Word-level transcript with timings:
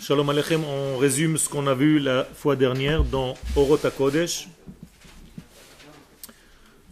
Shalom 0.00 0.30
Alechem, 0.30 0.62
on 0.64 0.96
résume 0.96 1.36
ce 1.36 1.48
qu'on 1.48 1.66
a 1.66 1.74
vu 1.74 1.98
la 1.98 2.24
fois 2.24 2.54
dernière 2.54 3.02
dans 3.02 3.34
Orot 3.56 3.78
Kodesh, 3.96 4.46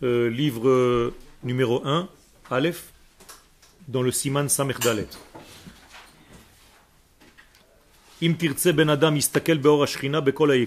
euh, 0.03 0.29
livre 0.29 1.13
numéro 1.45 1.87
1, 1.87 2.09
Aleph, 2.51 2.93
dans 3.87 4.03
le 4.03 4.11
Siman 4.11 4.49
Samech 4.49 4.81
Dalet. 4.81 5.07
Im 8.23 8.35
ben 8.75 8.89
adam 8.89 9.15
istakel 9.15 9.59
beor 9.61 9.85
ashchina 9.85 10.21
bekol. 10.21 10.67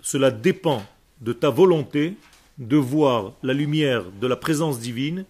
Cela 0.00 0.30
dépend 0.30 0.82
de 1.20 1.34
ta 1.34 1.50
volonté 1.50 2.16
de 2.56 2.76
voir 2.78 3.34
la 3.42 3.52
lumière 3.52 4.04
de 4.10 4.26
la 4.26 4.36
présence 4.36 4.80
divine 4.80 5.26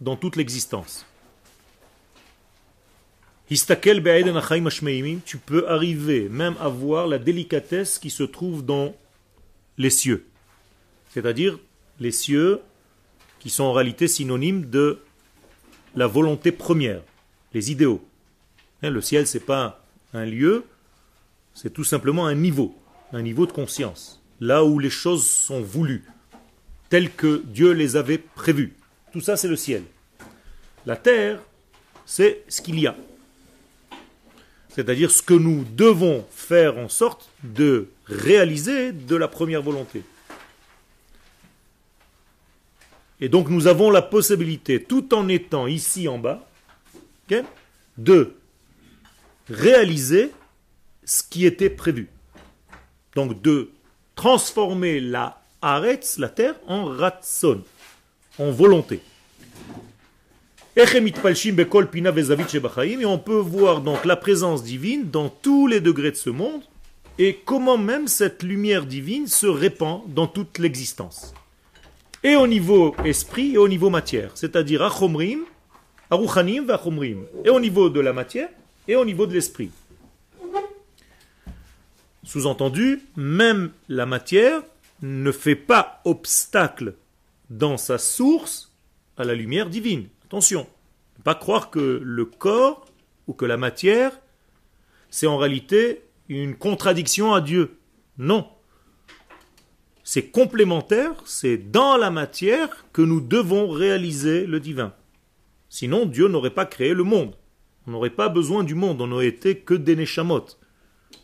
dans 0.00 0.16
toute 0.16 0.36
l'existence 0.36 1.06
tu 5.26 5.38
peux 5.38 5.68
arriver 5.68 6.28
même 6.28 6.54
à 6.60 6.68
voir 6.68 7.08
la 7.08 7.18
délicatesse 7.18 7.98
qui 7.98 8.10
se 8.10 8.22
trouve 8.22 8.64
dans 8.64 8.94
les 9.76 9.90
cieux. 9.90 10.26
C'est-à-dire 11.08 11.58
les 11.98 12.12
cieux 12.12 12.60
qui 13.40 13.50
sont 13.50 13.64
en 13.64 13.72
réalité 13.72 14.06
synonymes 14.06 14.70
de 14.70 15.00
la 15.96 16.06
volonté 16.06 16.52
première, 16.52 17.02
les 17.52 17.72
idéaux. 17.72 18.04
Hein, 18.82 18.90
Le 18.90 19.00
ciel, 19.00 19.26
c'est 19.26 19.40
pas 19.40 19.84
un 20.14 20.24
lieu, 20.24 20.64
c'est 21.52 21.72
tout 21.72 21.82
simplement 21.82 22.26
un 22.26 22.36
niveau, 22.36 22.76
un 23.12 23.22
niveau 23.22 23.46
de 23.46 23.52
conscience, 23.52 24.22
là 24.38 24.64
où 24.64 24.78
les 24.78 24.90
choses 24.90 25.26
sont 25.26 25.60
voulues, 25.60 26.04
telles 26.88 27.10
que 27.10 27.42
Dieu 27.46 27.72
les 27.72 27.96
avait 27.96 28.18
prévues. 28.18 28.76
Tout 29.12 29.20
ça, 29.20 29.36
c'est 29.36 29.48
le 29.48 29.56
ciel. 29.56 29.82
La 30.86 30.96
terre, 30.96 31.40
c'est 32.06 32.44
ce 32.48 32.62
qu'il 32.62 32.78
y 32.78 32.86
a. 32.86 32.94
C'est-à-dire 34.70 35.10
ce 35.10 35.22
que 35.22 35.34
nous 35.34 35.64
devons 35.64 36.24
faire 36.30 36.78
en 36.78 36.88
sorte 36.88 37.28
de 37.42 37.88
réaliser 38.06 38.92
de 38.92 39.16
la 39.16 39.28
première 39.28 39.62
volonté. 39.62 40.02
Et 43.20 43.28
donc 43.28 43.48
nous 43.48 43.66
avons 43.66 43.90
la 43.90 44.02
possibilité, 44.02 44.82
tout 44.82 45.12
en 45.14 45.28
étant 45.28 45.66
ici 45.66 46.08
en 46.08 46.18
bas, 46.18 46.46
de 47.98 48.34
réaliser 49.48 50.30
ce 51.04 51.22
qui 51.22 51.44
était 51.44 51.70
prévu. 51.70 52.08
Donc 53.14 53.42
de 53.42 53.70
transformer 54.14 55.00
la 55.00 55.42
aretz, 55.62 56.18
la 56.18 56.28
terre, 56.28 56.54
en 56.66 56.84
ratson, 56.84 57.62
en 58.38 58.50
volonté. 58.50 59.00
Et 60.76 60.84
on 63.04 63.18
peut 63.18 63.34
voir 63.34 63.80
donc 63.80 64.04
la 64.04 64.16
présence 64.16 64.62
divine 64.62 65.10
dans 65.10 65.28
tous 65.28 65.66
les 65.66 65.80
degrés 65.80 66.12
de 66.12 66.16
ce 66.16 66.30
monde 66.30 66.62
et 67.18 67.40
comment 67.44 67.76
même 67.76 68.06
cette 68.06 68.44
lumière 68.44 68.86
divine 68.86 69.26
se 69.26 69.46
répand 69.46 70.02
dans 70.06 70.28
toute 70.28 70.58
l'existence. 70.58 71.34
Et 72.22 72.36
au 72.36 72.46
niveau 72.46 72.94
esprit 73.04 73.54
et 73.54 73.58
au 73.58 73.66
niveau 73.66 73.90
matière, 73.90 74.30
c'est-à-dire 74.36 74.82
achomrim, 74.82 75.40
aruchanim 76.08 76.64
vachomrim, 76.66 77.24
et 77.44 77.50
au 77.50 77.58
niveau 77.58 77.90
de 77.90 77.98
la 77.98 78.12
matière 78.12 78.48
et 78.86 78.94
au 78.94 79.04
niveau 79.04 79.26
de 79.26 79.34
l'esprit. 79.34 79.70
Sous-entendu, 82.22 83.00
même 83.16 83.72
la 83.88 84.06
matière 84.06 84.62
ne 85.02 85.32
fait 85.32 85.56
pas 85.56 86.00
obstacle 86.04 86.94
dans 87.48 87.76
sa 87.76 87.98
source 87.98 88.70
à 89.16 89.24
la 89.24 89.34
lumière 89.34 89.68
divine. 89.68 90.06
Attention, 90.30 90.64
ne 91.18 91.24
pas 91.24 91.34
croire 91.34 91.70
que 91.70 92.00
le 92.04 92.24
corps 92.24 92.86
ou 93.26 93.32
que 93.32 93.44
la 93.44 93.56
matière, 93.56 94.12
c'est 95.08 95.26
en 95.26 95.36
réalité 95.36 96.04
une 96.28 96.54
contradiction 96.54 97.34
à 97.34 97.40
Dieu. 97.40 97.78
Non. 98.16 98.46
C'est 100.04 100.30
complémentaire, 100.30 101.14
c'est 101.24 101.56
dans 101.56 101.96
la 101.96 102.12
matière 102.12 102.68
que 102.92 103.02
nous 103.02 103.20
devons 103.20 103.70
réaliser 103.70 104.46
le 104.46 104.60
divin. 104.60 104.94
Sinon, 105.68 106.06
Dieu 106.06 106.28
n'aurait 106.28 106.50
pas 106.50 106.64
créé 106.64 106.94
le 106.94 107.02
monde. 107.02 107.34
On 107.88 107.90
n'aurait 107.90 108.10
pas 108.10 108.28
besoin 108.28 108.62
du 108.62 108.76
monde, 108.76 109.00
on 109.00 109.08
n'aurait 109.08 109.26
été 109.26 109.58
que 109.58 109.74
des 109.74 109.96
neshamot. 109.96 110.46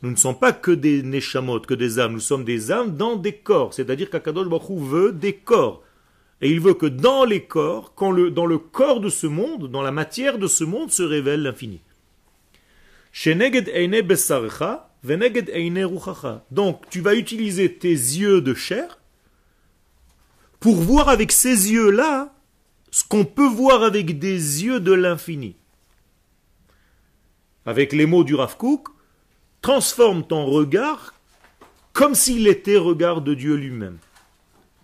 Nous 0.03 0.11
ne 0.11 0.17
sommes 0.17 0.41
pas 0.41 0.53
que 0.53 0.73
des 0.73 1.05
neshamot, 1.05 1.61
que 1.61 1.75
des 1.75 2.01
âmes, 2.01 2.15
nous 2.15 2.19
sommes 2.19 2.45
des 2.45 2.73
âmes 2.73 2.97
dans 2.97 3.15
des 3.15 3.37
corps. 3.37 3.73
C'est-à-dire 3.73 4.11
qu'Akadosh 4.11 4.49
Baruch 4.49 4.81
veut 4.81 5.13
des 5.13 5.37
corps. 5.37 5.85
Et 6.43 6.51
il 6.51 6.61
veut 6.61 6.75
que 6.75 6.87
dans 6.87 7.25
les 7.25 7.45
corps, 7.45 7.95
dans 7.99 8.47
le 8.47 8.59
corps 8.59 9.01
de 9.01 9.09
ce 9.09 9.27
monde, 9.27 9.71
dans 9.71 9.83
la 9.83 9.91
matière 9.91 10.39
de 10.39 10.47
ce 10.47 10.65
monde, 10.65 10.91
se 10.91 11.03
révèle 11.03 11.43
l'infini. 11.43 11.81
Donc, 16.51 16.91
tu 16.91 17.01
vas 17.01 17.15
utiliser 17.15 17.73
tes 17.73 17.89
yeux 17.89 18.41
de 18.43 18.55
chair 18.55 18.99
pour 20.61 20.75
voir 20.77 21.09
avec 21.09 21.33
ces 21.33 21.73
yeux-là 21.73 22.35
ce 22.91 23.05
qu'on 23.05 23.25
peut 23.25 23.49
voir 23.49 23.83
avec 23.83 24.19
des 24.19 24.65
yeux 24.65 24.81
de 24.81 24.93
l'infini. 24.93 25.57
Avec 27.65 27.93
les 27.93 28.07
mots 28.07 28.25
du 28.25 28.35
Rav 28.35 28.57
transforme 29.63 30.27
ton 30.27 30.45
regard 30.45 31.15
comme 31.93 32.15
s'il 32.15 32.47
était 32.47 32.77
regard 32.77 33.23
de 33.23 33.35
Dieu 33.35 33.55
lui-même 33.55 33.99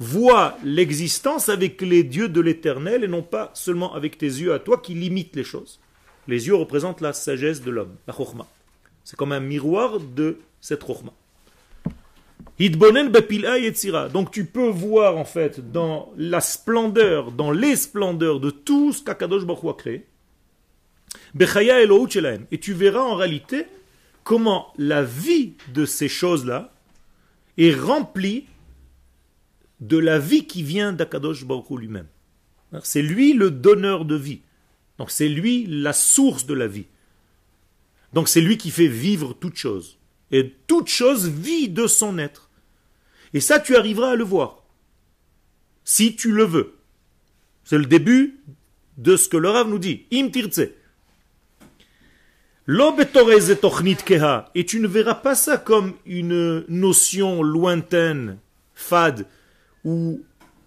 vois 0.02 0.58
l'existence 0.64 1.48
avec 1.48 1.80
les 1.80 2.02
dieux 2.02 2.28
de 2.28 2.40
l'éternel 2.40 3.04
et 3.04 3.08
non 3.08 3.22
pas 3.22 3.50
seulement 3.54 3.94
avec 3.94 4.18
tes 4.18 4.26
yeux 4.26 4.52
à 4.52 4.58
toi 4.58 4.78
qui 4.78 4.94
limitent 4.94 5.36
les 5.36 5.44
choses. 5.44 5.80
Les 6.28 6.48
yeux 6.48 6.56
représentent 6.56 7.00
la 7.00 7.12
sagesse 7.12 7.62
de 7.62 7.70
l'homme, 7.70 7.94
la 8.06 8.14
chokma. 8.14 8.46
C'est 9.04 9.16
comme 9.16 9.32
un 9.32 9.40
miroir 9.40 10.00
de 10.00 10.38
cette 10.60 10.84
chokma. 10.84 11.12
Donc 14.12 14.30
tu 14.30 14.44
peux 14.44 14.68
voir 14.68 15.16
en 15.16 15.24
fait 15.24 15.72
dans 15.72 16.12
la 16.16 16.40
splendeur, 16.40 17.30
dans 17.32 17.50
les 17.50 17.76
splendeurs 17.76 18.40
de 18.40 18.50
tout 18.50 18.92
ce 18.92 19.02
qu'Akadosh 19.02 19.44
Baruch 19.44 19.64
a 19.70 19.74
créé. 19.74 20.06
Et 22.50 22.58
tu 22.58 22.72
verras 22.72 23.02
en 23.02 23.14
réalité 23.14 23.66
comment 24.24 24.72
la 24.78 25.02
vie 25.02 25.54
de 25.72 25.84
ces 25.84 26.08
choses-là 26.08 26.72
est 27.58 27.74
remplie 27.74 28.46
de 29.82 29.98
la 29.98 30.18
vie 30.18 30.46
qui 30.46 30.62
vient 30.62 30.92
d'Akadosh 30.92 31.44
Baruch 31.44 31.70
lui-même. 31.70 32.06
C'est 32.84 33.02
lui 33.02 33.34
le 33.34 33.50
donneur 33.50 34.04
de 34.04 34.14
vie. 34.14 34.40
Donc 34.96 35.10
c'est 35.10 35.28
lui 35.28 35.66
la 35.66 35.92
source 35.92 36.46
de 36.46 36.54
la 36.54 36.68
vie. 36.68 36.86
Donc 38.12 38.28
c'est 38.28 38.40
lui 38.40 38.56
qui 38.56 38.70
fait 38.70 38.86
vivre 38.86 39.34
toute 39.34 39.56
chose. 39.56 39.98
Et 40.30 40.54
toute 40.66 40.88
chose 40.88 41.28
vit 41.28 41.68
de 41.68 41.86
son 41.86 42.16
être. 42.18 42.48
Et 43.34 43.40
ça, 43.40 43.58
tu 43.58 43.76
arriveras 43.76 44.12
à 44.12 44.16
le 44.16 44.24
voir. 44.24 44.62
Si 45.84 46.14
tu 46.14 46.32
le 46.32 46.44
veux. 46.44 46.74
C'est 47.64 47.78
le 47.78 47.86
début 47.86 48.40
de 48.98 49.16
ce 49.16 49.28
que 49.28 49.36
le 49.36 49.50
Rav 49.50 49.68
nous 49.68 49.78
dit. 49.78 50.06
Im. 50.12 50.28
Et 54.54 54.64
tu 54.64 54.80
ne 54.80 54.86
verras 54.86 55.14
pas 55.16 55.34
ça 55.34 55.56
comme 55.58 55.94
une 56.06 56.64
notion 56.68 57.42
lointaine, 57.42 58.38
fade, 58.74 59.26
ou 59.84 60.20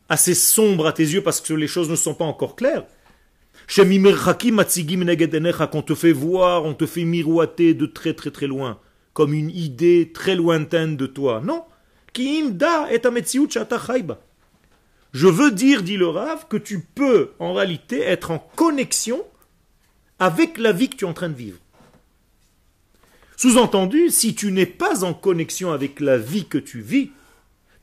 assez 0.10 0.34
sombre 0.34 0.88
à 0.88 0.94
tes 0.94 1.04
yeux 1.04 1.22
parce 1.22 1.42
que 1.42 1.54
les 1.54 1.68
choses 1.68 1.90
ne 1.90 1.96
sont 1.96 2.14
pas 2.14 2.26
encore 2.26 2.56
claires. 2.56 2.86
Quand 3.68 3.84
on 5.74 5.82
te 5.82 5.96
fait 5.96 6.12
voir, 6.12 6.66
on 6.66 6.74
te 6.74 6.86
fait 6.86 7.06
miroiter 7.06 7.74
de 7.74 7.86
très 7.86 8.14
très 8.14 8.32
très 8.32 8.48
loin, 8.48 8.80
comme 9.14 9.34
une 9.34 9.50
idée 9.50 10.12
très 10.14 10.36
lointaine 10.36 10.98
de 10.98 11.08
toi. 11.08 11.42
Non. 11.44 11.64
Je 15.14 15.28
veux 15.28 15.52
dire, 15.52 15.82
dit 15.82 15.98
le 15.98 16.08
Rav, 16.08 16.48
que 16.48 16.58
tu 16.58 16.80
peux 16.80 17.32
en 17.40 17.54
réalité 17.54 18.02
être 18.02 18.32
en 18.32 18.40
connexion 18.56 19.24
avec 20.20 20.58
la 20.58 20.72
vie 20.72 20.90
que 20.90 20.98
tu 20.98 21.06
es 21.06 21.08
en 21.08 21.14
train 21.14 21.30
de 21.30 21.36
vivre. 21.36 21.60
Sous-entendu, 23.38 24.10
si 24.10 24.36
tu 24.36 24.52
n'es 24.52 24.66
pas 24.66 25.04
en 25.04 25.14
connexion 25.14 25.72
avec 25.72 26.00
la 26.00 26.18
vie 26.18 26.46
que 26.46 26.58
tu 26.58 26.82
vis, 26.82 27.12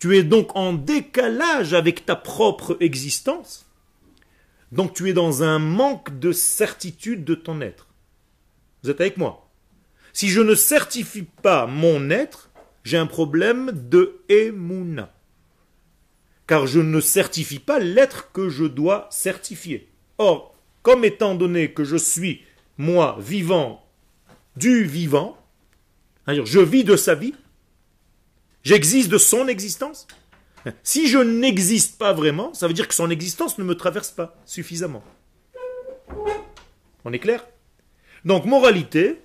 tu 0.03 0.17
es 0.17 0.25
donc 0.25 0.57
en 0.57 0.73
décalage 0.73 1.75
avec 1.75 2.05
ta 2.05 2.17
propre 2.17 2.77
existence. 2.81 3.71
Donc 4.73 4.95
tu 4.95 5.09
es 5.09 5.13
dans 5.13 5.45
un 5.45 5.61
manque 5.61 6.19
de 6.19 6.33
certitude 6.33 7.23
de 7.25 7.37
ton 7.37 7.61
être. 7.61 7.87
Vous 8.83 8.91
êtes 8.91 9.01
avec 9.01 9.17
moi 9.17 9.49
Si 10.13 10.29
je 10.29 10.41
ne 10.41 10.57
certifie 10.57 11.23
pas 11.23 11.69
mon 11.69 12.11
être, 12.11 12.51
j'ai 12.83 12.99
un 12.99 13.07
problème 13.07 13.71
de 13.73 14.21
émouna. 14.29 15.15
Car 16.49 16.67
je 16.67 16.81
ne 16.81 17.01
certifie 17.01 17.61
pas 17.61 17.79
l'être 17.79 18.33
que 18.33 18.49
je 18.49 18.65
dois 18.65 19.07
certifier. 19.09 19.89
Or, 20.19 20.57
comme 20.83 21.05
étant 21.05 21.37
donné 21.37 21.71
que 21.71 21.85
je 21.85 21.97
suis, 21.97 22.43
moi, 22.77 23.17
vivant, 23.21 23.87
du 24.57 24.83
vivant, 24.83 25.39
je 26.27 26.59
vis 26.59 26.83
de 26.83 26.97
sa 26.97 27.15
vie, 27.15 27.35
J'existe 28.65 29.11
de 29.11 29.19
son 29.19 29.49
existence? 29.49 30.07
Si 30.83 31.09
je 31.09 31.19
n'existe 31.19 31.99
pas 31.99 32.13
vraiment, 32.13 32.55
ça 32.55 32.69
veut 32.69 32.75
dire 32.75 32.87
que 32.87 32.95
son 32.95 33.11
existence 33.11 33.59
ne 33.59 33.65
me 33.65 33.75
traverse 33.75 34.11
pas 34.11 34.37
suffisamment. 34.47 35.03
On 37.05 37.13
est 37.13 37.19
clair? 37.19 37.45
Donc, 38.25 38.45
moralité, 38.45 39.21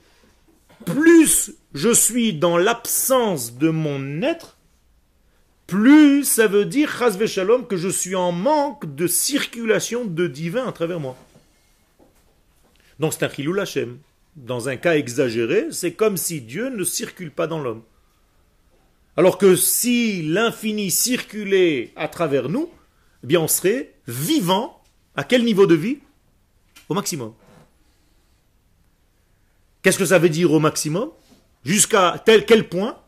plus 0.86 1.54
je 1.74 1.94
suis 1.94 2.34
dans 2.34 2.58
l'absence 2.58 3.56
de 3.56 3.70
mon 3.70 4.24
être, 4.24 4.58
plus 5.68 6.24
ça 6.24 6.48
veut 6.48 6.66
dire, 6.66 6.90
shalom, 7.28 7.68
que 7.68 7.78
je 7.78 7.90
suis 7.90 8.16
en 8.16 8.32
manque 8.32 8.96
de 8.96 9.06
circulation 9.06 10.06
de 10.06 10.26
divin 10.28 10.66
à 10.66 10.72
travers 10.72 11.00
moi. 11.00 11.18
Donc 13.00 13.14
c'est 13.14 13.24
un 13.24 13.30
chilou 13.30 13.60
Hashem. 13.60 14.00
Dans 14.36 14.70
un 14.70 14.78
cas 14.78 14.96
exagéré, 14.96 15.68
c'est 15.72 15.94
comme 15.94 16.16
si 16.16 16.42
Dieu 16.42 16.70
ne 16.70 16.84
circule 16.84 17.32
pas 17.32 17.48
dans 17.48 17.60
l'homme. 17.60 17.84
Alors 19.18 19.40
que 19.40 19.56
si 19.56 20.22
l'infini 20.22 20.92
circulait 20.92 21.92
à 21.96 22.08
travers 22.08 22.50
nous, 22.50 22.70
eh 23.24 23.28
bien 23.28 23.42
on 23.42 23.48
serait 23.48 23.96
vivant. 24.08 24.82
À 25.16 25.24
quel 25.24 25.44
niveau 25.44 25.66
de 25.66 25.74
vie? 25.74 25.98
Au 26.88 26.94
maximum. 26.94 27.34
Qu'est-ce 29.82 29.98
que 29.98 30.06
ça 30.06 30.20
veut 30.20 30.30
dire 30.30 30.54
au 30.54 30.60
maximum? 30.60 31.10
Jusqu'à 31.66 32.22
tel 32.24 32.46
quel 32.46 32.70
point? 32.70 33.02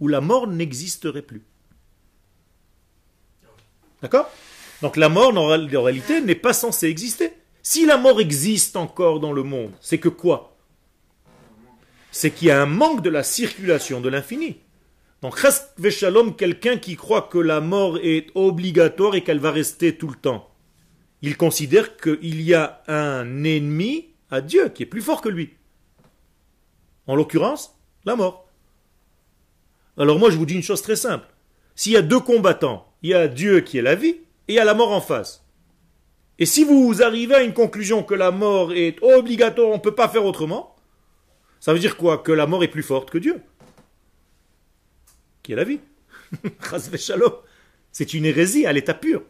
Où 0.00 0.08
la 0.08 0.22
mort 0.22 0.46
n'existerait 0.46 1.20
plus. 1.20 1.44
D'accord? 4.00 4.30
Donc 4.80 4.96
la 4.96 5.10
mort, 5.10 5.36
en 5.36 5.46
réalité, 5.48 6.22
n'est 6.22 6.34
pas 6.34 6.54
censée 6.54 6.86
exister. 6.86 7.34
Si 7.62 7.84
la 7.84 7.98
mort 7.98 8.18
existe 8.18 8.76
encore 8.76 9.20
dans 9.20 9.34
le 9.34 9.42
monde, 9.42 9.72
c'est 9.82 9.98
que 9.98 10.08
quoi? 10.08 10.49
C'est 12.12 12.30
qu'il 12.30 12.48
y 12.48 12.50
a 12.50 12.60
un 12.60 12.66
manque 12.66 13.02
de 13.02 13.10
la 13.10 13.22
circulation 13.22 14.00
de 14.00 14.08
l'infini. 14.08 14.58
Donc, 15.22 15.38
Shalom, 15.90 16.34
quelqu'un 16.34 16.78
qui 16.78 16.96
croit 16.96 17.28
que 17.30 17.38
la 17.38 17.60
mort 17.60 17.98
est 18.02 18.28
obligatoire 18.34 19.14
et 19.14 19.22
qu'elle 19.22 19.38
va 19.38 19.50
rester 19.50 19.96
tout 19.96 20.08
le 20.08 20.14
temps, 20.14 20.48
il 21.22 21.36
considère 21.36 21.96
qu'il 21.96 22.40
y 22.40 22.54
a 22.54 22.82
un 22.88 23.44
ennemi 23.44 24.08
à 24.30 24.40
Dieu 24.40 24.70
qui 24.70 24.84
est 24.84 24.86
plus 24.86 25.02
fort 25.02 25.20
que 25.20 25.28
lui. 25.28 25.50
En 27.06 27.14
l'occurrence, 27.14 27.76
la 28.04 28.16
mort. 28.16 28.48
Alors 29.98 30.18
moi, 30.18 30.30
je 30.30 30.36
vous 30.36 30.46
dis 30.46 30.54
une 30.54 30.62
chose 30.62 30.82
très 30.82 30.96
simple. 30.96 31.26
S'il 31.74 31.92
y 31.92 31.96
a 31.96 32.02
deux 32.02 32.20
combattants, 32.20 32.86
il 33.02 33.10
y 33.10 33.14
a 33.14 33.28
Dieu 33.28 33.60
qui 33.60 33.78
est 33.78 33.82
la 33.82 33.94
vie 33.94 34.16
et 34.48 34.52
il 34.52 34.54
y 34.54 34.58
a 34.58 34.64
la 34.64 34.74
mort 34.74 34.92
en 34.92 35.00
face. 35.00 35.44
Et 36.38 36.46
si 36.46 36.64
vous 36.64 37.02
arrivez 37.02 37.34
à 37.34 37.42
une 37.42 37.52
conclusion 37.52 38.02
que 38.02 38.14
la 38.14 38.30
mort 38.30 38.72
est 38.72 38.96
obligatoire, 39.02 39.68
on 39.68 39.74
ne 39.74 39.80
peut 39.80 39.94
pas 39.94 40.08
faire 40.08 40.24
autrement, 40.24 40.74
ça 41.60 41.72
veut 41.72 41.78
dire 41.78 41.96
quoi? 41.96 42.18
Que 42.18 42.32
la 42.32 42.46
mort 42.46 42.64
est 42.64 42.68
plus 42.68 42.82
forte 42.82 43.10
que 43.10 43.18
Dieu, 43.18 43.40
qui 45.42 45.52
est 45.52 45.56
la 45.56 45.64
vie? 45.64 45.80
C'est 47.92 48.14
une 48.14 48.24
hérésie 48.24 48.66
à 48.66 48.72
l'état 48.72 48.94
pur. 48.94 49.22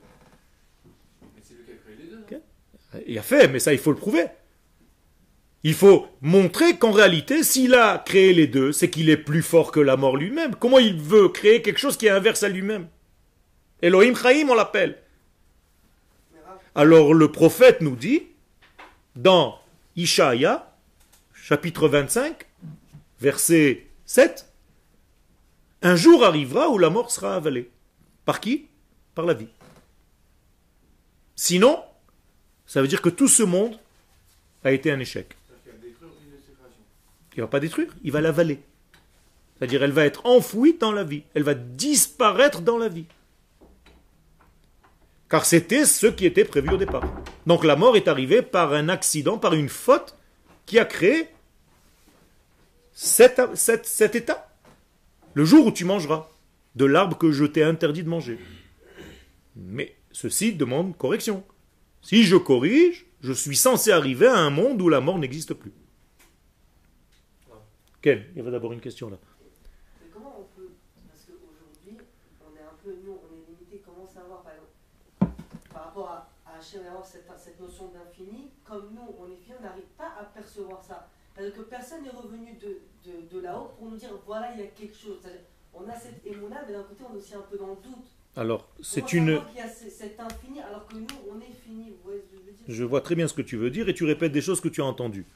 Il 3.06 3.18
a 3.18 3.22
fait, 3.22 3.48
mais 3.48 3.60
ça, 3.60 3.72
il 3.72 3.78
faut 3.78 3.92
le 3.92 3.96
prouver. 3.96 4.26
Il 5.62 5.74
faut 5.74 6.08
montrer 6.20 6.76
qu'en 6.76 6.90
réalité, 6.90 7.42
s'il 7.42 7.74
a 7.74 7.98
créé 7.98 8.32
les 8.32 8.46
deux, 8.46 8.72
c'est 8.72 8.90
qu'il 8.90 9.10
est 9.10 9.16
plus 9.16 9.42
fort 9.42 9.72
que 9.72 9.80
la 9.80 9.96
mort 9.96 10.16
lui-même. 10.16 10.54
Comment 10.56 10.78
il 10.78 10.96
veut 11.00 11.28
créer 11.28 11.62
quelque 11.62 11.78
chose 11.78 11.96
qui 11.96 12.06
est 12.06 12.10
inverse 12.10 12.42
à 12.42 12.48
lui-même? 12.48 12.88
Elohim 13.82 14.14
Chaim, 14.14 14.48
on 14.48 14.54
l'appelle. 14.54 14.98
Alors 16.74 17.14
le 17.14 17.30
prophète 17.30 17.80
nous 17.80 17.96
dit, 17.96 18.22
dans 19.16 19.58
Ishaïa, 19.96 20.69
chapitre 21.50 21.88
25, 21.88 22.46
verset 23.18 23.88
7, 24.06 24.46
un 25.82 25.96
jour 25.96 26.24
arrivera 26.24 26.68
où 26.68 26.78
la 26.78 26.90
mort 26.90 27.10
sera 27.10 27.34
avalée. 27.34 27.72
Par 28.24 28.38
qui? 28.38 28.68
Par 29.16 29.26
la 29.26 29.34
vie. 29.34 29.48
Sinon, 31.34 31.82
ça 32.66 32.80
veut 32.80 32.86
dire 32.86 33.02
que 33.02 33.08
tout 33.08 33.26
ce 33.26 33.42
monde 33.42 33.80
a 34.62 34.70
été 34.70 34.92
un 34.92 35.00
échec. 35.00 35.36
Il 37.34 37.38
ne 37.38 37.42
va 37.42 37.48
pas 37.48 37.58
détruire, 37.58 37.92
il 38.04 38.12
va 38.12 38.20
l'avaler. 38.20 38.60
C'est-à-dire 39.58 39.82
elle 39.82 39.90
va 39.90 40.04
être 40.04 40.26
enfouie 40.26 40.76
dans 40.78 40.92
la 40.92 41.02
vie, 41.02 41.24
elle 41.34 41.42
va 41.42 41.54
disparaître 41.54 42.60
dans 42.60 42.78
la 42.78 42.88
vie 42.88 43.06
car 45.28 45.44
c'était 45.44 45.84
ce 45.84 46.08
qui 46.08 46.26
était 46.26 46.44
prévu 46.44 46.70
au 46.70 46.76
départ. 46.76 47.04
Donc 47.46 47.64
la 47.64 47.76
mort 47.76 47.96
est 47.96 48.08
arrivée 48.08 48.42
par 48.42 48.72
un 48.72 48.88
accident, 48.88 49.38
par 49.38 49.54
une 49.54 49.68
faute 49.68 50.16
qui 50.66 50.76
a 50.76 50.84
créé 50.84 51.28
cet, 52.92 54.14
état. 54.14 54.48
Le 55.34 55.44
jour 55.44 55.66
où 55.66 55.72
tu 55.72 55.84
mangeras 55.84 56.28
de 56.74 56.84
l'arbre 56.84 57.16
que 57.16 57.32
je 57.32 57.44
t'ai 57.44 57.62
interdit 57.62 58.02
de 58.02 58.08
manger. 58.08 58.38
Mais 59.56 59.96
ceci 60.12 60.52
demande 60.52 60.96
correction. 60.96 61.44
Si 62.02 62.24
je 62.24 62.36
corrige, 62.36 63.06
je 63.20 63.32
suis 63.32 63.56
censé 63.56 63.90
arriver 63.90 64.26
à 64.26 64.38
un 64.38 64.50
monde 64.50 64.80
où 64.80 64.88
la 64.88 65.00
mort 65.00 65.18
n'existe 65.18 65.54
plus. 65.54 65.72
Quel 68.00 68.28
Il 68.32 68.38
y 68.38 68.40
avait 68.40 68.50
d'abord 68.50 68.72
une 68.72 68.80
question 68.80 69.10
là. 69.10 69.18
cette, 77.02 77.60
notion 77.60 77.88
d'infini, 77.88 78.50
comme 78.64 78.90
nous, 78.94 79.14
on 79.18 79.30
est 79.30 79.36
fini, 79.36 79.56
on 79.58 79.62
n'arrive 79.62 79.88
pas 79.96 80.12
à 80.20 80.24
percevoir 80.24 80.82
ça. 80.82 81.08
Parce 81.40 81.52
que 81.52 81.62
personne 81.62 82.02
n'est 82.02 82.10
revenu 82.10 82.58
de, 82.60 82.80
de, 83.32 83.40
là-haut 83.40 83.70
pour 83.78 83.90
nous 83.90 83.96
dire 83.96 84.10
voilà, 84.26 84.52
il 84.54 84.60
y 84.60 84.62
a 84.62 84.66
quelque 84.66 84.96
chose. 84.96 85.18
On 85.72 85.88
a 85.88 85.94
cette 85.94 86.26
émouna, 86.26 86.62
mais 86.66 86.74
d'un 86.74 86.82
côté, 86.82 87.04
on 87.08 87.14
est 87.14 87.18
aussi 87.18 87.34
un 87.34 87.44
peu 87.50 87.56
dans 87.56 87.68
le 87.68 87.76
doute. 87.76 88.04
Alors, 88.36 88.68
c'est 88.82 89.12
une. 89.12 89.40
Il 89.54 89.58
y 89.58 89.60
a 89.60 89.68
cet 89.68 90.20
infini, 90.20 90.60
alors 90.60 90.86
que 90.86 90.96
nous, 90.96 91.06
on 91.30 91.40
est 91.40 91.52
fini. 91.64 91.90
Vous 91.90 91.96
voyez 92.04 92.20
ce 92.20 92.26
que 92.26 92.36
je 92.36 92.46
veux 92.46 92.52
dire? 92.52 92.64
Je 92.68 92.84
vois 92.84 93.00
très 93.00 93.14
bien 93.14 93.26
ce 93.26 93.34
que 93.34 93.42
tu 93.42 93.56
veux 93.56 93.70
dire 93.70 93.88
et 93.88 93.94
tu 93.94 94.04
répètes 94.04 94.32
des 94.32 94.42
choses 94.42 94.60
que 94.60 94.68
tu 94.68 94.82
as 94.82 94.84
entendues. 94.84 95.26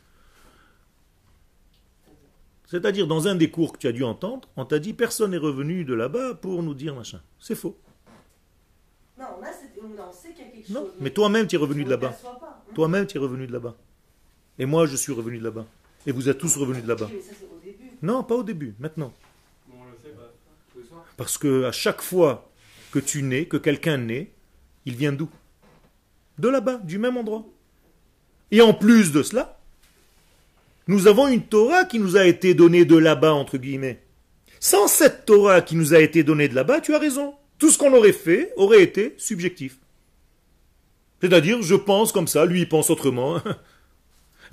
C'est-à-dire, 2.67 3.07
dans 3.07 3.27
un 3.27 3.35
des 3.35 3.51
cours 3.51 3.73
que 3.73 3.79
tu 3.79 3.87
as 3.87 3.93
dû 3.93 4.05
entendre, 4.05 4.49
on 4.57 4.65
t'a 4.65 4.79
dit 4.79 4.93
personne 4.93 5.31
n'est 5.31 5.37
revenu 5.39 5.85
de 5.85 5.95
là-bas 5.95 6.35
pour 6.35 6.63
nous 6.63 6.75
dire 6.75 6.95
machin. 6.95 7.21
C'est 7.39 7.55
faux. 7.55 7.79
Non, 9.19 9.27
on, 9.39 9.43
a 9.43 9.53
cette... 9.53 9.79
on 9.81 10.13
sait 10.13 10.33
qu'il 10.33 10.45
y 10.45 10.49
a 10.49 10.51
quelque 10.51 10.73
non, 10.73 10.91
mais 11.01 11.11
toi-même, 11.11 11.47
tu 11.47 11.57
es 11.57 11.59
revenu 11.59 11.85
de 11.85 11.91
là-bas. 11.91 12.15
Toi-même, 12.75 13.07
tu 13.07 13.17
es 13.17 13.21
revenu 13.21 13.47
de 13.47 13.53
là-bas. 13.53 13.77
Et 14.59 14.67
moi, 14.67 14.87
je 14.87 14.97
suis 14.97 15.13
revenu 15.13 15.39
de 15.39 15.45
là-bas. 15.45 15.67
Et 16.07 16.13
vous 16.13 16.29
êtes 16.29 16.39
tous 16.39 16.57
revenus 16.57 16.83
de 16.83 16.89
là-bas. 16.89 17.11
Non, 18.03 18.23
pas 18.23 18.35
au 18.35 18.43
début, 18.43 18.75
maintenant. 18.79 19.13
Parce 21.17 21.39
que 21.39 21.65
à 21.65 21.73
chaque 21.73 22.03
fois 22.03 22.51
que 22.91 22.99
tu 22.99 23.23
nais, 23.23 23.47
que 23.47 23.57
quelqu'un 23.57 23.99
naît, 23.99 24.31
il 24.85 24.97
vient 24.97 25.13
d'où? 25.13 25.29
De 26.39 26.49
là-bas, 26.49 26.81
du 26.85 26.99
même 26.99 27.17
endroit. 27.17 27.45
Et 28.51 28.61
en 28.61 28.75
plus 28.75 29.13
de 29.13 29.23
cela, 29.23 29.59
nous 30.87 31.07
avons 31.07 31.29
une 31.29 31.43
Torah 31.43 31.85
qui 31.85 31.99
nous 31.99 32.17
a 32.17 32.27
été 32.27 32.55
donnée 32.55 32.85
de 32.85 32.97
là-bas, 32.97 33.33
entre 33.33 33.57
guillemets. 33.57 34.03
Sans 34.61 34.89
cette 34.89 35.25
Torah 35.25 35.63
qui 35.63 35.77
nous 35.77 35.95
a 35.95 36.01
été 36.01 36.23
donnée 36.23 36.49
de 36.49 36.55
là-bas, 36.55 36.81
tu 36.81 36.95
as 36.95 36.99
raison. 36.99 37.35
Tout 37.59 37.71
ce 37.71 37.79
qu'on 37.79 37.95
aurait 37.95 38.13
fait 38.13 38.53
aurait 38.57 38.83
été 38.83 39.15
subjectif. 39.17 39.79
C'est-à-dire, 41.21 41.63
je 41.63 41.75
pense 41.75 42.13
comme 42.13 42.29
ça, 42.29 42.45
lui 42.45 42.61
il 42.61 42.69
pense 42.69 42.91
autrement. 42.91 43.41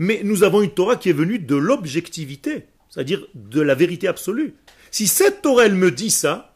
Mais 0.04 0.22
nous 0.24 0.42
avons 0.42 0.64
une 0.64 0.72
Torah 0.72 0.96
qui 0.96 1.10
est 1.10 1.14
venue 1.14 1.38
de 1.38 1.56
l'objectivité, 1.56 2.66
c'est-à-dire 2.90 3.24
de 3.36 3.62
la 3.62 3.76
vérité 3.76 4.08
absolue. 4.08 4.56
Si 4.90 5.06
cette 5.06 5.44
Torah, 5.44 5.70
me 5.70 5.92
dit 5.92 6.10
ça, 6.10 6.56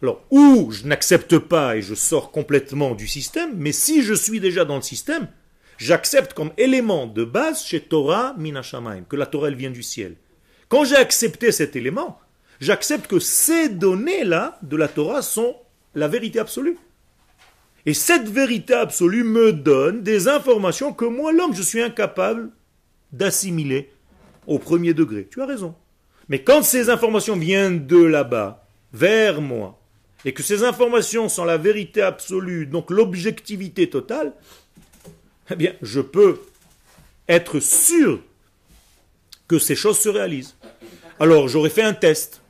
alors, 0.00 0.24
ou 0.30 0.70
je 0.70 0.86
n'accepte 0.86 1.36
pas 1.36 1.76
et 1.76 1.82
je 1.82 1.94
sors 1.94 2.30
complètement 2.32 2.94
du 2.94 3.06
système, 3.06 3.52
mais 3.58 3.72
si 3.72 4.02
je 4.02 4.14
suis 4.14 4.40
déjà 4.40 4.64
dans 4.64 4.76
le 4.76 4.80
système, 4.80 5.28
j'accepte 5.76 6.32
comme 6.32 6.52
élément 6.56 7.06
de 7.06 7.24
base 7.24 7.62
chez 7.62 7.82
Torah 7.82 8.34
Minashamaim, 8.38 9.02
que 9.02 9.16
la 9.16 9.26
Torah, 9.26 9.50
vient 9.50 9.68
du 9.68 9.82
ciel. 9.82 10.16
Quand 10.70 10.84
j'ai 10.84 10.96
accepté 10.96 11.52
cet 11.52 11.76
élément, 11.76 12.18
j'accepte 12.58 13.06
que 13.06 13.18
ces 13.18 13.68
données-là 13.68 14.58
de 14.62 14.78
la 14.78 14.88
Torah 14.88 15.20
sont 15.20 15.56
la 15.94 16.08
vérité 16.08 16.38
absolue. 16.38 16.78
Et 17.86 17.94
cette 17.94 18.28
vérité 18.28 18.74
absolue 18.74 19.24
me 19.24 19.52
donne 19.52 20.02
des 20.02 20.28
informations 20.28 20.92
que 20.92 21.04
moi, 21.04 21.32
l'homme, 21.32 21.54
je 21.54 21.62
suis 21.62 21.80
incapable 21.80 22.50
d'assimiler 23.12 23.90
au 24.46 24.58
premier 24.58 24.94
degré. 24.94 25.28
Tu 25.30 25.40
as 25.40 25.46
raison. 25.46 25.74
Mais 26.28 26.42
quand 26.42 26.62
ces 26.62 26.90
informations 26.90 27.36
viennent 27.36 27.86
de 27.86 28.02
là-bas, 28.02 28.66
vers 28.92 29.40
moi, 29.40 29.80
et 30.24 30.32
que 30.32 30.42
ces 30.42 30.64
informations 30.64 31.28
sont 31.28 31.44
la 31.44 31.56
vérité 31.56 32.02
absolue, 32.02 32.66
donc 32.66 32.90
l'objectivité 32.90 33.88
totale, 33.88 34.34
eh 35.50 35.56
bien, 35.56 35.72
je 35.82 36.00
peux 36.00 36.40
être 37.28 37.60
sûr 37.60 38.20
que 39.48 39.58
ces 39.58 39.74
choses 39.74 39.98
se 39.98 40.08
réalisent. 40.08 40.56
Alors, 41.18 41.48
j'aurais 41.48 41.70
fait 41.70 41.82
un 41.82 41.94
test. 41.94 42.42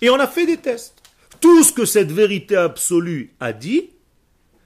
Et 0.00 0.10
on 0.10 0.18
a 0.18 0.26
fait 0.26 0.46
des 0.46 0.56
tests. 0.56 0.96
Tout 1.40 1.62
ce 1.62 1.72
que 1.72 1.84
cette 1.84 2.10
vérité 2.10 2.56
absolue 2.56 3.34
a 3.38 3.52
dit, 3.52 3.90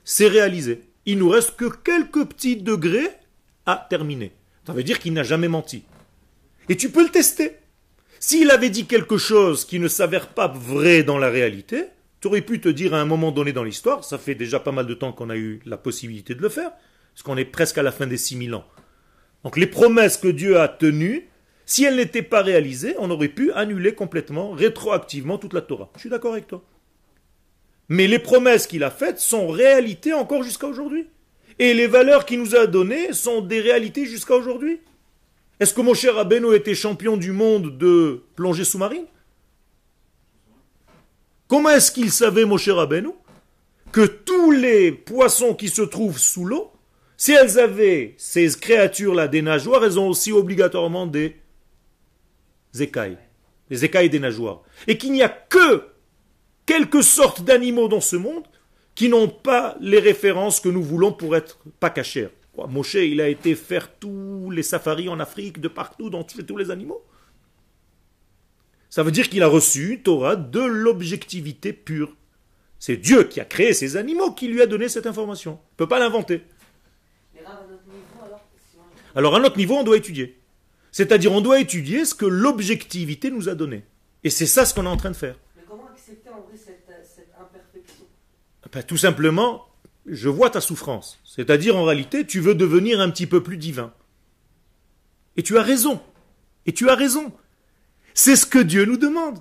c'est 0.07 0.29
réalisé. 0.29 0.83
Il 1.05 1.19
nous 1.19 1.29
reste 1.29 1.57
que 1.57 1.67
quelques 1.67 2.25
petits 2.25 2.57
degrés 2.57 3.11
à 3.67 3.87
terminer. 3.91 4.33
Ça 4.67 4.73
veut 4.73 4.85
dire 4.85 5.01
qu'il 5.01 5.13
n'a 5.13 5.25
jamais 5.25 5.49
menti. 5.49 5.83
Et 6.69 6.77
tu 6.77 6.91
peux 6.91 7.03
le 7.03 7.11
tester. 7.11 7.57
S'il 8.21 8.51
avait 8.51 8.71
dit 8.71 8.87
quelque 8.87 9.19
chose 9.19 9.65
qui 9.65 9.79
ne 9.79 9.89
s'avère 9.89 10.29
pas 10.29 10.49
vrai 10.49 11.03
dans 11.03 11.19
la 11.19 11.29
réalité, 11.29 11.87
tu 12.21 12.29
aurais 12.29 12.41
pu 12.41 12.61
te 12.61 12.69
dire 12.69 12.95
à 12.95 13.01
un 13.01 13.05
moment 13.05 13.33
donné 13.33 13.53
dans 13.53 13.65
l'histoire, 13.65 14.05
ça 14.05 14.17
fait 14.17 14.37
déjà 14.37 14.61
pas 14.61 14.73
mal 14.73 14.87
de 14.87 14.95
temps 14.95 15.13
qu'on 15.13 15.29
a 15.29 15.37
eu 15.37 15.61
la 15.67 15.77
possibilité 15.77 16.35
de 16.35 16.41
le 16.41 16.49
faire, 16.49 16.71
parce 17.13 17.23
qu'on 17.25 17.37
est 17.37 17.45
presque 17.45 17.79
à 17.79 17.83
la 17.83 17.93
fin 17.93 18.07
des 18.07 18.17
6000 18.17 18.55
ans. 18.55 18.65
Donc 19.43 19.57
les 19.57 19.67
promesses 19.67 20.17
que 20.17 20.29
Dieu 20.29 20.59
a 20.61 20.69
tenues, 20.69 21.29
si 21.67 21.85
elles 21.85 21.97
n'étaient 21.97 22.23
pas 22.23 22.43
réalisées, 22.43 22.95
on 22.99 23.11
aurait 23.11 23.29
pu 23.29 23.53
annuler 23.53 23.95
complètement, 23.95 24.53
rétroactivement 24.53 25.37
toute 25.37 25.53
la 25.53 25.63
Torah. 25.63 25.91
Je 25.97 26.01
suis 26.01 26.11
d'accord 26.11 26.33
avec 26.33 26.47
toi. 26.47 26.65
Mais 27.89 28.07
les 28.07 28.19
promesses 28.19 28.67
qu'il 28.67 28.85
a 28.85 28.91
faites 28.91 29.19
sont 29.19 29.49
réalités 29.49 30.13
encore 30.13 30.43
jusqu'à 30.43 30.67
aujourd'hui. 30.67 31.09
Et 31.59 31.73
les 31.73 31.87
valeurs 31.87 32.27
qu'il 32.27 32.41
nous 32.41 32.55
a 32.55 32.67
données 32.67 33.13
sont 33.13 33.41
des 33.41 33.61
réalités 33.61 34.07
jusqu'à 34.07 34.35
aujourd'hui. 34.35 34.81
Est-ce 35.59 35.73
que 35.73 35.81
mon 35.81 35.95
cher 35.95 36.19
Abeno 36.19 36.53
était 36.53 36.75
champion 36.75 37.17
du 37.17 37.33
monde 37.33 37.79
de 37.79 38.23
plongée 38.35 38.65
sous-marine? 38.65 39.07
Comment 41.49 41.71
est-ce 41.71 41.93
qu'il 41.93 42.11
savait, 42.11 42.45
mon 42.45 42.59
cher 42.59 42.79
Abeno, 42.79 43.17
que 43.93 44.05
tous 44.05 44.51
les 44.51 44.93
poissons 44.93 45.55
qui 45.55 45.69
se 45.69 45.83
trouvent 45.83 46.19
sous 46.19 46.45
l'eau, 46.45 46.73
si 47.17 47.33
elles 47.33 47.59
avaient, 47.59 48.15
ces 48.19 48.49
créatures-là, 48.49 49.29
des 49.29 49.41
nageoires, 49.41 49.85
elles 49.85 49.99
ont 49.99 50.09
aussi 50.09 50.33
obligatoirement 50.33 51.07
des 51.07 51.37
écailles. 52.79 53.17
Les 53.71 53.85
écailles 53.85 54.11
des 54.11 54.21
nageoires. 54.21 54.63
Et 54.87 54.99
qu'il 54.99 55.13
n'y 55.13 55.23
a 55.23 55.31
que 55.31 55.85
quelques 56.67 57.03
sortes 57.03 57.43
d'animaux 57.43 57.89
dans 57.89 58.01
ce 58.01 58.17
monde 58.17 58.45
qui 58.95 59.09
n'ont 59.09 59.29
pas 59.29 59.77
les 59.81 59.99
références 59.99 60.61
que 60.61 60.69
nous 60.69 60.83
voulons 60.83 61.13
pour 61.13 61.37
être 61.37 61.59
pas 61.81 61.91
cachés. 61.91 62.29
Moshe, 62.69 62.95
il 62.95 63.21
a 63.21 63.29
été 63.29 63.55
faire 63.55 63.95
tous 63.99 64.51
les 64.51 64.63
safaris 64.63 65.09
en 65.09 65.21
Afrique, 65.21 65.61
de 65.61 65.69
partout, 65.69 66.11
dans 66.11 66.25
tous 66.25 66.57
les 66.57 66.71
animaux. 66.71 67.05
Ça 68.89 69.03
veut 69.03 69.11
dire 69.11 69.29
qu'il 69.29 69.43
a 69.43 69.49
reçu 69.49 70.01
Torah 70.03 70.37
de 70.37 70.61
l'objectivité 70.61 71.75
pure. 71.75 72.17
C'est 72.79 72.97
Dieu 72.97 73.25
qui 73.25 73.41
a 73.41 73.45
créé 73.45 73.75
ces 73.75 73.97
animaux 73.97 74.33
qui 74.33 74.49
lui 74.49 74.63
a 74.63 74.67
donné 74.67 74.89
cette 74.89 75.07
information. 75.07 75.59
Il 75.63 75.75
ne 75.75 75.77
peut 75.77 75.89
pas 75.89 75.99
l'inventer. 75.99 76.43
Alors 79.15 79.35
à 79.35 79.41
notre 79.41 79.57
niveau, 79.57 79.77
on 79.77 79.83
doit 79.83 79.97
étudier. 79.97 80.41
C'est-à-dire 80.93 81.33
on 81.33 81.41
doit 81.41 81.61
étudier 81.61 82.05
ce 82.05 82.15
que 82.15 82.27
l'objectivité 82.27 83.31
nous 83.31 83.49
a 83.49 83.55
donné. 83.55 83.85
Et 84.25 84.31
c'est 84.31 84.47
ça 84.47 84.65
ce 84.65 84.75
qu'on 84.75 84.85
est 84.85 84.89
en 84.89 84.97
train 84.97 85.11
de 85.11 85.17
faire. 85.17 85.39
Mais 85.57 85.63
comment 85.69 85.89
accepter 85.93 86.31
en 86.31 86.41
vrai 86.41 86.56
ben, 88.77 88.83
Tout 88.83 88.99
simplement, 88.99 89.65
je 90.05 90.29
vois 90.29 90.51
ta 90.51 90.61
souffrance. 90.61 91.19
C'est-à-dire 91.25 91.77
en 91.77 91.85
réalité, 91.85 92.27
tu 92.27 92.41
veux 92.41 92.55
devenir 92.55 93.01
un 93.01 93.09
petit 93.09 93.27
peu 93.27 93.43
plus 93.43 93.57
divin. 93.57 93.91
Et 95.39 95.43
tu 95.43 95.57
as 95.57 95.63
raison. 95.63 95.99
Et 96.67 96.75
tu 96.75 96.91
as 96.91 96.95
raison. 96.95 97.33
C'est 98.13 98.37
ce 98.37 98.45
que 98.45 98.59
Dieu 98.59 98.85
nous 98.85 98.99
demande. 98.99 99.39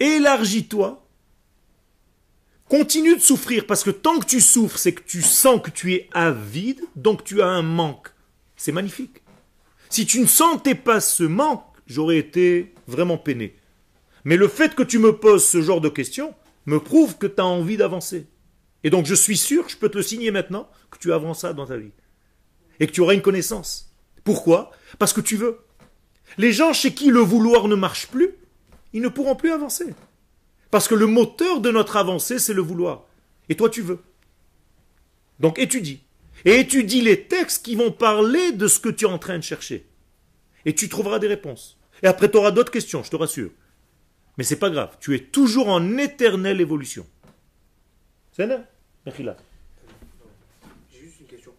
Élargis-toi. 0.00 1.06
Continue 2.70 3.16
de 3.16 3.20
souffrir 3.20 3.66
parce 3.66 3.84
que 3.84 3.90
tant 3.90 4.18
que 4.18 4.24
tu 4.24 4.40
souffres, 4.40 4.78
c'est 4.78 4.94
que 4.94 5.02
tu 5.02 5.20
sens 5.20 5.60
que 5.62 5.70
tu 5.70 5.92
es 5.92 6.08
avide, 6.12 6.80
donc 6.96 7.24
tu 7.24 7.42
as 7.42 7.48
un 7.48 7.62
manque. 7.62 8.08
C'est 8.56 8.72
magnifique. 8.72 9.20
Si 9.90 10.06
tu 10.06 10.18
ne 10.18 10.26
sentais 10.26 10.74
pas 10.74 11.00
ce 11.00 11.24
manque, 11.24 11.62
j'aurais 11.86 12.16
été 12.16 12.72
vraiment 12.86 13.18
peiné. 13.18 13.54
Mais 14.24 14.38
le 14.38 14.48
fait 14.48 14.74
que 14.74 14.82
tu 14.82 14.98
me 14.98 15.14
poses 15.14 15.44
ce 15.44 15.60
genre 15.60 15.82
de 15.82 15.90
questions 15.90 16.34
me 16.64 16.80
prouve 16.80 17.18
que 17.18 17.26
tu 17.26 17.42
as 17.42 17.44
envie 17.44 17.76
d'avancer. 17.76 18.26
Et 18.86 18.90
donc 18.90 19.04
je 19.04 19.16
suis 19.16 19.36
sûr, 19.36 19.68
je 19.68 19.76
peux 19.76 19.88
te 19.88 19.96
le 19.96 20.04
signer 20.04 20.30
maintenant, 20.30 20.70
que 20.92 20.98
tu 20.98 21.12
avances 21.12 21.44
dans 21.44 21.66
ta 21.66 21.76
vie. 21.76 21.90
Et 22.78 22.86
que 22.86 22.92
tu 22.92 23.00
auras 23.00 23.14
une 23.14 23.20
connaissance. 23.20 23.92
Pourquoi? 24.22 24.70
Parce 25.00 25.12
que 25.12 25.20
tu 25.20 25.34
veux. 25.34 25.58
Les 26.38 26.52
gens 26.52 26.72
chez 26.72 26.94
qui 26.94 27.10
le 27.10 27.18
vouloir 27.18 27.66
ne 27.66 27.74
marche 27.74 28.06
plus, 28.06 28.30
ils 28.92 29.02
ne 29.02 29.08
pourront 29.08 29.34
plus 29.34 29.50
avancer. 29.50 29.92
Parce 30.70 30.86
que 30.86 30.94
le 30.94 31.08
moteur 31.08 31.60
de 31.60 31.72
notre 31.72 31.96
avancée, 31.96 32.38
c'est 32.38 32.54
le 32.54 32.62
vouloir. 32.62 33.06
Et 33.48 33.56
toi, 33.56 33.68
tu 33.68 33.82
veux. 33.82 33.98
Donc 35.40 35.58
étudie. 35.58 36.04
Et 36.44 36.60
étudie 36.60 37.00
les 37.00 37.24
textes 37.24 37.64
qui 37.64 37.74
vont 37.74 37.90
parler 37.90 38.52
de 38.52 38.68
ce 38.68 38.78
que 38.78 38.88
tu 38.88 39.04
es 39.04 39.08
en 39.08 39.18
train 39.18 39.38
de 39.38 39.42
chercher. 39.42 39.84
Et 40.64 40.76
tu 40.76 40.88
trouveras 40.88 41.18
des 41.18 41.26
réponses. 41.26 41.76
Et 42.04 42.06
après, 42.06 42.30
tu 42.30 42.36
auras 42.36 42.52
d'autres 42.52 42.70
questions, 42.70 43.02
je 43.02 43.10
te 43.10 43.16
rassure. 43.16 43.50
Mais 44.38 44.44
c'est 44.44 44.60
pas 44.60 44.70
grave. 44.70 44.96
Tu 45.00 45.16
es 45.16 45.24
toujours 45.24 45.70
en 45.70 45.98
éternelle 45.98 46.60
évolution. 46.60 47.04
C'est 48.30 48.46
là 49.06 49.36
J'ai 50.92 51.00
juste 51.00 51.20
une 51.20 51.26
question. 51.26 51.52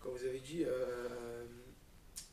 Quand 0.00 0.10
vous 0.10 0.24
avez 0.24 0.40
dit, 0.40 0.64
euh, 0.64 1.44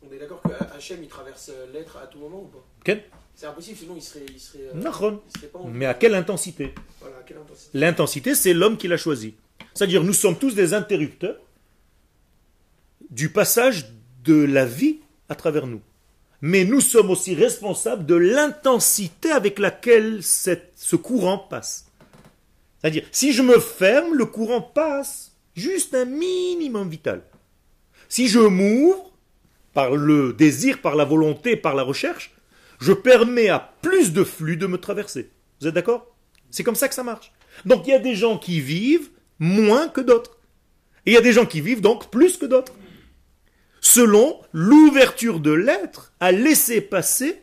on 0.07 0.11
est 0.13 0.17
d'accord 0.17 0.41
que 0.41 0.51
Hachem 0.75 1.01
il 1.01 1.09
traverse 1.09 1.51
l'être 1.73 1.97
à 1.97 2.07
tout 2.07 2.19
moment 2.19 2.43
ou 2.43 2.47
pas? 2.47 2.65
Quel? 2.83 3.03
C'est 3.35 3.47
impossible, 3.47 3.77
sinon 3.77 3.93
il 3.95 4.01
serait. 4.01 4.25
Il 4.29 4.39
serait, 4.39 4.69
euh, 4.73 5.67
Mais 5.71 5.85
à 5.85 5.93
quelle 5.93 6.15
intensité? 6.15 6.73
L'intensité, 7.73 8.35
c'est 8.35 8.53
l'homme 8.53 8.77
qui 8.77 8.87
l'a 8.87 8.97
choisi. 8.97 9.35
C'est-à-dire, 9.73 10.03
nous 10.03 10.13
sommes 10.13 10.37
tous 10.37 10.53
des 10.53 10.73
interrupteurs 10.73 11.39
du 13.09 13.29
passage 13.29 13.91
de 14.23 14.35
la 14.35 14.65
vie 14.65 14.99
à 15.29 15.35
travers 15.35 15.67
nous. 15.67 15.81
Mais 16.41 16.65
nous 16.65 16.81
sommes 16.81 17.09
aussi 17.09 17.35
responsables 17.35 18.05
de 18.05 18.15
l'intensité 18.15 19.31
avec 19.31 19.59
laquelle 19.59 20.21
ce 20.21 20.95
courant 20.95 21.37
passe. 21.37 21.87
C'est-à-dire, 22.83 23.07
si 23.13 23.31
je 23.31 23.41
me 23.41 23.59
ferme, 23.59 24.13
le 24.13 24.25
courant 24.25 24.61
passe 24.61 25.37
juste 25.55 25.95
un 25.95 26.03
minimum 26.03 26.89
vital. 26.89 27.23
Si 28.09 28.27
je 28.27 28.39
m'ouvre, 28.39 29.13
par 29.73 29.95
le 29.95 30.33
désir, 30.33 30.81
par 30.81 30.97
la 30.97 31.05
volonté, 31.05 31.55
par 31.55 31.75
la 31.75 31.83
recherche, 31.83 32.35
je 32.81 32.91
permets 32.91 33.47
à 33.47 33.73
plus 33.81 34.11
de 34.11 34.25
flux 34.25 34.57
de 34.57 34.67
me 34.67 34.77
traverser. 34.77 35.31
Vous 35.61 35.67
êtes 35.67 35.73
d'accord? 35.73 36.13
C'est 36.51 36.63
comme 36.63 36.75
ça 36.75 36.89
que 36.89 36.95
ça 36.95 37.03
marche. 37.03 37.31
Donc 37.65 37.87
il 37.87 37.91
y 37.91 37.95
a 37.95 37.99
des 37.99 38.15
gens 38.15 38.37
qui 38.37 38.59
vivent 38.59 39.09
moins 39.39 39.87
que 39.87 40.01
d'autres. 40.01 40.37
Et 41.05 41.11
il 41.11 41.13
y 41.13 41.17
a 41.17 41.21
des 41.21 41.31
gens 41.31 41.45
qui 41.45 41.61
vivent 41.61 41.81
donc 41.81 42.11
plus 42.11 42.35
que 42.35 42.45
d'autres. 42.45 42.73
Selon 43.79 44.41
l'ouverture 44.51 45.39
de 45.39 45.51
l'être 45.51 46.13
à 46.19 46.33
laisser 46.33 46.81
passer 46.81 47.41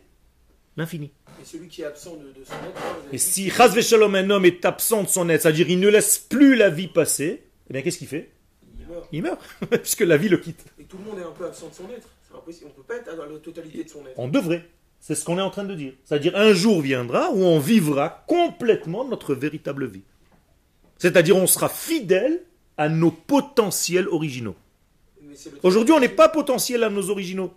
l'infini. 0.76 1.12
Celui 1.50 1.66
qui 1.66 1.83
est 1.83 1.87
absent 1.87 2.14
de, 2.14 2.45
son 2.45 2.52
être. 2.52 3.12
Et 3.12 3.19
si 3.19 3.50
Shalom, 3.50 4.14
un 4.14 4.30
homme 4.30 4.45
est 4.45 4.64
absent 4.64 5.02
de 5.02 5.09
son 5.09 5.28
être, 5.28 5.42
c'est-à-dire 5.42 5.69
il 5.69 5.80
ne 5.80 5.88
laisse 5.88 6.16
plus 6.16 6.54
la 6.54 6.71
vie 6.71 6.87
passer, 6.87 7.42
eh 7.69 7.73
bien 7.73 7.83
qu'est-ce 7.83 7.99
qu'il 7.99 8.07
fait? 8.07 8.30
Il 8.78 8.87
meurt. 8.87 9.09
Il 9.11 9.23
meurt, 9.23 9.40
puisque 9.83 10.02
la 10.02 10.16
vie 10.16 10.28
le 10.28 10.37
quitte. 10.37 10.64
Et 10.78 10.85
tout 10.85 10.97
le 10.99 11.11
monde 11.11 11.19
est 11.19 11.25
un 11.25 11.33
peu 11.33 11.47
absent 11.47 11.69
de 11.69 11.75
son 11.75 11.85
être. 11.90 12.09
On 12.33 12.37
ne 12.38 12.73
peut 12.73 12.83
pas 12.87 12.95
être 12.97 13.16
dans 13.16 13.25
la 13.25 13.38
totalité 13.40 13.83
de 13.83 13.88
son 13.88 14.07
être. 14.07 14.14
On 14.16 14.28
devrait. 14.28 14.64
C'est 15.00 15.16
ce 15.16 15.25
qu'on 15.25 15.38
est 15.38 15.42
en 15.42 15.50
train 15.50 15.64
de 15.64 15.75
dire. 15.75 15.95
C'est-à-dire 16.04 16.37
un 16.37 16.52
jour 16.52 16.80
viendra 16.83 17.33
où 17.33 17.42
on 17.42 17.59
vivra 17.59 18.25
complètement 18.28 19.04
notre 19.04 19.35
véritable 19.35 19.88
vie. 19.88 20.04
C'est-à-dire 20.99 21.37
on 21.37 21.49
sera 21.49 21.69
fidèle 21.69 22.45
à 22.76 22.88
nos 22.88 23.11
potentiels 23.11 24.07
originaux. 24.07 24.54
Aujourd'hui, 25.64 25.95
on 25.95 26.00
n'est 26.00 26.09
pas 26.09 26.28
potentiel 26.28 26.85
à 26.85 26.90
nos 26.90 27.11
originaux. 27.11 27.52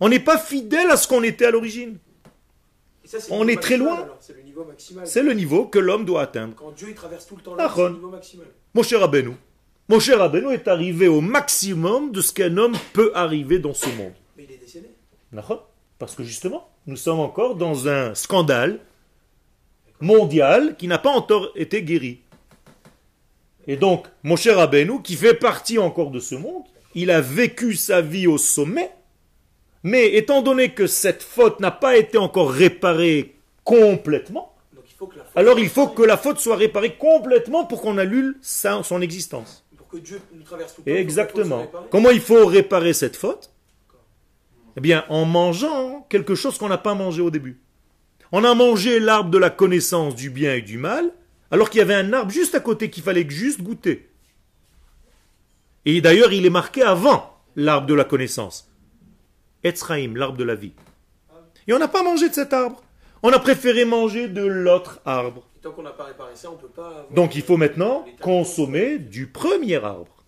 On 0.00 0.10
n'est 0.10 0.20
pas 0.20 0.36
fidèle 0.36 0.90
à 0.90 0.98
ce 0.98 1.08
qu'on 1.08 1.22
était 1.22 1.46
à 1.46 1.50
l'origine. 1.50 1.96
On 3.30 3.48
est 3.48 3.60
très 3.60 3.76
loin. 3.76 4.06
C'est 4.20 5.22
le, 5.22 5.32
niveau 5.32 5.66
que 5.66 5.78
l'homme 5.78 6.04
doit 6.04 6.22
atteindre. 6.22 6.54
Quand 6.54 6.72
Dieu 6.72 6.94
traverse 6.94 7.26
tout 7.26 7.36
le 7.36 7.42
temps 7.42 7.56
c'est 7.56 7.82
le 7.82 7.90
niveau 7.90 8.10
maximal. 8.10 8.46
Mon 8.74 8.82
cher 8.82 9.02
Abenou. 9.02 9.36
Mon 9.88 10.00
cher 10.00 10.22
Abenou 10.22 10.50
est 10.50 10.68
arrivé 10.68 11.08
au 11.08 11.20
maximum 11.20 12.12
de 12.12 12.20
ce 12.20 12.32
qu'un 12.32 12.56
homme 12.56 12.76
peut 12.92 13.10
arriver 13.14 13.58
dans 13.58 13.74
ce 13.74 13.88
monde. 13.88 14.12
Mais 14.36 14.44
il 14.44 14.52
est 14.52 14.58
décédé. 14.58 14.88
Parce 15.98 16.14
que 16.14 16.22
justement, 16.22 16.68
nous 16.86 16.96
sommes 16.96 17.20
encore 17.20 17.56
dans 17.56 17.88
un 17.88 18.14
scandale 18.14 18.80
mondial 20.00 20.76
qui 20.76 20.88
n'a 20.88 20.98
pas 20.98 21.10
encore 21.10 21.50
été 21.54 21.82
guéri. 21.82 22.20
Et 23.66 23.76
donc, 23.76 24.06
mon 24.22 24.36
cher 24.36 24.58
Abenou, 24.58 25.00
qui 25.00 25.14
fait 25.14 25.34
partie 25.34 25.78
encore 25.78 26.10
de 26.10 26.20
ce 26.20 26.34
monde, 26.34 26.64
il 26.94 27.10
a 27.10 27.20
vécu 27.20 27.76
sa 27.76 28.00
vie 28.00 28.26
au 28.26 28.38
sommet, 28.38 28.90
mais 29.82 30.14
étant 30.14 30.42
donné 30.42 30.70
que 30.70 30.86
cette 30.86 31.22
faute 31.22 31.60
n'a 31.60 31.70
pas 31.70 31.96
été 31.96 32.18
encore 32.18 32.50
réparée 32.50 33.36
complètement, 33.64 34.54
alors 35.34 35.58
il 35.58 35.68
faut 35.68 35.88
que 35.88 36.02
la 36.02 36.16
faute 36.16 36.38
soit 36.38 36.56
réparée 36.56 36.94
complètement 36.94 37.64
pour 37.64 37.82
qu'on 37.82 37.98
annule 37.98 38.36
son 38.40 39.00
existence. 39.00 39.64
Pour 39.76 39.88
que 39.88 39.96
Dieu 39.96 40.20
nous 40.32 40.42
traverse 40.42 40.76
tout 40.76 40.82
Exactement. 40.86 41.66
Comment 41.90 42.10
il 42.10 42.20
faut 42.20 42.46
réparer 42.46 42.92
cette 42.92 43.16
faute 43.16 43.52
eh 44.76 44.80
bien, 44.80 45.04
en 45.08 45.24
mangeant 45.24 46.06
quelque 46.08 46.34
chose 46.34 46.58
qu'on 46.58 46.68
n'a 46.68 46.78
pas 46.78 46.94
mangé 46.94 47.20
au 47.20 47.30
début. 47.30 47.60
On 48.32 48.44
a 48.44 48.54
mangé 48.54 49.00
l'arbre 49.00 49.30
de 49.30 49.38
la 49.38 49.50
connaissance 49.50 50.14
du 50.14 50.30
bien 50.30 50.54
et 50.54 50.62
du 50.62 50.78
mal, 50.78 51.12
alors 51.50 51.68
qu'il 51.68 51.80
y 51.80 51.82
avait 51.82 51.94
un 51.94 52.12
arbre 52.12 52.30
juste 52.30 52.54
à 52.54 52.60
côté 52.60 52.88
qu'il 52.88 53.02
fallait 53.02 53.28
juste 53.28 53.62
goûter. 53.62 54.08
Et 55.84 56.00
d'ailleurs, 56.00 56.32
il 56.32 56.46
est 56.46 56.50
marqué 56.50 56.82
avant 56.82 57.38
l'arbre 57.56 57.86
de 57.86 57.94
la 57.94 58.04
connaissance. 58.04 58.71
Etzraïm, 59.64 60.16
l'arbre 60.16 60.36
de 60.36 60.44
la 60.44 60.54
vie. 60.54 60.72
Et 61.66 61.72
on 61.72 61.78
n'a 61.78 61.88
pas 61.88 62.02
mangé 62.02 62.28
de 62.28 62.34
cet 62.34 62.52
arbre. 62.52 62.82
On 63.22 63.30
a 63.30 63.38
préféré 63.38 63.84
manger 63.84 64.28
de 64.28 64.44
l'autre 64.44 65.00
arbre. 65.04 65.46
Donc 67.14 67.36
il 67.36 67.42
faut 67.42 67.56
maintenant 67.56 68.04
consommer 68.20 68.98
du 68.98 69.28
premier 69.28 69.76
arbre. 69.76 70.24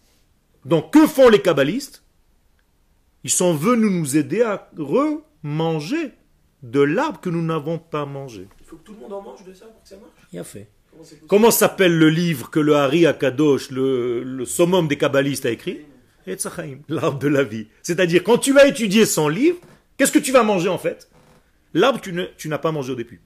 Donc 0.65 0.93
que 0.93 1.07
font 1.07 1.29
les 1.29 1.43
kabbalistes? 1.43 2.05
Ils 3.25 3.31
sont 3.31 3.55
venus 3.55 3.91
nous 3.91 4.17
aider 4.17 4.43
à 4.43 4.71
remanger 4.79 6.13
de 6.63 6.81
l'arbre 6.81 7.21
que 7.21 7.31
nous 7.31 7.43
n'avons 7.43 7.79
pas 7.79 8.07
mangé. 8.07 8.47
Il 8.61 8.67
faut 8.67 8.77
que 8.77 8.85
tout 8.85 8.93
le 8.93 9.01
monde 9.01 9.13
en 9.13 9.23
mange 9.23 9.45
de 9.45 9.53
ça 9.53 9.67
pour 9.67 9.83
que 9.83 9.89
ça 9.89 9.97
marche? 9.97 10.13
Il 10.33 10.39
a 10.39 10.45
fait. 10.45 10.69
Comment 11.27 11.51
s'appelle 11.51 11.99
le 11.99 12.09
livre 12.09 12.51
que 12.51 12.61
le 12.61 12.77
Hari 12.77 13.07
Akadosh, 13.07 13.71
le, 13.71 14.23
le 14.23 14.45
summum 14.45 14.87
des 14.87 14.97
kabbalistes, 14.97 15.47
a 15.47 15.51
écrit? 15.51 15.81
L'arbre 16.89 17.19
de 17.19 17.29
la 17.29 17.43
vie. 17.45 17.67
C'est-à-dire, 17.83 18.23
quand 18.25 18.39
tu 18.39 18.53
vas 18.53 18.67
étudier 18.67 19.07
son 19.07 19.29
livre, 19.29 19.59
qu'est-ce 19.97 20.13
que 20.13 20.19
tu 20.19 20.33
vas 20.33 20.43
manger 20.43 20.69
en 20.69 20.79
fait? 20.79 21.09
L'arbre, 21.75 22.01
tu 22.01 22.13
ne- 22.13 22.27
tu 22.37 22.49
n'as 22.49 22.59
pas 22.59 22.73
mangé 22.73 22.93
au 22.93 22.97
début. 22.97 23.21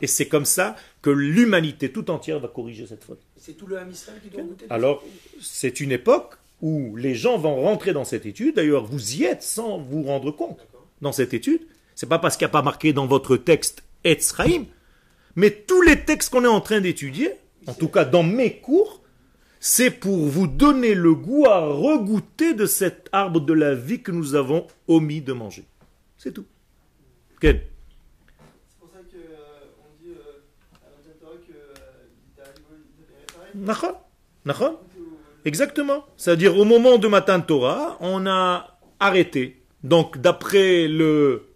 Et 0.00 0.06
c'est 0.08 0.26
comme 0.26 0.44
ça 0.44 0.74
que 1.00 1.10
l'humanité 1.10 1.92
tout 1.92 2.10
entière 2.10 2.40
va 2.40 2.48
corriger 2.48 2.86
cette 2.86 3.04
faute. 3.04 3.20
C'est 3.36 3.52
tout 3.56 3.66
le 3.66 3.76
qui 4.22 4.30
doit 4.30 4.42
goûter 4.42 4.66
Alors, 4.68 5.04
c'est 5.40 5.80
une 5.80 5.92
époque 5.92 6.34
où 6.60 6.96
les 6.96 7.14
gens 7.14 7.38
vont 7.38 7.56
rentrer 7.62 7.92
dans 7.92 8.04
cette 8.04 8.26
étude. 8.26 8.56
D'ailleurs, 8.56 8.84
vous 8.84 9.14
y 9.16 9.24
êtes 9.24 9.42
sans 9.42 9.78
vous 9.78 10.02
rendre 10.02 10.30
compte 10.32 10.58
D'accord. 10.58 10.86
dans 11.00 11.12
cette 11.12 11.34
étude. 11.34 11.60
C'est 11.94 12.08
pas 12.08 12.18
parce 12.18 12.36
qu'il 12.36 12.44
n'y 12.46 12.50
a 12.50 12.52
pas 12.52 12.62
marqué 12.62 12.92
dans 12.92 13.06
votre 13.06 13.36
texte 13.36 13.84
Etzraïm, 14.04 14.66
mais 15.36 15.50
tous 15.50 15.82
les 15.82 16.00
textes 16.04 16.30
qu'on 16.30 16.44
est 16.44 16.48
en 16.48 16.60
train 16.60 16.80
d'étudier, 16.80 17.32
en 17.66 17.74
tout 17.74 17.88
cas 17.88 18.04
dans 18.04 18.22
mes 18.24 18.54
cours, 18.58 19.01
c'est 19.64 19.92
pour 19.92 20.26
vous 20.26 20.48
donner 20.48 20.92
le 20.92 21.14
goût 21.14 21.46
à 21.46 21.60
regoûter 21.60 22.52
de 22.52 22.66
cet 22.66 23.08
arbre 23.12 23.38
de 23.40 23.52
la 23.52 23.76
vie 23.76 24.02
que 24.02 24.10
nous 24.10 24.34
avons 24.34 24.66
omis 24.88 25.20
de 25.20 25.32
manger. 25.32 25.64
C'est 26.18 26.32
tout. 26.32 26.46
Ken 27.40 27.60
C'est 27.60 28.78
pour 28.80 28.88
ça 28.90 28.98
qu'on 28.98 29.04
dit 30.04 30.10
euh, 30.10 30.40
à 30.74 30.88
que 31.36 31.52
euh, 33.56 33.92
Nachon 34.44 34.78
Exactement. 35.44 36.06
C'est-à-dire 36.16 36.58
au 36.58 36.64
moment 36.64 36.98
de 36.98 37.06
Matan 37.06 37.40
Torah, 37.40 37.98
on 38.00 38.26
a 38.26 38.80
arrêté. 38.98 39.62
Donc 39.84 40.18
d'après 40.18 40.88
le... 40.88 41.50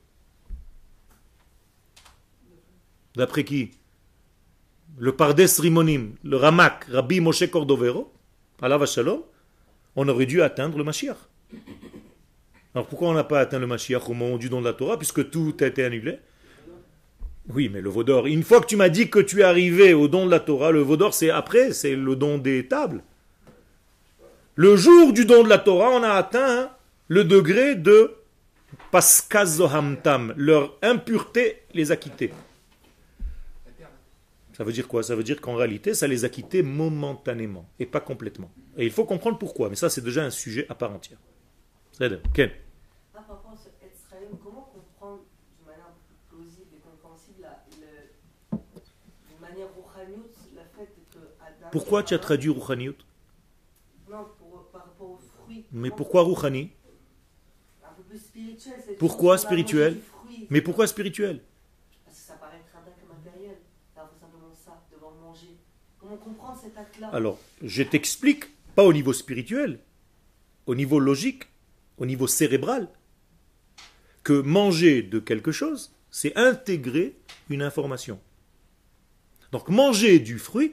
D'après 3.17 3.43
qui? 3.43 3.73
Le 4.99 5.13
Pardes 5.13 5.41
Rimonim, 5.59 6.15
le 6.25 6.37
Ramak, 6.39 6.87
Rabbi 6.91 7.21
Moshe 7.21 7.51
Cordovero, 7.51 8.13
Allah 8.63 8.85
Shalom, 8.87 9.21
on 9.95 10.09
aurait 10.09 10.25
dû 10.25 10.41
atteindre 10.41 10.79
le 10.79 10.85
Mashiach. 10.85 11.17
Alors 12.75 12.87
pourquoi 12.87 13.09
on 13.09 13.15
n'a 13.15 13.25
pas 13.25 13.41
atteint 13.41 13.59
le 13.59 13.67
Mashiach 13.67 14.09
au 14.09 14.15
moment 14.15 14.39
du 14.39 14.49
don 14.49 14.61
de 14.61 14.65
la 14.65 14.73
Torah, 14.73 14.97
puisque 14.97 15.29
tout 15.31 15.55
a 15.61 15.67
été 15.67 15.85
annulé? 15.85 16.19
Oui, 17.49 17.69
mais 17.69 17.83
le 17.83 17.91
Vaudor, 17.91 18.27
une 18.27 18.43
fois 18.43 18.61
que 18.61 18.67
tu 18.67 18.77
m'as 18.77 18.89
dit 18.89 19.11
que 19.11 19.19
tu 19.19 19.41
es 19.41 19.45
arrivé 19.45 19.93
au 19.93 20.09
don 20.09 20.25
de 20.25 20.31
la 20.31 20.41
Torah, 20.41 20.73
le 20.73 20.81
Vaudor 20.81 21.13
c'est 21.13 21.31
après, 21.31 21.73
c'est 21.73 21.95
le 21.95 22.17
don 22.17 22.39
des 22.39 22.67
tables. 22.67 23.03
Le 24.55 24.77
jour 24.77 25.13
du 25.13 25.27
don 25.27 25.45
de 25.45 25.49
la 25.51 25.59
Torah, 25.59 25.91
on 25.91 26.03
a 26.03 26.13
atteint 26.13 26.71
le 27.09 27.25
degré 27.25 27.75
de 27.75 28.13
Paskazohamtam. 28.91 30.33
Leur 30.39 30.75
impureté 30.81 31.59
les 31.75 31.93
a 31.93 31.97
quittés. 31.97 32.33
Ça 34.57 34.65
veut 34.65 34.73
dire 34.73 34.89
quoi? 34.89 35.03
Ça 35.03 35.15
veut 35.15 35.23
dire 35.25 35.41
qu'en 35.41 35.55
réalité, 35.55 35.93
ça 35.95 36.07
les 36.07 36.25
a 36.25 36.29
quittés 36.29 36.63
momentanément 36.63 37.69
et 37.79 37.87
pas 37.87 38.01
complètement. 38.01 38.51
Et 38.77 38.85
il 38.87 38.91
faut 38.91 39.05
comprendre 39.05 39.39
pourquoi, 39.39 39.69
mais 39.69 39.77
ça 39.77 39.91
c'est 39.91 40.01
déjà 40.01 40.25
un 40.25 40.31
sujet 40.31 40.67
à 40.69 40.75
part 40.75 40.93
entière. 40.93 41.19
C'est 41.93 42.09
Ken 42.33 42.51
Ah, 43.15 43.23
par 43.23 43.43
comment 44.43 44.71
comprendre 44.73 45.25
de 45.61 45.67
manière 45.67 45.93
plausible 46.29 46.75
et 46.75 46.81
compréhensible 46.81 47.47
manière 49.41 49.69
rouhaniout, 49.75 50.31
le 50.55 50.61
fait 50.77 50.91
que 51.11 51.19
Adam. 51.41 51.69
Pourquoi 51.71 52.03
tu 52.03 52.15
as 52.15 52.19
traduit 52.19 52.51
Rouhaniut 52.51 52.97
Non, 54.11 54.27
pour, 54.39 54.69
par 54.73 54.87
rapport 54.87 55.11
aux 55.11 55.19
fruits. 55.19 55.65
Mais 55.73 55.91
pourquoi 55.91 56.23
Rouhani 56.23 56.73
Un 57.85 57.95
peu 57.95 58.03
plus 58.03 58.19
spirituel. 58.19 58.97
Pourquoi 58.99 59.39
spirituel? 59.39 59.99
Mais 60.51 60.61
pourquoi 60.61 60.87
spirituel 60.87 61.41
Parce 62.05 62.19
que 62.19 62.25
ça 62.25 62.35
paraît 62.35 62.63
très 62.67 62.79
que 62.79 63.07
matériel. 63.07 63.57
D'avoir 63.95 64.15
simplement 64.21 64.55
ça, 64.55 64.83
devoir 64.93 65.15
manger. 65.15 65.57
Comment 65.96 65.96
Alors, 67.13 67.39
je 67.63 67.83
t'explique, 67.83 68.45
pas 68.75 68.85
au 68.85 68.93
niveau 68.93 69.13
spirituel, 69.13 69.81
au 70.67 70.75
niveau 70.75 70.99
logique, 70.99 71.45
au 71.99 72.07
niveau 72.07 72.27
cérébral, 72.27 72.89
que 74.23 74.41
manger 74.41 75.03
de 75.03 75.19
quelque 75.19 75.53
chose, 75.53 75.93
c'est 76.11 76.37
intégrer 76.37 77.17
une 77.49 77.63
information. 77.63 78.19
Donc 79.53 79.69
manger 79.69 80.19
du 80.19 80.39
fruit, 80.39 80.73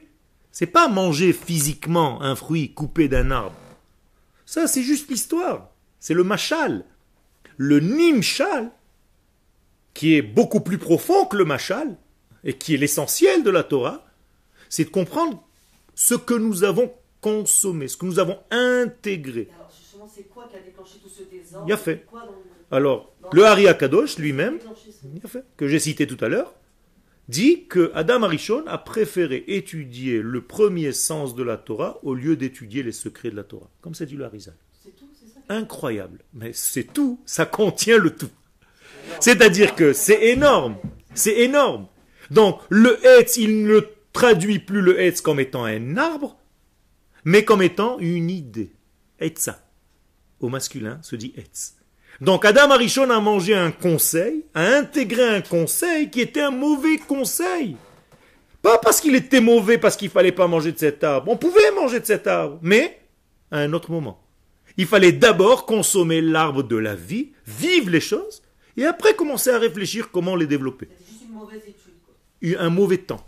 c'est 0.50 0.66
pas 0.66 0.88
manger 0.88 1.32
physiquement 1.32 2.22
un 2.22 2.36
fruit 2.36 2.72
coupé 2.72 3.08
d'un 3.08 3.30
arbre. 3.30 3.56
Ça, 4.46 4.66
c'est 4.66 4.82
juste 4.82 5.10
l'histoire. 5.10 5.70
C'est 6.00 6.14
le 6.14 6.24
machal. 6.24 6.84
Le 7.56 7.80
nimshal, 7.80 8.70
qui 9.94 10.14
est 10.14 10.22
beaucoup 10.22 10.60
plus 10.60 10.78
profond 10.78 11.26
que 11.26 11.36
le 11.36 11.44
machal, 11.44 11.96
et 12.42 12.52
qui 12.54 12.74
est 12.74 12.78
l'essentiel 12.78 13.42
de 13.42 13.50
la 13.50 13.64
Torah, 13.64 14.03
c'est 14.74 14.86
de 14.86 14.90
comprendre 14.90 15.40
ce 15.94 16.16
que 16.16 16.34
nous 16.34 16.64
avons 16.64 16.92
consommé, 17.20 17.86
ce 17.86 17.96
que 17.96 18.06
nous 18.06 18.18
avons 18.18 18.40
intégré. 18.50 19.48
Alors, 19.54 19.70
justement, 19.70 20.10
c'est 20.12 20.24
quoi 20.24 20.48
qui 20.50 20.56
a 20.56 20.60
déclenché 20.60 20.98
tout 21.00 21.08
ce 21.08 21.22
désordre? 21.22 21.64
Il 21.68 21.72
a 21.72 21.76
fait. 21.76 22.04
Quoi 22.10 22.22
dans 22.22 22.76
Alors, 22.76 23.14
le 23.32 23.44
Hari 23.44 23.68
Akadosh 23.68 24.18
lui-même, 24.18 24.58
que 25.56 25.68
j'ai 25.68 25.78
cité 25.78 26.08
tout 26.08 26.16
à 26.24 26.28
l'heure, 26.28 26.54
dit 27.28 27.66
que 27.68 27.92
Adam 27.94 28.24
Arishon 28.24 28.64
a 28.66 28.78
préféré 28.78 29.44
étudier 29.46 30.20
le 30.20 30.40
premier 30.40 30.90
sens 30.90 31.36
de 31.36 31.44
la 31.44 31.56
Torah 31.56 32.00
au 32.02 32.14
lieu 32.14 32.34
d'étudier 32.34 32.82
les 32.82 32.90
secrets 32.90 33.30
de 33.30 33.36
la 33.36 33.44
Torah. 33.44 33.70
Comme 33.80 33.94
c'est 33.94 34.06
dit 34.06 34.16
le 34.16 34.24
Harizal. 34.24 34.56
C'est 34.82 34.96
tout, 34.96 35.08
c'est 35.14 35.32
ça? 35.32 35.38
Incroyable. 35.50 36.18
Mais 36.34 36.50
c'est 36.52 36.92
tout, 36.92 37.20
ça 37.26 37.46
contient 37.46 37.98
le 37.98 38.10
tout. 38.10 38.30
C'est-à-dire 39.20 39.76
que 39.76 39.92
c'est 39.92 40.30
énorme. 40.30 40.74
C'est 41.14 41.38
énorme. 41.42 41.86
Donc, 42.32 42.60
le 42.70 42.98
Hetz, 43.06 43.36
il 43.36 43.64
ne 43.64 43.80
traduit 44.14 44.60
plus 44.60 44.80
le 44.80 44.98
Hetz 44.98 45.20
comme 45.20 45.40
étant 45.40 45.64
un 45.64 45.98
arbre, 45.98 46.38
mais 47.24 47.44
comme 47.44 47.60
étant 47.60 47.98
une 47.98 48.30
idée. 48.30 48.72
Hetza. 49.20 49.60
Au 50.40 50.48
masculin 50.48 50.98
se 51.02 51.16
dit 51.16 51.34
Hetz. 51.36 51.74
Donc, 52.20 52.44
Adam 52.44 52.70
Arishon 52.70 53.10
a 53.10 53.20
mangé 53.20 53.54
un 53.54 53.72
conseil, 53.72 54.44
a 54.54 54.64
intégré 54.76 55.22
un 55.22 55.40
conseil 55.40 56.10
qui 56.10 56.20
était 56.20 56.40
un 56.40 56.52
mauvais 56.52 56.96
conseil. 56.96 57.76
Pas 58.62 58.78
parce 58.78 59.00
qu'il 59.00 59.14
était 59.16 59.40
mauvais, 59.40 59.78
parce 59.78 59.96
qu'il 59.96 60.10
fallait 60.10 60.32
pas 60.32 60.46
manger 60.46 60.72
de 60.72 60.78
cet 60.78 61.02
arbre. 61.04 61.30
On 61.30 61.36
pouvait 61.36 61.72
manger 61.72 62.00
de 62.00 62.06
cet 62.06 62.26
arbre, 62.26 62.58
mais 62.62 63.00
à 63.50 63.58
un 63.58 63.72
autre 63.72 63.90
moment. 63.90 64.22
Il 64.76 64.86
fallait 64.86 65.12
d'abord 65.12 65.66
consommer 65.66 66.20
l'arbre 66.20 66.62
de 66.62 66.76
la 66.76 66.94
vie, 66.94 67.32
vivre 67.46 67.90
les 67.90 68.00
choses, 68.00 68.42
et 68.76 68.84
après 68.84 69.14
commencer 69.14 69.50
à 69.50 69.58
réfléchir 69.58 70.10
comment 70.10 70.36
les 70.36 70.46
développer. 70.46 70.88
Juste 71.08 71.22
une 71.28 71.34
mauvaise 71.34 71.62
étude. 71.66 71.94
Quoi. 72.04 72.60
Un 72.60 72.70
mauvais 72.70 72.98
temps. 72.98 73.24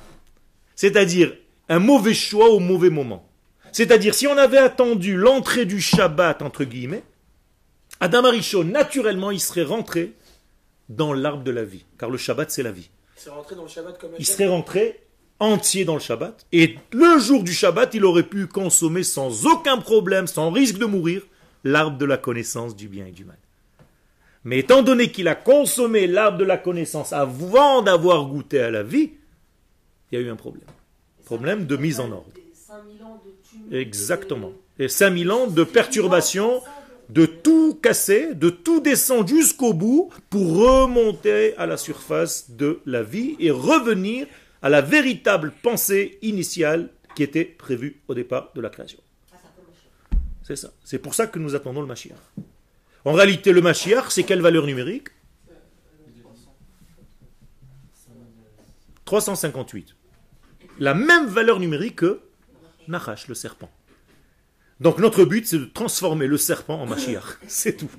C'est-à-dire 0.77 1.33
un 1.69 1.81
mauvais 1.81 2.15
choix 2.15 2.51
au 2.51 2.61
mauvais 2.61 2.91
moment. 2.91 3.29
C'est-à-dire 3.73 4.15
si 4.15 4.27
on 4.27 4.37
avait 4.39 4.59
attendu 4.59 5.17
l'entrée 5.17 5.67
du 5.67 5.81
Shabbat, 5.81 6.43
entre 6.43 6.65
guillemets, 6.65 7.03
Adam 8.01 8.25
Arishon, 8.25 8.65
naturellement, 8.65 9.31
il 9.31 9.41
serait 9.41 9.65
rentré 9.65 10.13
dans 10.89 11.13
l'arbre 11.13 11.43
de 11.43 11.51
la 11.51 11.65
vie. 11.65 11.85
Car 11.99 12.11
le 12.11 12.19
Shabbat, 12.19 12.51
c'est 12.51 12.63
la 12.63 12.73
vie. 12.73 12.91
Il 13.17 13.23
s'est 13.23 13.31
rentré 13.31 13.57
dans 13.57 13.63
le 13.63 13.69
Shabbat 13.69 13.99
comme 13.99 14.13
un 14.13 14.17
Il 14.19 14.27
serait 14.27 14.47
rentré 14.47 15.01
entier 15.41 15.85
dans 15.85 15.95
le 15.95 16.01
Shabbat. 16.01 16.47
Et 16.53 16.77
le 16.93 17.19
jour 17.19 17.43
du 17.43 17.53
Shabbat, 17.53 17.95
il 17.95 18.05
aurait 18.05 18.23
pu 18.23 18.47
consommer 18.47 19.03
sans 19.03 19.47
aucun 19.47 19.79
problème, 19.79 20.27
sans 20.27 20.51
risque 20.51 20.79
de 20.79 20.87
mourir, 20.87 21.23
l'arbre 21.65 21.99
de 21.99 22.05
la 22.05 22.17
connaissance 22.17 22.77
du 22.77 22.89
bien 22.89 23.07
et 23.07 23.13
du 23.13 23.25
mal. 23.25 23.39
Mais 24.45 24.59
étant 24.61 24.83
donné 24.83 25.11
qu'il 25.11 25.29
a 25.29 25.35
consommé 25.35 26.07
l'arbre 26.07 26.39
de 26.39 26.45
la 26.45 26.57
connaissance 26.57 27.13
avant 27.13 27.83
d'avoir 27.83 28.27
goûté 28.27 28.61
à 28.61 28.71
la 28.71 28.83
vie, 28.83 29.13
il 30.13 30.19
y 30.19 30.23
a 30.23 30.25
eu 30.25 30.31
un 30.31 30.37
problème. 30.37 30.67
Problème 31.25 31.67
de 31.67 31.77
mise 31.77 32.01
en 32.01 32.11
ordre. 32.13 32.31
des 32.35 32.43
5000 32.55 33.03
ans 33.03 33.23
de 33.25 33.31
tumulte, 33.49 33.73
Exactement. 33.75 34.53
de- 34.79 34.85
Et 34.85 34.89
5000 34.89 35.31
ans 35.33 35.47
de 35.47 35.65
perturbation, 35.65 36.63
de 37.09 37.27
tout 37.27 37.75
casser, 37.83 38.35
de 38.35 38.51
tout 38.51 38.81
descendre 38.81 39.29
jusqu'au 39.29 39.73
bout 39.73 40.11
pour 40.31 40.57
remonter 40.57 41.57
à 41.57 41.67
la 41.67 41.77
surface 41.77 42.51
de 42.51 42.81
la 42.87 43.03
vie 43.03 43.37
et 43.39 43.51
revenir 43.51 44.27
à 44.63 44.69
la 44.69 44.81
véritable 44.81 45.53
pensée 45.63 46.19
initiale 46.23 46.91
qui 47.15 47.23
était 47.23 47.45
prévue 47.45 48.01
au 48.09 48.15
départ 48.15 48.51
de 48.55 48.61
la 48.61 48.69
création. 48.71 48.99
Ah. 49.33 49.37
C'est 50.43 50.57
ça. 50.57 50.73
C'est 50.85 50.99
pour 50.99 51.15
ça 51.15 51.27
que 51.27 51.39
nous 51.39 51.55
attendons 51.55 51.81
le 51.81 51.87
Mashiach. 51.87 52.19
En 53.05 53.13
réalité, 53.13 53.53
le 53.53 53.63
Mashiach, 53.63 54.11
c'est 54.11 54.25
quelle 54.25 54.41
valeur 54.43 54.67
numérique? 54.67 55.09
358. 59.05 59.96
La 60.79 60.95
même 60.95 61.27
valeur 61.27 61.59
numérique 61.61 61.97
que 61.97 62.21
Nachash, 62.89 63.29
le 63.29 63.35
serpent. 63.35 63.71
Donc 64.81 64.99
notre 64.99 65.25
but, 65.25 65.47
c'est 65.47 65.59
de 65.59 65.65
transformer 65.65 66.27
le 66.27 66.37
serpent 66.37 66.81
en 66.81 66.87
Mashiach. 66.87 67.25
C'est 67.49 67.77
tout. 67.77 67.91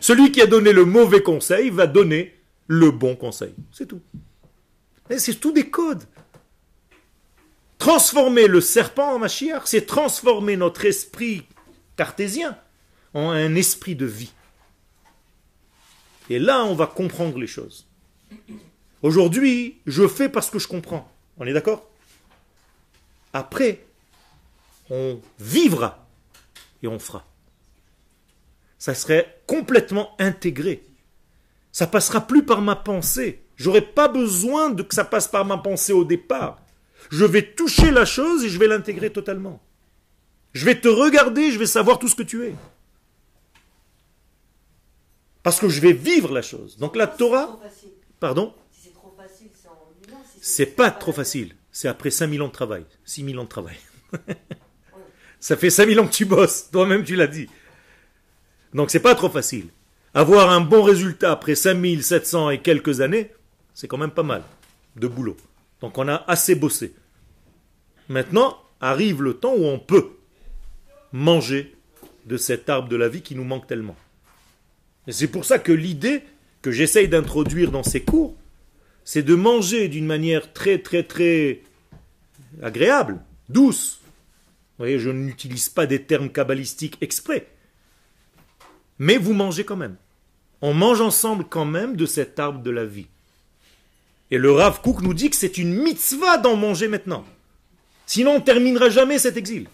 Celui 0.00 0.30
qui 0.30 0.40
a 0.40 0.46
donné 0.46 0.72
le 0.72 0.84
mauvais 0.84 1.22
conseil 1.22 1.70
va 1.70 1.86
donner 1.86 2.38
le 2.68 2.90
bon 2.90 3.16
conseil. 3.16 3.54
C'est 3.72 3.86
tout. 3.86 4.00
C'est 5.16 5.40
tout 5.40 5.50
des 5.50 5.68
codes. 5.68 6.04
Transformer 7.78 8.46
le 8.46 8.60
serpent 8.60 9.14
en 9.14 9.18
Mashiach, 9.18 9.62
c'est 9.64 9.86
transformer 9.86 10.56
notre 10.56 10.84
esprit 10.84 11.42
cartésien 11.96 12.56
en 13.12 13.30
un 13.30 13.56
esprit 13.56 13.96
de 13.96 14.06
vie. 14.06 14.32
Et 16.30 16.38
là, 16.38 16.64
on 16.64 16.74
va 16.74 16.86
comprendre 16.86 17.38
les 17.38 17.48
choses. 17.48 17.88
Aujourd'hui, 19.02 19.80
je 19.86 20.06
fais 20.06 20.28
parce 20.28 20.48
que 20.48 20.60
je 20.60 20.68
comprends. 20.68 21.11
On 21.42 21.46
est 21.46 21.52
d'accord? 21.52 21.84
Après, 23.32 23.84
on 24.90 25.20
vivra 25.40 26.06
et 26.84 26.86
on 26.86 27.00
fera. 27.00 27.26
Ça 28.78 28.94
serait 28.94 29.42
complètement 29.48 30.14
intégré. 30.20 30.84
Ça 31.72 31.88
passera 31.88 32.20
plus 32.20 32.46
par 32.46 32.62
ma 32.62 32.76
pensée. 32.76 33.42
J'aurais 33.56 33.82
pas 33.82 34.06
besoin 34.06 34.70
de 34.70 34.84
que 34.84 34.94
ça 34.94 35.04
passe 35.04 35.26
par 35.26 35.44
ma 35.44 35.58
pensée 35.58 35.92
au 35.92 36.04
départ. 36.04 36.60
Je 37.10 37.24
vais 37.24 37.42
toucher 37.42 37.90
la 37.90 38.04
chose 38.04 38.44
et 38.44 38.48
je 38.48 38.60
vais 38.60 38.68
l'intégrer 38.68 39.10
totalement. 39.10 39.60
Je 40.52 40.64
vais 40.64 40.80
te 40.80 40.86
regarder, 40.86 41.50
je 41.50 41.58
vais 41.58 41.66
savoir 41.66 41.98
tout 41.98 42.06
ce 42.06 42.14
que 42.14 42.22
tu 42.22 42.46
es. 42.46 42.54
Parce 45.42 45.58
que 45.58 45.68
je 45.68 45.80
vais 45.80 45.92
vivre 45.92 46.32
la 46.32 46.42
chose. 46.42 46.76
Donc 46.76 46.94
la 46.94 47.08
Torah, 47.08 47.58
pardon, 48.20 48.54
Si 48.70 48.84
c'est 48.84 48.94
trop 48.94 49.12
facile, 49.16 49.48
c'est 49.60 49.66
en 49.66 49.90
une 50.06 50.14
an. 50.14 50.22
Si 50.31 50.31
c'est 50.42 50.66
pas 50.66 50.90
trop 50.90 51.12
facile. 51.12 51.54
C'est 51.70 51.88
après 51.88 52.10
5000 52.10 52.42
ans 52.42 52.48
de 52.48 52.52
travail, 52.52 52.84
6000 53.04 53.38
ans 53.38 53.44
de 53.44 53.48
travail. 53.48 53.76
Ça 55.40 55.56
fait 55.56 55.70
5000 55.70 56.00
ans 56.00 56.06
que 56.06 56.12
tu 56.12 56.24
bosses, 56.26 56.68
toi-même 56.70 57.04
tu 57.04 57.14
l'as 57.14 57.28
dit. 57.28 57.48
Donc 58.74 58.90
c'est 58.90 59.00
pas 59.00 59.14
trop 59.14 59.30
facile. 59.30 59.68
Avoir 60.14 60.50
un 60.50 60.60
bon 60.60 60.82
résultat 60.82 61.30
après 61.30 61.54
5700 61.54 62.50
et 62.50 62.60
quelques 62.60 63.00
années, 63.00 63.30
c'est 63.72 63.86
quand 63.86 63.98
même 63.98 64.10
pas 64.10 64.24
mal 64.24 64.42
de 64.96 65.06
boulot. 65.06 65.36
Donc 65.80 65.96
on 65.96 66.08
a 66.08 66.24
assez 66.26 66.56
bossé. 66.56 66.94
Maintenant 68.08 68.58
arrive 68.80 69.22
le 69.22 69.34
temps 69.34 69.54
où 69.54 69.64
on 69.64 69.78
peut 69.78 70.10
manger 71.12 71.74
de 72.26 72.36
cet 72.36 72.68
arbre 72.68 72.88
de 72.88 72.96
la 72.96 73.08
vie 73.08 73.22
qui 73.22 73.36
nous 73.36 73.44
manque 73.44 73.68
tellement. 73.68 73.96
Et 75.06 75.12
c'est 75.12 75.28
pour 75.28 75.44
ça 75.44 75.60
que 75.60 75.72
l'idée 75.72 76.24
que 76.62 76.72
j'essaye 76.72 77.08
d'introduire 77.08 77.70
dans 77.70 77.82
ces 77.84 78.02
cours, 78.02 78.36
c'est 79.04 79.22
de 79.22 79.34
manger 79.34 79.88
d'une 79.88 80.06
manière 80.06 80.52
très 80.52 80.78
très 80.78 81.02
très 81.02 81.62
agréable, 82.62 83.20
douce. 83.48 84.00
Vous 84.02 84.84
voyez, 84.84 84.98
je 84.98 85.10
n'utilise 85.10 85.68
pas 85.68 85.86
des 85.86 86.02
termes 86.02 86.30
kabbalistiques 86.30 86.98
exprès. 87.00 87.48
Mais 88.98 89.16
vous 89.16 89.32
mangez 89.32 89.64
quand 89.64 89.76
même. 89.76 89.96
On 90.60 90.74
mange 90.74 91.00
ensemble 91.00 91.44
quand 91.48 91.64
même 91.64 91.96
de 91.96 92.06
cet 92.06 92.38
arbre 92.38 92.62
de 92.62 92.70
la 92.70 92.84
vie. 92.84 93.08
Et 94.30 94.38
le 94.38 94.50
Rav 94.50 94.80
Kook 94.80 95.02
nous 95.02 95.14
dit 95.14 95.28
que 95.28 95.36
c'est 95.36 95.58
une 95.58 95.74
mitzvah 95.74 96.38
d'en 96.38 96.56
manger 96.56 96.88
maintenant. 96.88 97.24
Sinon, 98.06 98.32
on 98.32 98.38
ne 98.38 98.44
terminera 98.44 98.88
jamais 98.88 99.18
cet 99.18 99.36
exil. 99.36 99.66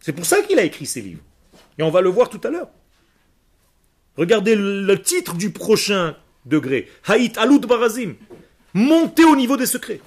C'est 0.00 0.12
pour 0.12 0.26
ça 0.26 0.42
qu'il 0.42 0.58
a 0.58 0.64
écrit 0.64 0.86
ces 0.86 1.00
livres. 1.00 1.22
Et 1.78 1.82
on 1.82 1.90
va 1.90 2.00
le 2.00 2.10
voir 2.10 2.28
tout 2.28 2.40
à 2.44 2.50
l'heure. 2.50 2.68
Regardez 4.16 4.56
le 4.56 5.02
titre 5.02 5.34
du 5.36 5.50
prochain 5.50 6.16
degré. 6.48 6.88
Haït 7.06 7.36
Alut 7.38 7.60
Barazim. 7.60 8.14
Monter 8.74 9.24
au 9.24 9.36
niveau 9.36 9.56
des 9.56 9.66
secrets. 9.66 10.00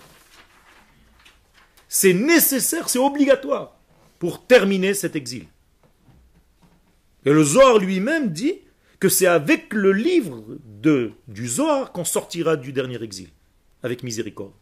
C'est 1.88 2.14
nécessaire, 2.14 2.90
c'est 2.90 3.00
obligatoire 3.00 3.76
pour 4.20 4.46
terminer 4.46 4.94
cet 4.94 5.16
exil. 5.16 5.46
Et 7.26 7.32
le 7.32 7.44
Zohar 7.44 7.78
lui-même 7.80 8.30
dit 8.32 8.60
que 9.00 9.10
c'est 9.10 9.28
avec 9.28 9.74
le 9.74 9.92
livre 9.92 10.44
de, 10.66 11.12
du 11.28 11.48
Zohar 11.48 11.92
qu'on 11.92 12.06
sortira 12.06 12.56
du 12.56 12.72
dernier 12.72 13.02
exil, 13.04 13.30
avec 13.84 14.04
miséricorde. 14.04 14.54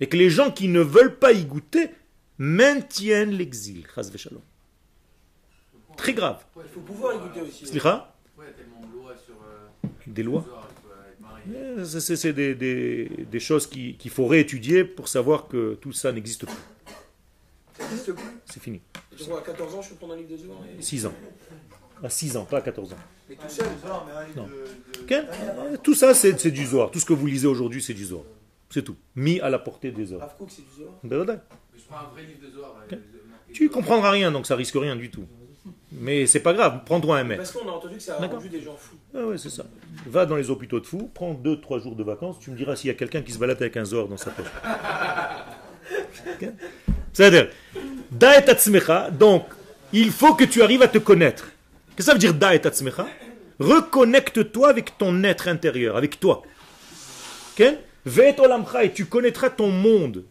Et 0.00 0.08
que 0.08 0.16
les 0.16 0.30
gens 0.30 0.50
qui 0.50 0.68
ne 0.68 0.80
veulent 0.80 1.18
pas 1.18 1.32
y 1.32 1.44
goûter 1.44 1.90
maintiennent 2.38 3.30
l'exil. 3.32 3.86
Très 5.96 6.14
grave. 6.14 6.44
Il 6.56 6.62
faut 6.72 6.80
pouvoir 6.80 7.14
y 7.14 7.18
goûter 7.18 7.42
aussi. 7.42 7.66
Slicha 7.66 8.14
Ouais, 8.36 8.46
tellement 8.56 8.80
de 8.80 8.92
lois 8.92 9.14
sur. 9.24 9.34
euh, 9.34 9.88
Des 10.06 10.22
lois 10.22 10.44
C'est 11.84 12.00
c'est- 12.00 12.16
c'est 12.16 12.32
des, 12.32 12.54
des- 12.54 13.10
des 13.30 13.40
choses 13.40 13.66
qui- 13.66 13.96
qu'il 13.96 14.10
faut 14.10 14.26
réétudier 14.26 14.84
pour 14.84 15.08
savoir 15.08 15.48
que 15.48 15.74
tout 15.74 15.92
ça 15.92 16.12
n'existe 16.12 16.46
plus. 16.46 16.54
Ça 17.76 17.84
n'existe 17.84 18.12
plus. 18.12 18.24
C'est 18.46 18.62
fini. 18.62 18.80
Je 19.16 19.24
vois, 19.24 19.38
à 19.40 19.42
14 19.42 19.74
ans, 19.74 19.82
je 19.82 19.90
peux 19.90 19.94
prendre 19.96 20.14
un 20.14 20.16
livre 20.16 20.30
de 20.30 20.36
Zohar. 20.36 20.58
et- 20.78 20.82
6 20.82 21.06
ans. 21.06 21.12
À 22.02 22.08
6 22.10 22.36
ans, 22.36 22.44
pas 22.44 22.58
à 22.58 22.60
14 22.62 22.92
ans. 22.92 22.96
Mais 23.28 23.36
tout 23.36 23.48
seul. 23.48 23.66
Non. 24.36 24.48
Quel? 25.06 25.28
Eh, 25.72 25.78
Tout 25.78 25.94
ça, 25.94 26.14
c'est 26.14 26.50
du 26.50 26.66
Zohar. 26.66 26.90
Tout 26.90 26.98
ce 27.00 27.04
que 27.06 27.12
vous 27.12 27.26
lisez 27.26 27.46
aujourd'hui, 27.46 27.82
c'est 27.82 27.94
du 27.94 28.04
Zohar. 28.04 28.24
C'est 28.70 28.82
tout. 28.82 28.96
Mis 29.16 29.38
à 29.40 29.50
la 29.50 29.58
portée 29.58 29.90
des 29.90 30.12
hommes. 30.12 30.22
C'est 30.48 30.62
du 30.62 30.68
Zohar. 30.78 30.94
Ben 31.04 31.40
je 31.76 31.82
prends 31.88 31.98
un 31.98 32.10
vrai 32.12 32.22
livre 32.24 32.40
de 32.46 32.50
Zohar. 32.50 32.74
euh, 32.92 32.96
Tu 33.52 33.68
comprendras 33.68 34.10
rien, 34.10 34.32
donc 34.32 34.46
ça 34.46 34.56
risque 34.56 34.74
rien 34.76 34.96
du 34.96 35.10
tout. 35.10 35.26
Mais 36.00 36.26
c'est 36.26 36.40
pas 36.40 36.52
grave, 36.54 36.80
prends-toi 36.84 37.18
un 37.18 37.24
maître. 37.24 37.42
Parce 37.42 37.52
qu'on 37.52 37.68
a 37.68 37.72
entendu 37.72 37.96
que 37.96 38.02
ça 38.02 38.16
a 38.20 38.26
rendu 38.26 38.48
des 38.48 38.62
gens 38.62 38.76
fous. 38.76 38.96
Ah 39.14 39.26
ouais, 39.26 39.38
c'est 39.38 39.50
ça. 39.50 39.64
Va 40.06 40.26
dans 40.26 40.36
les 40.36 40.50
hôpitaux 40.50 40.80
de 40.80 40.86
fous, 40.86 41.10
prends 41.12 41.34
2-3 41.34 41.82
jours 41.82 41.96
de 41.96 42.02
vacances, 42.02 42.38
tu 42.40 42.50
me 42.50 42.56
diras 42.56 42.76
s'il 42.76 42.88
y 42.88 42.90
a 42.90 42.94
quelqu'un 42.94 43.22
qui 43.22 43.32
se 43.32 43.38
balade 43.38 43.58
avec 43.60 43.76
un 43.76 43.84
Zohar 43.84 44.08
dans 44.08 44.16
sa 44.16 44.30
poche. 44.30 44.46
C'est-à-dire, 47.12 47.48
da 48.10 48.38
et 48.38 48.48
atzmecha, 48.48 49.10
donc, 49.10 49.44
il 49.92 50.10
faut 50.10 50.34
que 50.34 50.44
tu 50.44 50.62
arrives 50.62 50.82
à 50.82 50.88
te 50.88 50.98
connaître. 50.98 51.44
Qu'est-ce 51.94 51.96
que 51.96 52.02
ça 52.04 52.12
veut 52.14 52.18
dire 52.18 52.34
da 52.34 52.54
et 52.54 52.66
atzmecha 52.66 53.06
Reconnecte-toi 53.58 54.68
avec 54.68 54.96
ton 54.96 55.22
être 55.24 55.46
intérieur, 55.48 55.96
avec 55.96 56.18
toi. 56.18 56.42
Et 57.58 58.92
tu 58.92 59.04
connaîtras 59.06 59.50
ton 59.50 59.68
monde. 59.68 60.24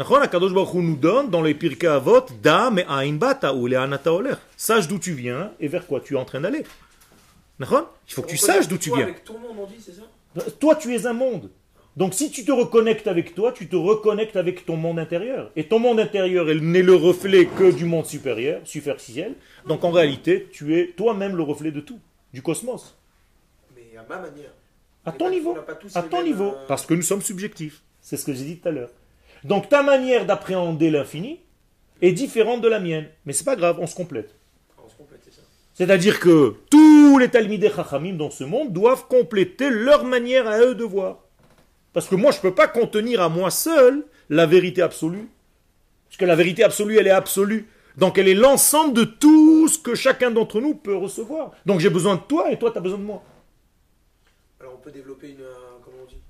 Akadosh 0.00 0.52
Baruch 0.52 0.74
Hu 0.74 0.78
nous 0.82 0.96
donne 0.96 1.30
dans 1.30 1.42
les 1.42 1.54
Pirkei 1.54 1.86
Avot, 1.88 2.24
da 2.42 2.70
me 2.70 2.82
ain 2.88 3.12
bata 3.14 3.54
ou 3.54 3.66
le'an 3.66 3.92
ata 3.92 4.12
oler. 4.12 4.34
Sache 4.56 4.88
d'où 4.88 4.98
tu 4.98 5.12
viens 5.12 5.52
et 5.60 5.68
vers 5.68 5.86
quoi 5.86 6.00
tu 6.00 6.14
es 6.14 6.16
en 6.16 6.24
train 6.24 6.40
d'aller. 6.40 6.64
Il 7.60 7.66
faut 8.08 8.22
que 8.22 8.28
tu 8.28 8.36
saches 8.38 8.68
d'où 8.68 8.78
tu 8.78 8.90
viens. 8.90 9.02
Avec 9.04 9.24
tout 9.24 9.34
le 9.34 9.40
monde, 9.40 9.56
on 9.60 9.66
dit, 9.66 9.76
c'est 9.84 9.92
ça? 9.92 10.50
Toi, 10.58 10.76
tu 10.76 10.94
es 10.94 11.06
un 11.06 11.12
monde. 11.12 11.50
Donc, 11.96 12.14
si 12.14 12.30
tu 12.30 12.44
te 12.44 12.52
reconnectes 12.52 13.06
avec 13.08 13.34
toi, 13.34 13.52
tu 13.52 13.68
te 13.68 13.76
reconnectes 13.76 14.36
avec 14.36 14.64
ton 14.64 14.76
monde 14.76 14.98
intérieur. 14.98 15.50
Et 15.56 15.64
ton 15.64 15.78
monde 15.78 16.00
intérieur, 16.00 16.46
n'est 16.46 16.82
le 16.82 16.94
reflet 16.94 17.46
que 17.46 17.70
du 17.70 17.84
monde 17.84 18.06
supérieur, 18.06 18.60
superficiel. 18.64 19.34
Donc, 19.66 19.84
en 19.84 19.90
réalité, 19.90 20.48
tu 20.52 20.78
es 20.78 20.92
toi-même 20.96 21.36
le 21.36 21.42
reflet 21.42 21.72
de 21.72 21.80
tout, 21.80 21.98
du 22.32 22.40
cosmos. 22.42 22.96
Mais 23.76 23.98
à 23.98 24.04
ma 24.08 24.20
manière. 24.20 24.52
À 25.04 25.10
On 25.10 25.12
ton 25.12 25.24
n'a 25.24 25.30
pas- 25.30 25.36
niveau. 25.36 25.56
À 25.94 26.02
ton 26.02 26.22
niveau. 26.22 26.44
euh, 26.54 26.66
Parce 26.68 26.86
que 26.86 26.94
nous 26.94 27.02
sommes 27.02 27.22
subjectifs. 27.22 27.82
C'est 28.00 28.16
ce 28.16 28.24
que 28.24 28.32
j'ai 28.32 28.44
dit 28.44 28.56
tout 28.58 28.68
à 28.68 28.70
l'heure. 28.72 28.90
Donc, 29.44 29.68
ta 29.68 29.82
manière 29.82 30.26
d'appréhender 30.26 30.90
l'infini 30.90 31.40
est 32.02 32.12
différente 32.12 32.60
de 32.60 32.68
la 32.68 32.80
mienne. 32.80 33.06
Mais 33.26 33.32
c'est 33.32 33.44
pas 33.44 33.56
grave, 33.56 33.78
on 33.80 33.86
se 33.86 33.94
complète. 33.94 34.34
On 34.84 34.88
se 34.88 34.94
complète, 34.96 35.20
c'est 35.24 35.32
ça. 35.34 35.42
C'est-à-dire 35.74 36.20
que 36.20 36.56
tous 36.70 37.18
les 37.18 37.28
Talmidei 37.28 37.70
Chachamim 37.70 38.14
dans 38.14 38.30
ce 38.30 38.44
monde 38.44 38.72
doivent 38.72 39.06
compléter 39.08 39.70
leur 39.70 40.04
manière 40.04 40.46
à 40.46 40.60
eux 40.60 40.74
de 40.74 40.84
voir. 40.84 41.18
Parce 41.92 42.06
que 42.06 42.14
moi, 42.14 42.30
je 42.32 42.36
ne 42.38 42.42
peux 42.42 42.54
pas 42.54 42.68
contenir 42.68 43.20
à 43.22 43.28
moi 43.28 43.50
seul 43.50 44.04
la 44.28 44.46
vérité 44.46 44.82
absolue. 44.82 45.28
Parce 46.08 46.18
que 46.18 46.24
la 46.24 46.36
vérité 46.36 46.62
absolue, 46.62 46.98
elle 46.98 47.06
est 47.06 47.10
absolue. 47.10 47.68
Donc 47.96 48.18
elle 48.18 48.28
est 48.28 48.34
l'ensemble 48.34 48.94
de 48.94 49.04
tout 49.04 49.68
ce 49.68 49.78
que 49.78 49.94
chacun 49.94 50.30
d'entre 50.30 50.60
nous 50.60 50.74
peut 50.74 50.96
recevoir. 50.96 51.50
Donc 51.66 51.80
j'ai 51.80 51.90
besoin 51.90 52.16
de 52.16 52.20
toi 52.20 52.50
et 52.52 52.58
toi, 52.58 52.70
tu 52.70 52.78
as 52.78 52.80
besoin 52.80 52.98
de 52.98 53.04
moi. 53.04 53.22
Alors 54.60 54.74
on 54.74 54.78
peut 54.78 54.90
développer 54.92 55.30
une. 55.30 55.40
euh, 55.40 55.78
comment 55.84 55.98
on 56.02 56.06
dit 56.06 56.20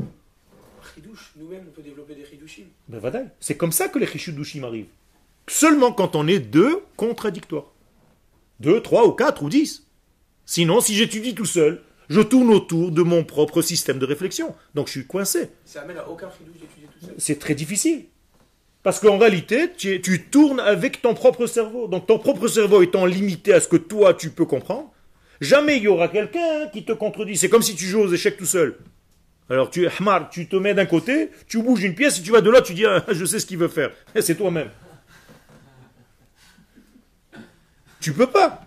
Un 0.00 1.00
Nous-mêmes, 1.36 1.64
on 1.68 1.72
peut 1.72 1.82
développer 1.82 2.14
des 2.14 2.24
chidouchim. 2.24 2.64
Ben 2.88 2.98
voilà. 2.98 3.24
C'est 3.40 3.56
comme 3.56 3.72
ça 3.72 3.88
que 3.88 3.98
les 3.98 4.06
Chishudushim 4.06 4.64
arrivent. 4.64 4.88
Seulement 5.46 5.92
quand 5.92 6.16
on 6.16 6.26
est 6.26 6.38
deux 6.38 6.82
contradictoires. 6.96 7.72
Deux, 8.60 8.80
trois 8.80 9.06
ou 9.06 9.12
quatre 9.12 9.42
ou 9.42 9.48
dix. 9.48 9.86
Sinon, 10.46 10.80
si 10.80 10.94
j'étudie 10.94 11.34
tout 11.34 11.44
seul, 11.44 11.82
je 12.08 12.20
tourne 12.20 12.50
autour 12.50 12.90
de 12.90 13.02
mon 13.02 13.24
propre 13.24 13.62
système 13.62 13.98
de 13.98 14.06
réflexion. 14.06 14.54
Donc 14.74 14.86
je 14.86 14.92
suis 14.92 15.06
coincé. 15.06 15.50
Ça 15.64 15.82
amène 15.82 15.98
à 15.98 16.08
aucun 16.08 16.28
d'étudier 16.28 16.88
tout 17.00 17.06
seul. 17.06 17.14
C'est 17.18 17.38
très 17.38 17.54
difficile. 17.54 18.04
Parce 18.82 19.00
qu'en 19.00 19.16
réalité, 19.16 19.70
tu, 19.76 20.00
tu 20.02 20.24
tournes 20.26 20.60
avec 20.60 21.00
ton 21.00 21.14
propre 21.14 21.46
cerveau. 21.46 21.88
Donc 21.88 22.06
ton 22.06 22.18
propre 22.18 22.48
cerveau 22.48 22.82
étant 22.82 23.06
limité 23.06 23.54
à 23.54 23.60
ce 23.60 23.68
que 23.68 23.76
toi 23.76 24.12
tu 24.12 24.30
peux 24.30 24.44
comprendre, 24.44 24.92
jamais 25.40 25.78
il 25.78 25.84
y 25.84 25.88
aura 25.88 26.08
quelqu'un 26.08 26.68
qui 26.72 26.84
te 26.84 26.92
contredit. 26.92 27.36
C'est 27.36 27.48
comme 27.48 27.62
si 27.62 27.74
tu 27.74 27.86
joues 27.86 28.00
aux 28.00 28.12
échecs 28.12 28.36
tout 28.36 28.46
seul. 28.46 28.78
Alors 29.50 29.70
tu 29.70 29.84
es 29.84 29.90
tu 30.30 30.48
te 30.48 30.56
mets 30.56 30.74
d'un 30.74 30.86
côté, 30.86 31.30
tu 31.48 31.62
bouges 31.62 31.82
une 31.82 31.94
pièce, 31.94 32.18
et 32.18 32.22
tu 32.22 32.32
vas 32.32 32.40
de 32.40 32.50
l'autre, 32.50 32.66
tu 32.66 32.74
dis 32.74 32.86
ah, 32.86 33.04
je 33.08 33.24
sais 33.24 33.38
ce 33.38 33.46
qu'il 33.46 33.58
veut 33.58 33.68
faire. 33.68 33.90
Et 34.14 34.22
C'est 34.22 34.34
toi-même. 34.34 34.70
Tu 38.00 38.12
peux 38.12 38.26
pas. 38.26 38.66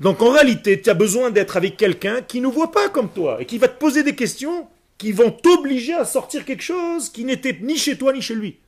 Donc 0.00 0.22
en 0.22 0.30
réalité, 0.30 0.80
tu 0.80 0.90
as 0.90 0.94
besoin 0.94 1.30
d'être 1.30 1.56
avec 1.56 1.76
quelqu'un 1.76 2.22
qui 2.22 2.40
ne 2.40 2.46
voit 2.46 2.70
pas 2.70 2.88
comme 2.88 3.10
toi 3.10 3.40
et 3.40 3.46
qui 3.46 3.58
va 3.58 3.68
te 3.68 3.78
poser 3.78 4.02
des 4.02 4.14
questions 4.14 4.68
qui 4.96 5.12
vont 5.12 5.30
t'obliger 5.30 5.94
à 5.94 6.04
sortir 6.04 6.44
quelque 6.44 6.62
chose 6.62 7.08
qui 7.08 7.24
n'était 7.24 7.56
ni 7.60 7.76
chez 7.76 7.96
toi 7.96 8.12
ni 8.12 8.22
chez 8.22 8.34
lui 8.34 8.58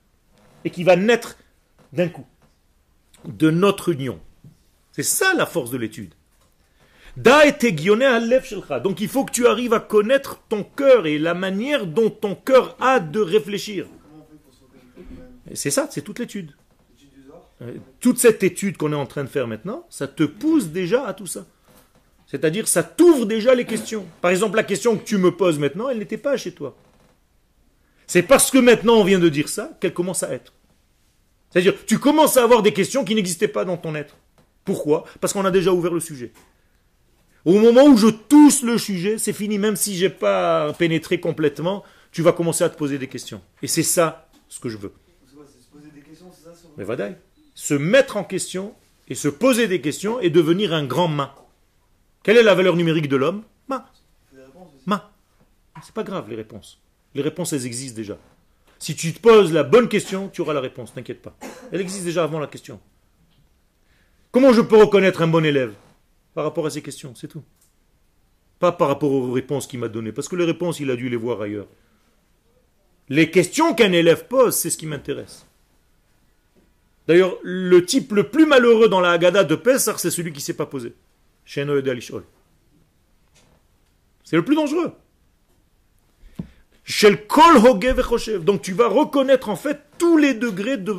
et 0.64 0.70
qui 0.70 0.84
va 0.84 0.96
naître 0.96 1.36
d'un 1.92 2.08
coup 2.08 2.26
de 3.24 3.50
notre 3.50 3.90
union. 3.90 4.20
C'est 4.92 5.02
ça 5.02 5.34
la 5.34 5.46
force 5.46 5.70
de 5.70 5.76
l'étude. 5.76 6.14
Da 7.09 7.09
et 7.09 7.09
tegioné 7.09 7.09
alev 7.09 7.09
shelcha. 7.09 7.09
Donc 8.82 9.00
il 9.00 9.08
faut 9.08 9.24
que 9.24 9.32
tu 9.32 9.46
arrives 9.46 9.74
à 9.74 9.80
connaître 9.80 10.40
ton 10.48 10.62
cœur 10.64 11.06
et 11.06 11.18
la 11.18 11.34
manière 11.34 11.86
dont 11.86 12.10
ton 12.10 12.34
cœur 12.34 12.76
a 12.80 13.00
de 13.00 13.20
réfléchir. 13.20 13.86
C'est 15.54 15.70
ça, 15.70 15.88
c'est 15.90 16.02
toute 16.02 16.18
l'étude. 16.18 16.52
Euh, 17.62 17.74
Toute 18.00 18.18
cette 18.18 18.42
étude 18.42 18.76
qu'on 18.76 18.92
est 18.92 18.96
en 18.96 19.06
train 19.06 19.24
de 19.24 19.28
faire 19.28 19.46
maintenant, 19.46 19.84
ça 19.90 20.08
te 20.08 20.22
pousse 20.22 20.68
déjà 20.68 21.06
à 21.06 21.12
tout 21.12 21.26
ça. 21.26 21.46
C'est-à-dire, 22.26 22.68
ça 22.68 22.82
t'ouvre 22.82 23.26
déjà 23.26 23.54
les 23.54 23.64
questions. 23.64 24.06
Par 24.20 24.30
exemple, 24.30 24.56
la 24.56 24.62
question 24.62 24.96
que 24.96 25.04
tu 25.04 25.18
me 25.18 25.32
poses 25.32 25.58
maintenant, 25.58 25.88
elle 25.88 25.98
n'était 25.98 26.16
pas 26.16 26.36
chez 26.36 26.52
toi. 26.52 26.76
C'est 28.06 28.22
parce 28.22 28.50
que 28.50 28.58
maintenant 28.58 28.94
on 28.94 29.04
vient 29.04 29.18
de 29.18 29.28
dire 29.28 29.48
ça 29.48 29.70
qu'elle 29.80 29.92
commence 29.92 30.22
à 30.22 30.32
être. 30.32 30.52
C'est-à-dire, 31.50 31.74
tu 31.86 31.98
commences 31.98 32.36
à 32.36 32.44
avoir 32.44 32.62
des 32.62 32.72
questions 32.72 33.04
qui 33.04 33.14
n'existaient 33.14 33.48
pas 33.48 33.64
dans 33.64 33.76
ton 33.76 33.94
être. 33.94 34.16
Pourquoi? 34.64 35.04
Parce 35.20 35.32
qu'on 35.32 35.44
a 35.44 35.50
déjà 35.50 35.72
ouvert 35.72 35.92
le 35.92 36.00
sujet. 36.00 36.32
Au 37.44 37.58
moment 37.58 37.84
où 37.84 37.96
je 37.96 38.08
touche 38.08 38.62
le 38.62 38.76
sujet, 38.76 39.16
c'est 39.18 39.32
fini, 39.32 39.58
même 39.58 39.76
si 39.76 39.96
j'ai 39.96 40.10
pas 40.10 40.72
pénétré 40.74 41.20
complètement, 41.20 41.84
tu 42.12 42.22
vas 42.22 42.32
commencer 42.32 42.64
à 42.64 42.68
te 42.68 42.76
poser 42.76 42.98
des 42.98 43.08
questions. 43.08 43.40
Et 43.62 43.66
c'est 43.66 43.82
ça 43.82 44.28
ce 44.48 44.60
que 44.60 44.68
je 44.68 44.76
veux. 44.76 44.92
Se 45.26 45.34
poser 45.70 45.90
des. 46.96 47.14
Se 47.54 47.74
mettre 47.74 48.16
en 48.16 48.24
question 48.24 48.74
et 49.08 49.14
se 49.14 49.28
poser 49.28 49.68
des 49.68 49.80
questions 49.80 50.20
et 50.20 50.30
devenir 50.30 50.72
un 50.72 50.84
grand 50.84 51.08
main. 51.08 51.32
Quelle 52.22 52.36
est 52.36 52.42
la 52.42 52.54
valeur 52.54 52.76
numérique 52.76 53.08
de 53.08 53.16
l'homme? 53.16 53.42
Ma. 53.68 53.90
Ma. 54.86 55.10
C'est 55.82 55.94
pas 55.94 56.04
grave 56.04 56.28
les 56.28 56.36
réponses. 56.36 56.80
Les 57.14 57.22
réponses, 57.22 57.52
elles 57.52 57.66
existent 57.66 57.96
déjà. 57.96 58.18
Si 58.78 58.94
tu 58.94 59.12
te 59.12 59.20
poses 59.20 59.52
la 59.52 59.62
bonne 59.62 59.88
question, 59.88 60.28
tu 60.28 60.40
auras 60.42 60.52
la 60.52 60.60
réponse, 60.60 60.94
t'inquiète 60.94 61.22
pas. 61.22 61.36
Elle 61.72 61.80
existe 61.80 62.04
déjà 62.04 62.24
avant 62.24 62.38
la 62.38 62.46
question. 62.46 62.80
Comment 64.30 64.52
je 64.52 64.60
peux 64.60 64.76
reconnaître 64.76 65.22
un 65.22 65.28
bon 65.28 65.44
élève? 65.44 65.74
Par 66.40 66.46
rapport 66.46 66.64
à 66.64 66.70
ces 66.70 66.80
questions, 66.80 67.14
c'est 67.14 67.28
tout. 67.28 67.42
Pas 68.60 68.72
par 68.72 68.88
rapport 68.88 69.12
aux 69.12 69.30
réponses 69.30 69.66
qu'il 69.66 69.78
m'a 69.78 69.88
données, 69.88 70.10
parce 70.10 70.26
que 70.26 70.36
les 70.36 70.46
réponses, 70.46 70.80
il 70.80 70.90
a 70.90 70.96
dû 70.96 71.10
les 71.10 71.18
voir 71.18 71.42
ailleurs. 71.42 71.66
Les 73.10 73.30
questions 73.30 73.74
qu'un 73.74 73.92
élève 73.92 74.26
pose, 74.26 74.56
c'est 74.56 74.70
ce 74.70 74.78
qui 74.78 74.86
m'intéresse. 74.86 75.44
D'ailleurs, 77.06 77.36
le 77.42 77.84
type 77.84 78.12
le 78.12 78.30
plus 78.30 78.46
malheureux 78.46 78.88
dans 78.88 79.00
la 79.00 79.10
Haggadah 79.10 79.44
de 79.44 79.54
Pessah, 79.54 79.98
c'est 79.98 80.10
celui 80.10 80.32
qui 80.32 80.38
ne 80.38 80.42
s'est 80.42 80.54
pas 80.54 80.64
posé. 80.64 80.94
C'est 81.44 81.66
le 81.66 81.82
plus 84.42 84.56
dangereux. 84.56 84.94
Donc 88.38 88.62
tu 88.62 88.72
vas 88.72 88.88
reconnaître 88.88 89.50
en 89.50 89.56
fait 89.56 89.78
tous 89.98 90.16
les 90.16 90.32
degrés 90.32 90.78
de, 90.78 90.96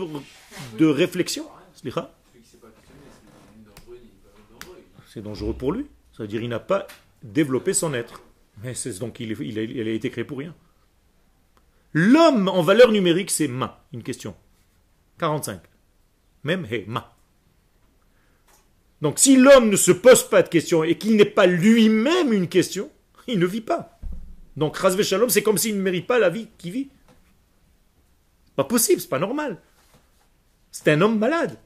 de 0.77 0.85
réflexion. 0.85 1.47
Slicha. 1.73 2.13
Celui 2.31 2.43
qui 2.43 2.49
s'est 2.51 2.57
pas 2.57 2.67
questionné, 2.67 2.99
c'est 3.09 3.57
ni 3.57 3.63
dangereux 3.65 3.97
ni 4.03 4.11
pas 4.21 4.29
dangereux. 4.53 4.77
C'est 5.13 5.21
dangereux 5.21 5.53
pour 5.53 5.73
lui. 5.73 5.87
Ça 6.13 6.23
veut 6.23 6.27
dire 6.29 6.39
qu'il 6.39 6.49
n'a 6.49 6.61
pas 6.61 6.87
développé 7.21 7.73
son 7.73 7.93
être. 7.93 8.21
Mais 8.63 8.73
c'est 8.73 8.97
donc 8.99 9.19
il, 9.19 9.59
a, 9.59 9.91
été 9.91 10.09
créé 10.09 10.23
pour 10.23 10.37
rien. 10.37 10.55
L'homme 11.91 12.47
en 12.47 12.61
valeur 12.61 12.93
numérique, 12.93 13.29
c'est 13.29 13.49
ma. 13.49 13.83
Une 13.91 14.03
question. 14.03 14.35
45. 15.19 15.59
Même 16.45 16.65
he, 16.71 16.85
ma. 16.87 17.13
Donc 19.01 19.19
si 19.19 19.35
l'homme 19.35 19.69
ne 19.69 19.75
se 19.75 19.91
pose 19.91 20.29
pas 20.29 20.43
de 20.43 20.47
questions 20.47 20.83
et 20.85 20.97
qu'il 20.97 21.17
n'est 21.17 21.25
pas 21.25 21.45
lui-même 21.45 22.31
une 22.31 22.47
question, 22.47 22.89
il 23.27 23.39
ne 23.39 23.45
vit 23.45 23.61
pas. 23.61 23.99
Donc 24.55 24.77
Razvé 24.77 25.03
Shalom, 25.03 25.29
c'est 25.29 25.43
comme 25.43 25.57
s'il 25.57 25.75
ne 25.75 25.81
mérite 25.81 26.07
pas 26.07 26.19
la 26.19 26.29
vie 26.29 26.47
qu'il 26.57 26.71
vit. 26.71 26.89
Pas 28.55 28.63
possible, 28.63 29.01
c'est 29.01 29.09
pas 29.09 29.19
normal. 29.19 29.61
C'est 30.71 30.87
un 30.89 31.01
homme 31.01 31.19
malade. 31.19 31.57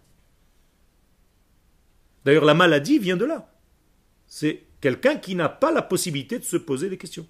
D'ailleurs, 2.26 2.46
la 2.46 2.56
maladie 2.56 3.00
vient 3.00 3.18
de 3.18 3.26
là. 3.26 3.48
C'est 4.28 4.64
quelqu'un 4.82 5.16
qui 5.16 5.36
n'a 5.36 5.48
pas 5.48 5.72
la 5.72 5.84
possibilité 5.84 6.40
de 6.40 6.44
se 6.44 6.58
poser 6.58 6.90
des 6.90 6.98
questions. 6.98 7.28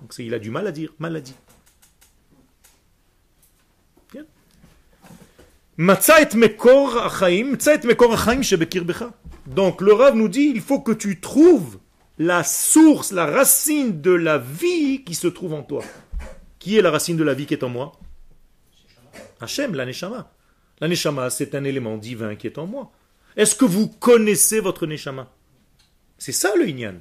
Donc 0.00 0.12
il 0.18 0.34
a 0.34 0.38
du 0.38 0.50
mal 0.50 0.66
à 0.66 0.72
dire 0.72 0.92
maladie. 0.98 1.34
Bien. 4.12 4.24
Donc 9.46 9.80
le 9.80 9.92
Rav 9.92 10.16
nous 10.16 10.28
dit, 10.28 10.52
il 10.54 10.60
faut 10.60 10.80
que 10.80 10.92
tu 10.92 11.20
trouves 11.20 11.78
la 12.18 12.42
source, 12.42 13.12
la 13.12 13.26
racine 13.26 14.00
de 14.00 14.10
la 14.10 14.38
vie 14.38 15.04
qui 15.04 15.14
se 15.14 15.28
trouve 15.28 15.54
en 15.54 15.62
toi. 15.62 15.84
Qui 16.58 16.76
est 16.76 16.82
la 16.82 16.90
racine 16.90 17.16
de 17.16 17.22
la 17.22 17.34
vie 17.34 17.46
qui 17.46 17.54
est 17.54 17.62
en 17.62 17.68
moi? 17.68 17.92
Hachem, 19.40 19.74
la 19.74 19.86
neshama. 19.86 20.32
La 20.80 20.88
neshama, 20.88 21.30
c'est 21.30 21.54
un 21.54 21.62
élément 21.62 21.96
divin 21.96 22.34
qui 22.34 22.48
est 22.48 22.58
en 22.58 22.66
moi. 22.66 22.90
Est-ce 23.36 23.54
que 23.54 23.64
vous 23.64 23.88
connaissez 23.88 24.60
votre 24.60 24.86
neshama? 24.86 25.32
C'est 26.18 26.32
ça 26.32 26.54
le 26.56 26.68
inyan. 26.68 26.94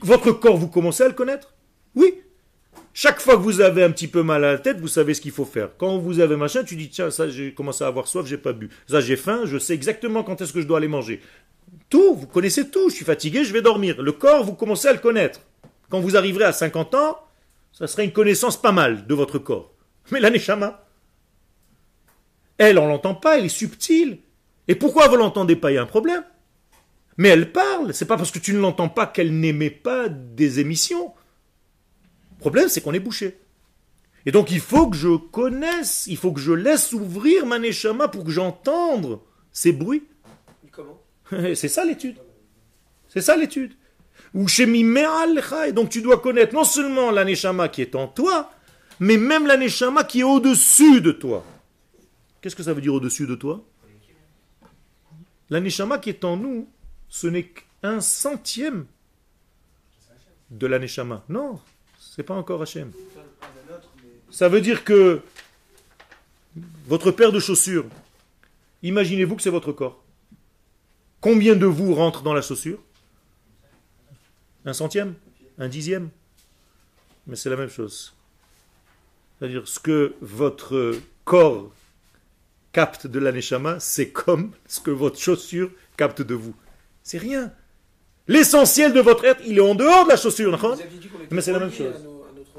Votre 0.00 0.32
corps, 0.32 0.56
vous 0.56 0.68
commencez 0.68 1.04
à 1.04 1.08
le 1.08 1.14
connaître? 1.14 1.54
Oui. 1.94 2.14
Chaque 2.92 3.20
fois 3.20 3.36
que 3.36 3.42
vous 3.42 3.60
avez 3.60 3.84
un 3.84 3.90
petit 3.90 4.08
peu 4.08 4.22
mal 4.22 4.44
à 4.44 4.52
la 4.52 4.58
tête, 4.58 4.80
vous 4.80 4.88
savez 4.88 5.14
ce 5.14 5.20
qu'il 5.20 5.30
faut 5.30 5.44
faire. 5.44 5.70
Quand 5.78 5.98
vous 5.98 6.18
avez 6.18 6.36
machin, 6.36 6.64
tu 6.64 6.74
dis 6.74 6.88
tiens, 6.88 7.10
ça 7.10 7.28
j'ai 7.28 7.54
commencé 7.54 7.84
à 7.84 7.86
avoir 7.86 8.08
soif, 8.08 8.26
j'ai 8.26 8.38
pas 8.38 8.52
bu. 8.52 8.70
Ça 8.88 9.00
j'ai 9.00 9.16
faim, 9.16 9.42
je 9.44 9.58
sais 9.58 9.74
exactement 9.74 10.24
quand 10.24 10.40
est-ce 10.40 10.52
que 10.52 10.60
je 10.60 10.66
dois 10.66 10.78
aller 10.78 10.88
manger. 10.88 11.20
Tout, 11.90 12.14
vous 12.14 12.26
connaissez 12.26 12.68
tout. 12.70 12.90
Je 12.90 12.96
suis 12.96 13.04
fatigué, 13.04 13.44
je 13.44 13.52
vais 13.52 13.62
dormir. 13.62 14.02
Le 14.02 14.12
corps, 14.12 14.44
vous 14.44 14.54
commencez 14.54 14.88
à 14.88 14.92
le 14.92 14.98
connaître. 14.98 15.40
Quand 15.90 16.00
vous 16.00 16.16
arriverez 16.16 16.44
à 16.44 16.52
50 16.52 16.94
ans, 16.94 17.18
ça 17.72 17.86
serait 17.86 18.04
une 18.04 18.12
connaissance 18.12 18.60
pas 18.60 18.72
mal 18.72 19.06
de 19.06 19.14
votre 19.14 19.38
corps. 19.38 19.72
Mais 20.10 20.20
la 20.20 20.30
neshama, 20.30 20.84
elle, 22.56 22.78
on 22.78 22.88
l'entend 22.88 23.14
pas, 23.14 23.38
elle 23.38 23.44
est 23.44 23.48
subtile. 23.48 24.18
Et 24.68 24.74
pourquoi 24.74 25.08
vous 25.08 25.16
l'entendez 25.16 25.56
pas? 25.56 25.72
Il 25.72 25.74
y 25.74 25.78
a 25.78 25.82
un 25.82 25.86
problème. 25.86 26.22
Mais 27.16 27.30
elle 27.30 27.52
parle. 27.52 27.92
C'est 27.92 28.06
pas 28.06 28.16
parce 28.16 28.30
que 28.30 28.38
tu 28.38 28.52
ne 28.52 28.60
l'entends 28.60 28.88
pas 28.88 29.06
qu'elle 29.06 29.38
n'émet 29.38 29.70
pas 29.70 30.08
des 30.08 30.60
émissions. 30.60 31.12
Le 32.32 32.40
problème, 32.40 32.68
c'est 32.68 32.80
qu'on 32.80 32.94
est 32.94 33.00
bouché. 33.00 33.40
Et 34.26 34.30
donc, 34.30 34.50
il 34.50 34.60
faut 34.60 34.88
que 34.88 34.96
je 34.96 35.16
connaisse, 35.16 36.06
il 36.06 36.16
faut 36.16 36.32
que 36.32 36.40
je 36.40 36.52
laisse 36.52 36.92
ouvrir 36.92 37.46
ma 37.46 37.58
neshama 37.58 38.08
pour 38.08 38.24
que 38.24 38.30
j'entende 38.30 39.20
ces 39.52 39.72
bruits. 39.72 40.04
Comment? 40.70 41.02
C'est 41.54 41.68
ça 41.68 41.84
l'étude. 41.84 42.16
C'est 43.08 43.22
ça 43.22 43.36
l'étude. 43.36 43.72
Ou 44.34 44.46
chez 44.46 44.64
Et 44.64 45.72
donc, 45.72 45.88
tu 45.88 46.02
dois 46.02 46.20
connaître 46.20 46.54
non 46.54 46.64
seulement 46.64 47.10
la 47.10 47.24
neshama 47.24 47.68
qui 47.68 47.80
est 47.80 47.94
en 47.94 48.06
toi, 48.06 48.50
mais 49.00 49.16
même 49.16 49.46
la 49.46 49.56
neshama 49.56 50.04
qui 50.04 50.20
est 50.20 50.24
au-dessus 50.24 51.00
de 51.00 51.12
toi. 51.12 51.44
Qu'est-ce 52.40 52.54
que 52.54 52.62
ça 52.62 52.74
veut 52.74 52.82
dire 52.82 52.94
au-dessus 52.94 53.26
de 53.26 53.34
toi? 53.34 53.64
La 55.50 55.60
neshama 55.60 55.98
qui 55.98 56.10
est 56.10 56.24
en 56.24 56.36
nous, 56.36 56.68
ce 57.08 57.26
n'est 57.26 57.46
qu'un 57.46 58.00
centième 58.00 58.86
de 60.50 60.66
la 60.66 60.78
neshama. 60.78 61.24
Non, 61.28 61.60
c'est 61.98 62.22
pas 62.22 62.34
encore 62.34 62.62
Hachem. 62.62 62.92
Ça 64.30 64.48
veut 64.48 64.60
dire 64.60 64.84
que 64.84 65.22
votre 66.86 67.10
paire 67.10 67.32
de 67.32 67.40
chaussures, 67.40 67.86
imaginez-vous 68.82 69.36
que 69.36 69.42
c'est 69.42 69.50
votre 69.50 69.72
corps. 69.72 70.02
Combien 71.20 71.56
de 71.56 71.66
vous 71.66 71.94
rentre 71.94 72.22
dans 72.22 72.34
la 72.34 72.42
chaussure? 72.42 72.78
Un 74.64 74.72
centième? 74.72 75.14
Un 75.58 75.68
dixième? 75.68 76.10
Mais 77.26 77.36
c'est 77.36 77.50
la 77.50 77.56
même 77.56 77.70
chose. 77.70 78.14
C'est-à-dire 79.38 79.66
ce 79.66 79.80
que 79.80 80.14
votre 80.20 80.94
corps 81.24 81.72
capte 82.72 83.06
de 83.06 83.18
l'aneshama, 83.18 83.80
c'est 83.80 84.10
comme 84.10 84.52
ce 84.66 84.80
que 84.80 84.90
votre 84.90 85.18
chaussure 85.18 85.70
capte 85.96 86.22
de 86.22 86.34
vous. 86.34 86.54
C'est 87.02 87.18
rien. 87.18 87.52
L'essentiel 88.26 88.92
de 88.92 89.00
votre 89.00 89.24
être, 89.24 89.40
il 89.46 89.58
est 89.58 89.62
en 89.62 89.74
dehors 89.74 90.04
de 90.04 90.10
la 90.10 90.16
chaussure. 90.16 90.78
Mais 91.30 91.40
c'est 91.40 91.52
la 91.52 91.58
même 91.58 91.72
chose. 91.72 91.94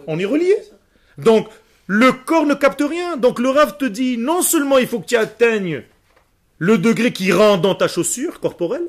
On 0.07 0.17
est 0.17 0.25
relié. 0.25 0.55
Donc, 1.17 1.47
le 1.85 2.11
corps 2.11 2.45
ne 2.45 2.55
capte 2.55 2.81
rien. 2.81 3.17
Donc, 3.17 3.39
le 3.39 3.49
Rav 3.49 3.77
te 3.77 3.85
dit, 3.85 4.17
non 4.17 4.41
seulement 4.41 4.77
il 4.77 4.87
faut 4.87 4.99
que 4.99 5.05
tu 5.05 5.15
atteignes 5.15 5.83
le 6.57 6.77
degré 6.77 7.13
qui 7.13 7.31
rentre 7.31 7.61
dans 7.61 7.75
ta 7.75 7.87
chaussure 7.87 8.39
corporelle, 8.39 8.87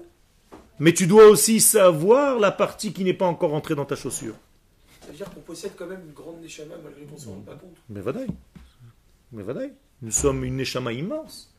mais 0.79 0.93
tu 0.93 1.07
dois 1.07 1.27
aussi 1.27 1.61
savoir 1.61 2.39
la 2.39 2.51
partie 2.51 2.93
qui 2.93 3.05
n'est 3.05 3.15
pas 3.15 3.27
encore 3.27 3.55
entrée 3.55 3.75
dans 3.75 3.85
ta 3.85 3.97
chaussure. 3.97 4.35
Ça 5.01 5.09
veut 5.09 5.17
dire 5.17 5.31
qu'on 5.31 5.41
possède 5.41 5.73
quand 5.77 5.87
même 5.87 6.01
une 6.07 6.13
grande 6.13 6.41
neshama 6.43 6.75
malgré 6.83 7.05
qu'on 7.05 7.15
ne 7.15 7.21
s'en 7.21 7.31
rende 7.31 7.45
pas 7.45 7.55
compte. 7.55 7.77
Mais 7.89 8.01
vadaï. 8.01 8.27
Mais 9.33 9.43
vadaï. 9.43 9.73
Nous 10.03 10.11
sommes 10.11 10.45
une 10.45 10.57
neshama 10.57 10.93
immense. 10.93 11.55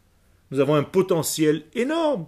Nous 0.49 0.59
avons 0.59 0.75
un 0.75 0.83
potentiel 0.83 1.63
énorme. 1.73 2.27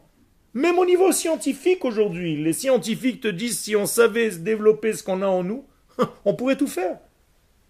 Même 0.54 0.78
au 0.78 0.86
niveau 0.86 1.12
scientifique 1.12 1.84
aujourd'hui, 1.84 2.42
les 2.42 2.54
scientifiques 2.54 3.22
te 3.22 3.28
disent 3.28 3.60
si 3.60 3.76
on 3.76 3.88
savait 3.88 4.32
se 4.32 4.38
développer 4.38 4.94
ce 4.94 5.04
qu'on 5.04 5.22
a 5.24 5.28
en 5.28 5.44
nous, 5.44 5.66
on 6.26 6.36
pourrait 6.36 6.58
tout 6.58 6.68
faire. 6.68 7.00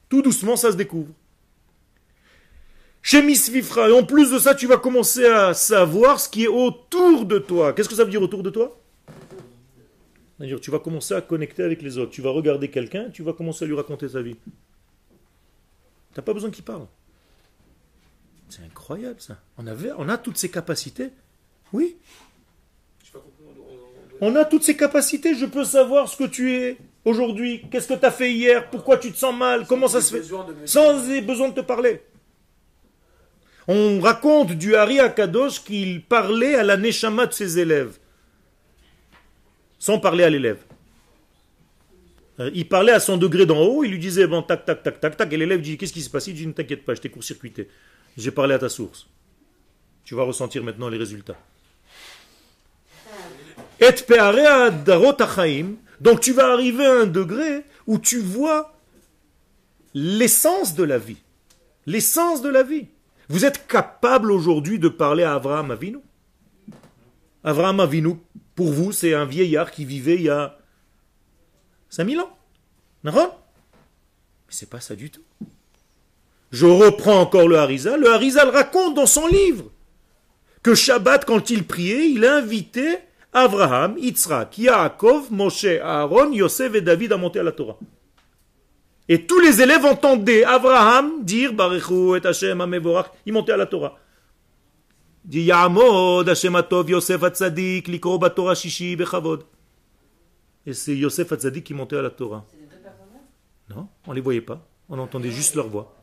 Tout 0.10 0.21
doucement, 0.21 0.58
ça 0.58 0.71
se 0.71 0.77
découvre. 0.77 1.13
Chez 3.01 3.21
Miss 3.21 3.49
Vifra, 3.49 3.91
en 3.91 4.03
plus 4.03 4.32
de 4.32 4.39
ça, 4.39 4.56
tu 4.56 4.67
vas 4.67 4.77
commencer 4.77 5.25
à 5.25 5.53
savoir 5.53 6.19
ce 6.19 6.29
qui 6.29 6.43
est 6.43 6.47
autour 6.47 7.25
de 7.25 7.39
toi. 7.39 7.73
Qu'est-ce 7.73 7.89
que 7.89 7.95
ça 7.95 8.03
veut 8.03 8.12
dire 8.12 8.21
autour 8.21 8.43
de 8.43 8.49
toi? 8.49 8.79
C'est-à-dire, 10.38 10.60
tu 10.60 10.71
vas 10.71 10.79
commencer 10.79 11.13
à 11.13 11.21
connecter 11.21 11.63
avec 11.63 11.82
les 11.82 11.97
autres. 11.97 12.12
Tu 12.12 12.21
vas 12.21 12.32
regarder 12.32 12.69
quelqu'un, 12.69 13.10
tu 13.10 13.23
vas 13.23 13.34
commencer 13.34 13.65
à 13.65 13.67
lui 13.67 13.75
raconter 13.75 14.10
sa 14.10 14.21
vie. 14.21 14.36
T'as 16.13 16.21
pas 16.21 16.34
besoin 16.34 16.51
qu'il 16.51 16.63
parle. 16.63 16.88
C'est 18.55 18.63
incroyable 18.63 19.19
ça. 19.19 19.39
On, 19.57 19.65
avait, 19.65 19.89
on 19.97 20.07
a 20.09 20.17
toutes 20.19 20.37
ces 20.37 20.51
capacités. 20.51 21.09
Oui, 21.71 21.95
on 24.21 24.35
a 24.35 24.45
toutes 24.45 24.63
ces 24.63 24.77
capacités. 24.77 25.33
Je 25.33 25.47
peux 25.47 25.63
savoir 25.63 26.07
ce 26.07 26.15
que 26.17 26.25
tu 26.25 26.53
es 26.53 26.77
aujourd'hui. 27.03 27.63
Qu'est-ce 27.71 27.87
que 27.87 27.95
tu 27.95 28.05
as 28.05 28.11
fait 28.11 28.31
hier? 28.31 28.69
Pourquoi 28.69 28.97
tu 28.97 29.11
te 29.11 29.17
sens 29.17 29.35
mal? 29.35 29.65
Comment 29.65 29.87
ça 29.87 30.01
se 30.01 30.15
fait? 30.15 30.23
Sans 30.65 30.93
besoin 31.21 31.49
de 31.49 31.55
te 31.55 31.61
parler. 31.61 32.03
On 33.67 33.99
raconte 33.99 34.51
du 34.51 34.75
Hari 34.75 34.99
Akadosh 34.99 35.63
qu'il 35.63 36.03
parlait 36.03 36.53
à 36.53 36.63
la 36.63 36.77
Neshama 36.77 37.25
de 37.25 37.33
ses 37.33 37.57
élèves. 37.57 37.97
Sans 39.79 39.97
parler 39.97 40.25
à 40.25 40.29
l'élève. 40.29 40.63
Euh, 42.39 42.51
Il 42.53 42.67
parlait 42.67 42.91
à 42.91 42.99
son 42.99 43.17
degré 43.17 43.47
d'en 43.47 43.61
haut, 43.61 43.83
il 43.83 43.91
lui 43.91 43.99
disait 43.99 44.27
bon 44.27 44.43
tac 44.43 44.65
tac 44.65 44.83
tac 44.83 44.99
tac 44.99 45.17
tac 45.17 45.33
et 45.33 45.37
l'élève 45.37 45.61
dit 45.61 45.77
qu'est-ce 45.77 45.93
qui 45.93 46.01
s'est 46.01 46.09
passé? 46.11 46.31
Il 46.31 46.35
dit 46.35 46.45
ne 46.45 46.51
t'inquiète 46.51 46.85
pas, 46.85 46.93
je 46.93 47.01
t'ai 47.01 47.09
court-circuité. 47.09 47.67
J'ai 48.17 48.32
parlé 48.32 48.54
à 48.54 48.60
ta 48.60 48.69
source. 48.69 49.08
Tu 50.04 50.15
vas 50.15 50.23
ressentir 50.23 50.63
maintenant 50.63 50.89
les 50.89 50.97
résultats. 50.97 51.38
Et. 53.80 53.89
Donc 56.02 56.19
tu 56.19 56.34
vas 56.34 56.52
arriver 56.52 56.86
à 56.86 56.93
un 57.02 57.06
degré 57.06 57.63
où 57.88 57.97
tu 57.97 58.19
vois 58.19 58.73
l'essence 59.93 60.76
de 60.76 60.84
la 60.84 60.97
vie. 60.97 61.17
L'essence 61.86 62.41
de 62.41 62.49
la 62.49 62.63
vie. 62.63 62.88
Vous 63.30 63.45
êtes 63.45 63.67
capable 63.67 64.32
aujourd'hui 64.32 64.80
de 64.80 64.89
parler 64.89 65.23
à 65.23 65.34
Abraham 65.34 65.71
Avinu 65.71 65.99
Abraham 67.43 67.80
Avinu, 67.82 68.15
pour 68.56 68.71
vous, 68.71 68.91
c'est 68.91 69.13
un 69.13 69.26
vieillard 69.26 69.71
qui 69.71 69.84
vivait 69.84 70.15
il 70.15 70.23
y 70.23 70.30
a 70.30 70.58
5000 71.89 72.19
ans. 72.21 72.38
Non 73.04 73.12
Mais 73.12 73.30
c'est 74.49 74.69
pas 74.69 74.80
ça 74.80 74.95
du 74.95 75.12
tout. 75.12 75.23
Je 76.53 76.67
reprends 76.67 77.19
encore 77.19 77.47
le 77.47 77.57
Harizal. 77.57 77.99
Le 77.99 78.13
Harizal 78.13 78.49
raconte 78.49 78.93
dans 78.93 79.07
son 79.07 79.25
livre 79.25 79.65
que 80.61 80.75
Shabbat, 80.75 81.25
quand 81.25 81.49
il 81.49 81.65
priait, 81.65 82.11
il 82.11 82.23
a 82.25 82.37
invité 82.37 82.99
Abraham, 83.33 83.97
Yitzhak, 83.97 84.59
Yaakov, 84.59 85.31
Moshe, 85.31 85.65
Aaron, 85.81 86.31
Yosef 86.31 86.75
et 86.75 86.81
David 86.81 87.11
à 87.11 87.17
monter 87.17 87.39
à 87.39 87.43
la 87.43 87.51
Torah. 87.51 87.79
Et 89.09 89.25
tous 89.25 89.39
les 89.39 89.63
élèves 89.63 89.83
entendaient 89.83 90.43
Abraham 90.43 91.23
dire 91.23 91.53
Barechu 91.53 92.17
et 92.17 92.25
Hashem 92.25 92.61
Amevorach, 92.61 93.07
il 93.25 93.33
montait 93.33 93.53
à 93.53 93.57
la 93.57 93.65
Torah. 93.65 93.97
Dit 95.25 95.41
Yamod 95.41 96.29
Hashem 96.29 96.55
Atov 96.55 96.87
Yosef 96.87 97.23
Atzadik 97.23 97.87
likro 97.87 98.19
Torah 98.29 98.53
shishi 98.53 98.95
bechavod. 98.95 99.43
Et 100.67 100.73
c'est 100.73 100.95
Yosef 100.95 101.31
Atzadik 101.31 101.63
qui 101.63 101.73
montait 101.73 101.97
à 101.97 102.03
la 102.03 102.11
Torah. 102.11 102.45
C'est 102.51 102.57
les 102.57 102.67
deux 102.67 102.77
personnes 102.77 103.75
Non, 103.75 103.87
on 104.05 104.11
ne 104.11 104.15
les 104.15 104.21
voyait 104.21 104.41
pas. 104.41 104.63
On 104.87 104.99
entendait 104.99 105.31
juste 105.31 105.55
leur 105.55 105.67
voix. 105.67 106.02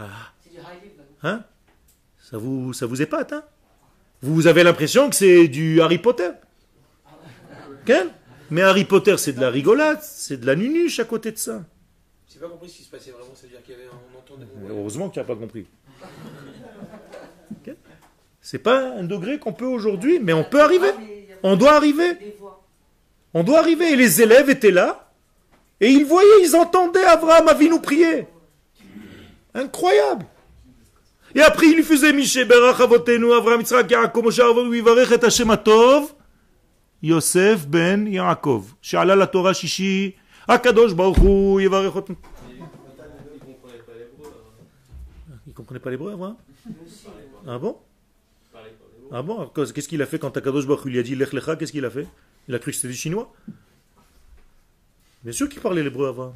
Ah, 0.00 0.32
C'est 0.42 0.50
du 0.50 0.56
high 0.56 0.64
level. 0.82 1.06
hein? 1.22 1.44
Ça 2.18 2.38
vous, 2.38 2.72
ça 2.72 2.86
vous 2.86 3.02
épate, 3.02 3.32
hein? 3.32 3.44
Vous 4.22 4.46
avez 4.46 4.62
l'impression 4.62 5.08
que 5.10 5.16
c'est 5.16 5.48
du 5.48 5.80
Harry 5.80 5.98
Potter. 5.98 6.30
Quel 7.86 8.08
Mais 8.50 8.62
Harry 8.62 8.84
Potter, 8.84 9.16
c'est 9.18 9.32
de 9.32 9.40
la 9.40 9.50
rigolade, 9.50 10.00
c'est 10.02 10.38
de 10.38 10.46
la 10.46 10.56
nunuche 10.56 10.98
à 11.00 11.04
côté 11.04 11.32
de 11.32 11.38
ça. 11.38 11.62
J'ai 12.32 12.38
pas 12.38 12.48
compris 12.48 12.68
ce 12.68 12.76
qui 12.78 12.82
se 12.84 12.90
passait 12.90 13.10
vraiment, 13.10 13.32
c'est-à-dire 13.34 13.62
qu'il 13.62 13.74
y 13.74 13.78
avait, 13.78 13.88
on 14.14 14.18
entendait. 14.18 14.46
Heureusement 14.68 15.08
que 15.08 15.14
tu 15.14 15.18
n'as 15.20 15.24
pas 15.24 15.36
compris. 15.36 15.66
C'est 18.42 18.58
pas 18.58 18.94
un 18.94 19.04
degré 19.04 19.38
qu'on 19.38 19.52
peut 19.52 19.66
aujourd'hui, 19.66 20.18
mais 20.18 20.32
on 20.32 20.44
peut 20.44 20.60
arriver. 20.62 20.90
Ah, 20.96 21.36
On 21.42 21.56
doit 21.56 21.72
arriver. 21.74 22.36
On 23.34 23.42
doit 23.42 23.58
arriver. 23.58 23.92
Et 23.92 23.96
les 23.96 24.22
élèves 24.22 24.48
étaient 24.48 24.70
là. 24.70 25.10
Et 25.80 25.88
ils 25.90 26.04
voyaient, 26.06 26.42
ils 26.42 26.56
entendaient 26.56 27.04
Abraham 27.04 27.48
Avinu 27.48 27.80
prier. 27.80 28.26
Incroyable. 29.54 30.26
Et 31.34 31.40
après, 31.40 31.66
il 31.68 31.76
lui 31.76 31.82
faisait 31.82 32.12
Miché, 32.12 32.44
Berach 32.44 32.80
Avotenu, 32.80 33.32
Avraham, 33.32 33.60
Yitzhak, 33.60 33.90
Yaakov, 33.90 34.24
Moshe, 34.24 34.40
Avot, 34.40 34.72
Yivarech 34.72 35.12
et 35.12 35.24
Hashem 35.24 35.50
Atov, 35.50 36.14
Yosef 37.02 37.68
ben 37.68 38.06
Yaakov. 38.06 38.74
She'ala 38.82 39.14
la 39.14 39.26
Torah 39.26 39.52
Shishi, 39.52 40.16
Akadosh 40.48 40.94
Baruch 40.94 41.18
Yivarech 41.18 41.92
Il 45.46 45.54
comprenait 45.54 45.80
pas 45.80 45.90
l'hébreu, 45.90 46.14
Aussi. 46.14 47.06
Ah 47.46 47.58
bon? 47.58 47.76
Ah 49.12 49.22
bon? 49.22 49.46
Qu'est-ce 49.54 49.88
qu'il 49.88 50.02
a 50.02 50.06
fait 50.06 50.18
quand 50.18 50.36
Akadosh 50.36 50.66
Baruch 50.66 50.84
lui 50.84 50.98
a 50.98 51.02
dit 51.02 51.14
Lech 51.14 51.32
Lecha 51.32 51.56
Qu'est-ce 51.56 51.72
qu'il 51.72 51.84
a 51.84 51.90
fait? 51.90 52.06
Il 52.48 52.54
a 52.54 52.58
cru 52.58 52.70
que 52.72 52.76
c'était 52.76 52.88
du 52.88 52.94
chinois? 52.94 53.32
Bien 55.22 55.32
sûr 55.32 55.48
qu'il 55.48 55.60
parlait 55.60 55.82
l'hébreu 55.82 56.08
avant. 56.08 56.32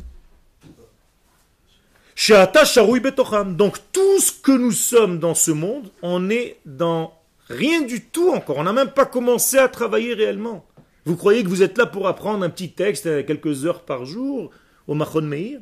Donc 3.56 3.78
tout 3.92 4.20
ce 4.20 4.32
que 4.32 4.52
nous 4.52 4.72
sommes 4.72 5.18
dans 5.18 5.34
ce 5.34 5.50
monde, 5.50 5.90
on 6.02 6.30
est 6.30 6.58
dans 6.64 7.12
rien 7.48 7.82
du 7.82 8.04
tout 8.04 8.30
encore. 8.30 8.58
On 8.58 8.64
n'a 8.64 8.72
même 8.72 8.92
pas 8.92 9.06
commencé 9.06 9.58
à 9.58 9.68
travailler 9.68 10.14
réellement. 10.14 10.64
Vous 11.04 11.16
croyez 11.16 11.42
que 11.44 11.48
vous 11.48 11.62
êtes 11.62 11.76
là 11.76 11.86
pour 11.86 12.08
apprendre 12.08 12.44
un 12.44 12.50
petit 12.50 12.72
texte 12.72 13.06
à 13.06 13.22
quelques 13.22 13.66
heures 13.66 13.82
par 13.82 14.06
jour 14.06 14.50
au 14.86 14.94
Machon 14.94 15.22
Meir? 15.22 15.60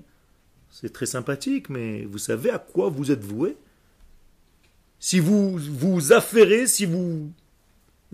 C'est 0.70 0.92
très 0.92 1.06
sympathique, 1.06 1.68
mais 1.68 2.04
vous 2.04 2.18
savez 2.18 2.50
à 2.50 2.58
quoi 2.58 2.88
vous 2.88 3.10
êtes 3.10 3.24
voué? 3.24 3.56
Si 5.00 5.18
vous 5.18 5.58
vous 5.58 6.12
affairez, 6.12 6.66
si 6.66 6.84
vous 6.84 7.30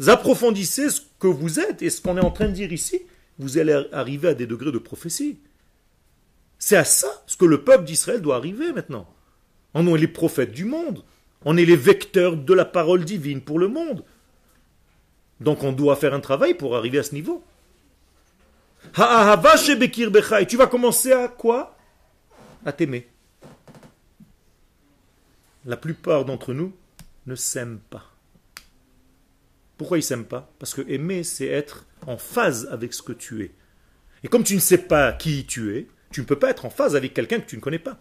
approfondissez 0.07 0.91
ce 0.91 1.03
que 1.21 1.27
vous 1.27 1.61
êtes 1.61 1.83
et 1.83 1.91
ce 1.91 2.01
qu'on 2.01 2.17
est 2.17 2.25
en 2.25 2.31
train 2.31 2.49
de 2.49 2.55
dire 2.55 2.73
ici, 2.73 3.03
vous 3.39 3.59
allez 3.59 3.85
arriver 3.93 4.29
à 4.29 4.35
des 4.35 4.47
degrés 4.47 4.73
de 4.73 4.79
prophétie. 4.79 5.39
C'est 6.59 6.77
à 6.77 6.85
ça 6.85 7.09
ce 7.27 7.37
que 7.37 7.45
le 7.45 7.63
peuple 7.63 7.85
d'Israël 7.85 8.21
doit 8.21 8.37
arriver 8.37 8.73
maintenant. 8.73 9.09
On 9.75 9.87
est 9.95 9.99
les 9.99 10.09
prophètes 10.09 10.53
du 10.53 10.65
monde. 10.65 11.05
On 11.45 11.57
est 11.57 11.65
les 11.65 11.77
vecteurs 11.77 12.37
de 12.37 12.55
la 12.55 12.65
parole 12.65 13.05
divine 13.05 13.41
pour 13.41 13.59
le 13.59 13.69
monde. 13.69 14.05
Donc 15.41 15.63
on 15.63 15.73
doit 15.73 15.97
faire 15.97 16.15
un 16.15 16.21
travail 16.21 16.55
pour 16.55 16.77
arriver 16.77 16.99
à 16.99 17.05
ce 17.05 17.15
niveau. 17.15 17.45
Et 18.99 20.47
tu 20.47 20.57
vas 20.57 20.67
commencer 20.67 21.13
à 21.13 21.29
quoi? 21.29 21.77
À 22.65 22.73
t'aimer. 22.73 23.09
La 25.65 25.77
plupart 25.77 26.25
d'entre 26.25 26.55
nous 26.55 26.75
ne 27.27 27.35
s'aiment 27.37 27.81
pas. 27.91 28.05
Pourquoi 29.77 29.99
ils 29.99 30.03
s'aiment 30.03 30.25
pas? 30.25 30.51
Parce 30.59 30.75
que 30.75 30.83
aimer, 30.89 31.23
c'est 31.23 31.47
être 31.47 31.87
en 32.07 32.17
phase 32.17 32.69
avec 32.73 32.93
ce 32.93 33.03
que 33.03 33.13
tu 33.13 33.45
es. 33.45 33.53
Et 34.25 34.29
comme 34.29 34.43
tu 34.43 34.57
ne 34.57 34.61
sais 34.61 34.79
pas 34.79 35.13
qui 35.13 35.47
tu 35.47 35.77
es, 35.77 35.87
tu 36.11 36.21
ne 36.21 36.27
peux 36.27 36.39
pas 36.39 36.51
être 36.51 36.65
en 36.65 36.71
phase 36.71 36.97
avec 36.97 37.15
quelqu'un 37.15 37.41
que 37.41 37.47
tu 37.47 37.57
ne 37.57 37.61
connais 37.61 37.79
pas. 37.79 37.99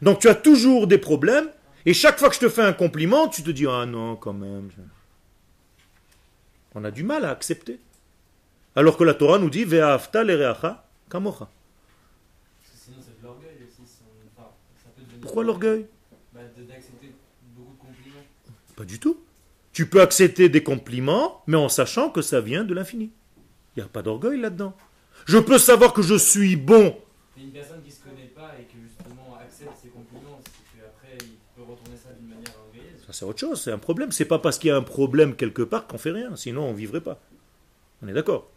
Donc 0.00 0.18
tu 0.18 0.28
as 0.28 0.34
toujours 0.34 0.86
des 0.86 0.98
problèmes, 0.98 1.48
et 1.86 1.94
chaque 1.94 2.18
fois 2.18 2.28
que 2.28 2.34
je 2.34 2.40
te 2.40 2.48
fais 2.48 2.62
un 2.62 2.72
compliment, 2.72 3.28
tu 3.28 3.42
te 3.42 3.50
dis 3.50 3.66
Ah 3.68 3.86
non, 3.86 4.16
quand 4.16 4.32
même. 4.32 4.70
On 6.74 6.84
a 6.84 6.90
du 6.90 7.02
mal 7.02 7.24
à 7.24 7.30
accepter. 7.30 7.78
Alors 8.74 8.96
que 8.96 9.04
la 9.04 9.14
Torah 9.14 9.38
nous 9.38 9.50
dit 9.50 9.64
Ve'afta 9.64 10.24
lereacha 10.24 10.86
kamocha. 11.10 11.48
Sinon, 12.74 12.98
c'est 13.00 13.12
Pourquoi 15.20 15.44
l'orgueil. 15.44 15.86
Pas 18.76 18.84
du 18.84 18.98
tout. 18.98 19.20
Tu 19.72 19.86
peux 19.86 20.00
accepter 20.00 20.48
des 20.48 20.62
compliments, 20.62 21.42
mais 21.46 21.56
en 21.56 21.68
sachant 21.68 22.10
que 22.10 22.22
ça 22.22 22.40
vient 22.40 22.64
de 22.64 22.74
l'infini. 22.74 23.10
Il 23.76 23.80
n'y 23.80 23.84
a 23.84 23.88
pas 23.88 24.02
d'orgueil 24.02 24.40
là-dedans. 24.40 24.74
Je 25.26 25.38
peux 25.38 25.58
savoir 25.58 25.92
que 25.92 26.02
je 26.02 26.14
suis 26.14 26.56
bon. 26.56 26.96
Mais 27.36 27.44
une 27.44 27.50
personne 27.52 27.82
qui 27.82 27.90
se 27.90 28.02
connaît 28.02 28.30
pas 28.34 28.52
et 28.60 28.64
qui 28.64 28.76
justement 28.82 29.36
accepte 29.40 29.76
ses 29.82 29.88
compliments, 29.88 30.38
c'est 30.44 30.80
qu'après, 30.80 31.16
il 31.20 31.36
peut 31.56 31.62
retourner 31.62 31.96
ça 31.96 32.12
d'une 32.12 32.28
manière 32.28 32.52
orgueilleuse. 32.66 33.00
Ça, 33.06 33.12
c'est 33.12 33.24
autre 33.24 33.38
chose, 33.38 33.60
c'est 33.60 33.72
un 33.72 33.78
problème. 33.78 34.12
C'est 34.12 34.26
pas 34.26 34.38
parce 34.38 34.58
qu'il 34.58 34.68
y 34.68 34.70
a 34.70 34.76
un 34.76 34.82
problème 34.82 35.34
quelque 35.34 35.62
part 35.62 35.86
qu'on 35.86 35.98
fait 35.98 36.10
rien, 36.10 36.36
sinon 36.36 36.64
on 36.64 36.74
vivrait 36.74 37.00
pas. 37.00 37.20
On 38.02 38.08
est 38.08 38.12
d'accord 38.12 38.50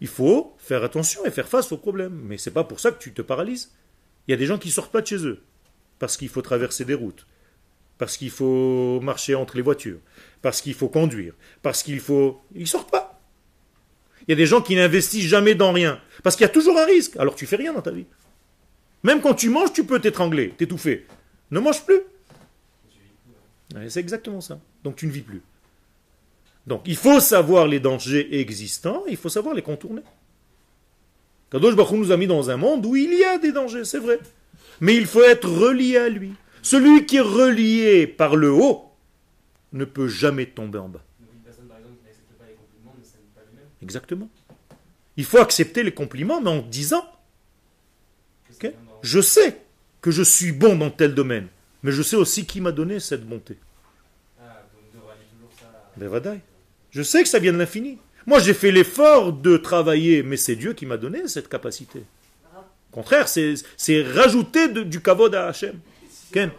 Il 0.00 0.08
faut 0.08 0.54
faire 0.58 0.82
attention 0.82 1.24
et 1.24 1.30
faire 1.30 1.48
face 1.48 1.70
au 1.70 1.78
problème, 1.78 2.20
mais 2.24 2.38
c'est 2.38 2.50
pas 2.50 2.64
pour 2.64 2.80
ça 2.80 2.90
que 2.90 2.98
tu 2.98 3.12
te 3.12 3.22
paralyses. 3.22 3.72
Il 4.26 4.32
y 4.32 4.34
a 4.34 4.36
des 4.36 4.46
gens 4.46 4.58
qui 4.58 4.70
sortent 4.70 4.92
pas 4.92 5.02
de 5.02 5.06
chez 5.06 5.24
eux 5.24 5.42
parce 5.98 6.16
qu'il 6.16 6.28
faut 6.28 6.42
traverser 6.42 6.84
des 6.84 6.94
routes, 6.94 7.26
parce 7.98 8.16
qu'il 8.16 8.30
faut 8.30 9.00
marcher 9.00 9.34
entre 9.34 9.56
les 9.56 9.62
voitures, 9.62 10.00
parce 10.42 10.60
qu'il 10.60 10.74
faut 10.74 10.88
conduire, 10.88 11.34
parce 11.62 11.82
qu'il 11.82 12.00
faut 12.00 12.40
ils 12.54 12.66
sortent 12.66 12.90
pas. 12.90 13.15
Il 14.26 14.32
y 14.32 14.34
a 14.34 14.36
des 14.36 14.46
gens 14.46 14.60
qui 14.60 14.74
n'investissent 14.74 15.26
jamais 15.26 15.54
dans 15.54 15.72
rien 15.72 16.00
parce 16.22 16.36
qu'il 16.36 16.44
y 16.44 16.50
a 16.50 16.52
toujours 16.52 16.78
un 16.78 16.84
risque. 16.84 17.16
Alors 17.16 17.34
tu 17.34 17.46
fais 17.46 17.56
rien 17.56 17.72
dans 17.72 17.82
ta 17.82 17.92
vie. 17.92 18.06
Même 19.02 19.20
quand 19.20 19.34
tu 19.34 19.50
manges, 19.50 19.72
tu 19.72 19.84
peux 19.84 20.00
t'étrangler, 20.00 20.50
t'étouffer. 20.50 21.06
Ne 21.50 21.60
mange 21.60 21.84
plus. 21.84 22.00
C'est 23.88 24.00
exactement 24.00 24.40
ça. 24.40 24.58
Donc 24.82 24.96
tu 24.96 25.06
ne 25.06 25.12
vis 25.12 25.22
plus. 25.22 25.42
Donc 26.66 26.82
il 26.86 26.96
faut 26.96 27.20
savoir 27.20 27.68
les 27.68 27.78
dangers 27.78 28.40
existants, 28.40 29.04
il 29.08 29.16
faut 29.16 29.28
savoir 29.28 29.54
les 29.54 29.62
contourner. 29.62 30.02
Kadosh 31.50 31.76
Baruch 31.76 31.92
nous 31.92 32.10
a 32.10 32.16
mis 32.16 32.26
dans 32.26 32.50
un 32.50 32.56
monde 32.56 32.84
où 32.84 32.96
il 32.96 33.14
y 33.14 33.24
a 33.24 33.38
des 33.38 33.52
dangers, 33.52 33.84
c'est 33.84 34.00
vrai. 34.00 34.18
Mais 34.80 34.96
il 34.96 35.06
faut 35.06 35.22
être 35.22 35.48
relié 35.48 35.96
à 35.96 36.08
lui. 36.08 36.32
Celui 36.62 37.06
qui 37.06 37.18
est 37.18 37.20
relié 37.20 38.08
par 38.08 38.34
le 38.34 38.50
haut 38.50 38.90
ne 39.72 39.84
peut 39.84 40.08
jamais 40.08 40.46
tomber 40.46 40.78
en 40.78 40.88
bas. 40.88 41.04
Donc, 41.20 41.30
une 41.32 41.42
personne 41.42 41.66
par 41.66 41.78
exemple 41.78 41.94
qui 41.98 42.04
n'accepte 42.06 42.32
pas 42.36 42.46
les 42.48 42.54
compliments 42.54 42.96
ne 42.98 43.04
s'aime 43.04 43.20
pas 43.34 43.42
lui-même. 43.48 43.65
Exactement. 43.82 44.28
Il 45.16 45.24
faut 45.24 45.38
accepter 45.38 45.82
les 45.82 45.92
compliments, 45.92 46.40
mais 46.40 46.50
en 46.50 46.60
disant, 46.62 47.04
je 49.02 49.20
sais 49.20 49.60
que 50.00 50.10
je 50.10 50.22
suis 50.22 50.52
bon 50.52 50.76
dans 50.76 50.90
tel 50.90 51.14
domaine, 51.14 51.48
mais 51.82 51.92
je 51.92 52.02
sais 52.02 52.16
aussi 52.16 52.46
qui 52.46 52.60
m'a 52.60 52.72
donné 52.72 53.00
cette 53.00 53.26
bonté. 53.26 53.58
Je 56.90 57.02
sais 57.02 57.22
que 57.22 57.28
ça 57.28 57.38
vient 57.38 57.52
de 57.52 57.58
l'infini. 57.58 57.98
Moi, 58.26 58.38
j'ai 58.40 58.54
fait 58.54 58.70
l'effort 58.72 59.32
de 59.32 59.56
travailler, 59.56 60.22
mais 60.22 60.36
c'est 60.36 60.56
Dieu 60.56 60.72
qui 60.74 60.84
m'a 60.86 60.96
donné 60.96 61.28
cette 61.28 61.48
capacité. 61.48 62.02
Au 62.92 62.94
contraire, 62.94 63.28
c'est 63.28 63.54
c'est 63.76 64.02
rajouter 64.02 64.68
de- 64.68 64.82
du 64.82 65.00
kavod 65.00 65.34
à 65.34 65.48
Hachem. 65.48 65.78
Ken, 66.32 66.50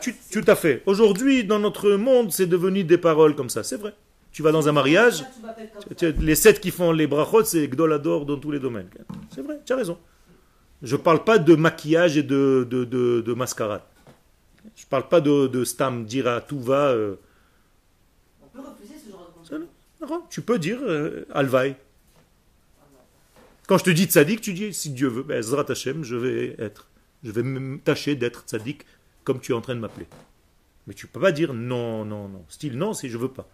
tu- 0.00 0.14
tout 0.32 0.44
à 0.46 0.54
fait. 0.56 0.82
Aujourd'hui, 0.86 1.44
dans 1.44 1.58
notre 1.58 1.90
monde, 1.92 2.32
c'est 2.32 2.46
devenu 2.46 2.84
des 2.84 2.98
paroles 2.98 3.34
comme 3.36 3.50
ça. 3.50 3.62
C'est 3.62 3.76
vrai. 3.76 3.94
Tu 4.32 4.42
vas 4.42 4.52
dans 4.52 4.68
un 4.68 4.72
mariage, 4.72 5.24
les 6.18 6.34
sept 6.36 6.60
qui 6.60 6.70
font 6.70 6.92
les 6.92 7.06
brachot, 7.08 7.42
c'est 7.44 7.66
Gdolador 7.66 8.24
dans 8.26 8.36
tous 8.38 8.50
les 8.52 8.60
domaines. 8.60 8.88
C'est 9.34 9.42
vrai, 9.42 9.58
tu 9.66 9.72
as 9.72 9.76
raison. 9.76 9.98
Je 10.82 10.96
ne 10.96 11.00
parle 11.00 11.24
pas 11.24 11.38
de 11.38 11.54
maquillage 11.56 12.16
et 12.16 12.22
de, 12.22 12.66
de, 12.70 12.84
de- 12.84 13.20
de 13.20 13.34
mascarade. 13.34 13.82
Je 14.76 14.86
parle 14.86 15.08
pas 15.08 15.20
de, 15.20 15.46
de 15.48 15.64
stam, 15.64 16.04
dire 16.04 16.28
à 16.28 16.40
tout 16.40 16.60
va. 16.60 16.94
On 18.42 18.46
peut 18.46 18.60
refuser 18.60 18.94
ce 19.04 19.10
genre 19.10 19.32
de 19.50 19.66
non, 20.08 20.22
tu 20.30 20.40
peux 20.40 20.58
dire 20.58 20.78
euh, 20.82 21.26
alvaï. 21.34 21.76
Quand 23.66 23.78
je 23.78 23.84
te 23.84 23.90
dis 23.90 24.04
tzaddik, 24.04 24.40
tu 24.40 24.52
dis 24.54 24.72
si 24.72 24.90
Dieu 24.90 25.08
veut, 25.08 25.22
ben, 25.22 25.42
Zrat 25.42 25.66
je 25.74 26.16
vais 26.16 26.56
être. 26.58 26.86
Je 27.22 27.30
vais 27.30 27.78
tâcher 27.84 28.14
d'être 28.16 28.44
tzaddik 28.46 28.86
comme 29.24 29.40
tu 29.40 29.52
es 29.52 29.54
en 29.54 29.60
train 29.60 29.74
de 29.74 29.80
m'appeler. 29.80 30.06
Mais 30.86 30.94
tu 30.94 31.06
peux 31.06 31.20
pas 31.20 31.32
dire 31.32 31.52
non, 31.54 32.04
non, 32.04 32.28
non. 32.28 32.44
Style 32.48 32.76
non, 32.76 32.94
c'est 32.94 33.08
je 33.08 33.18
veux 33.18 33.28
pas. 33.30 33.48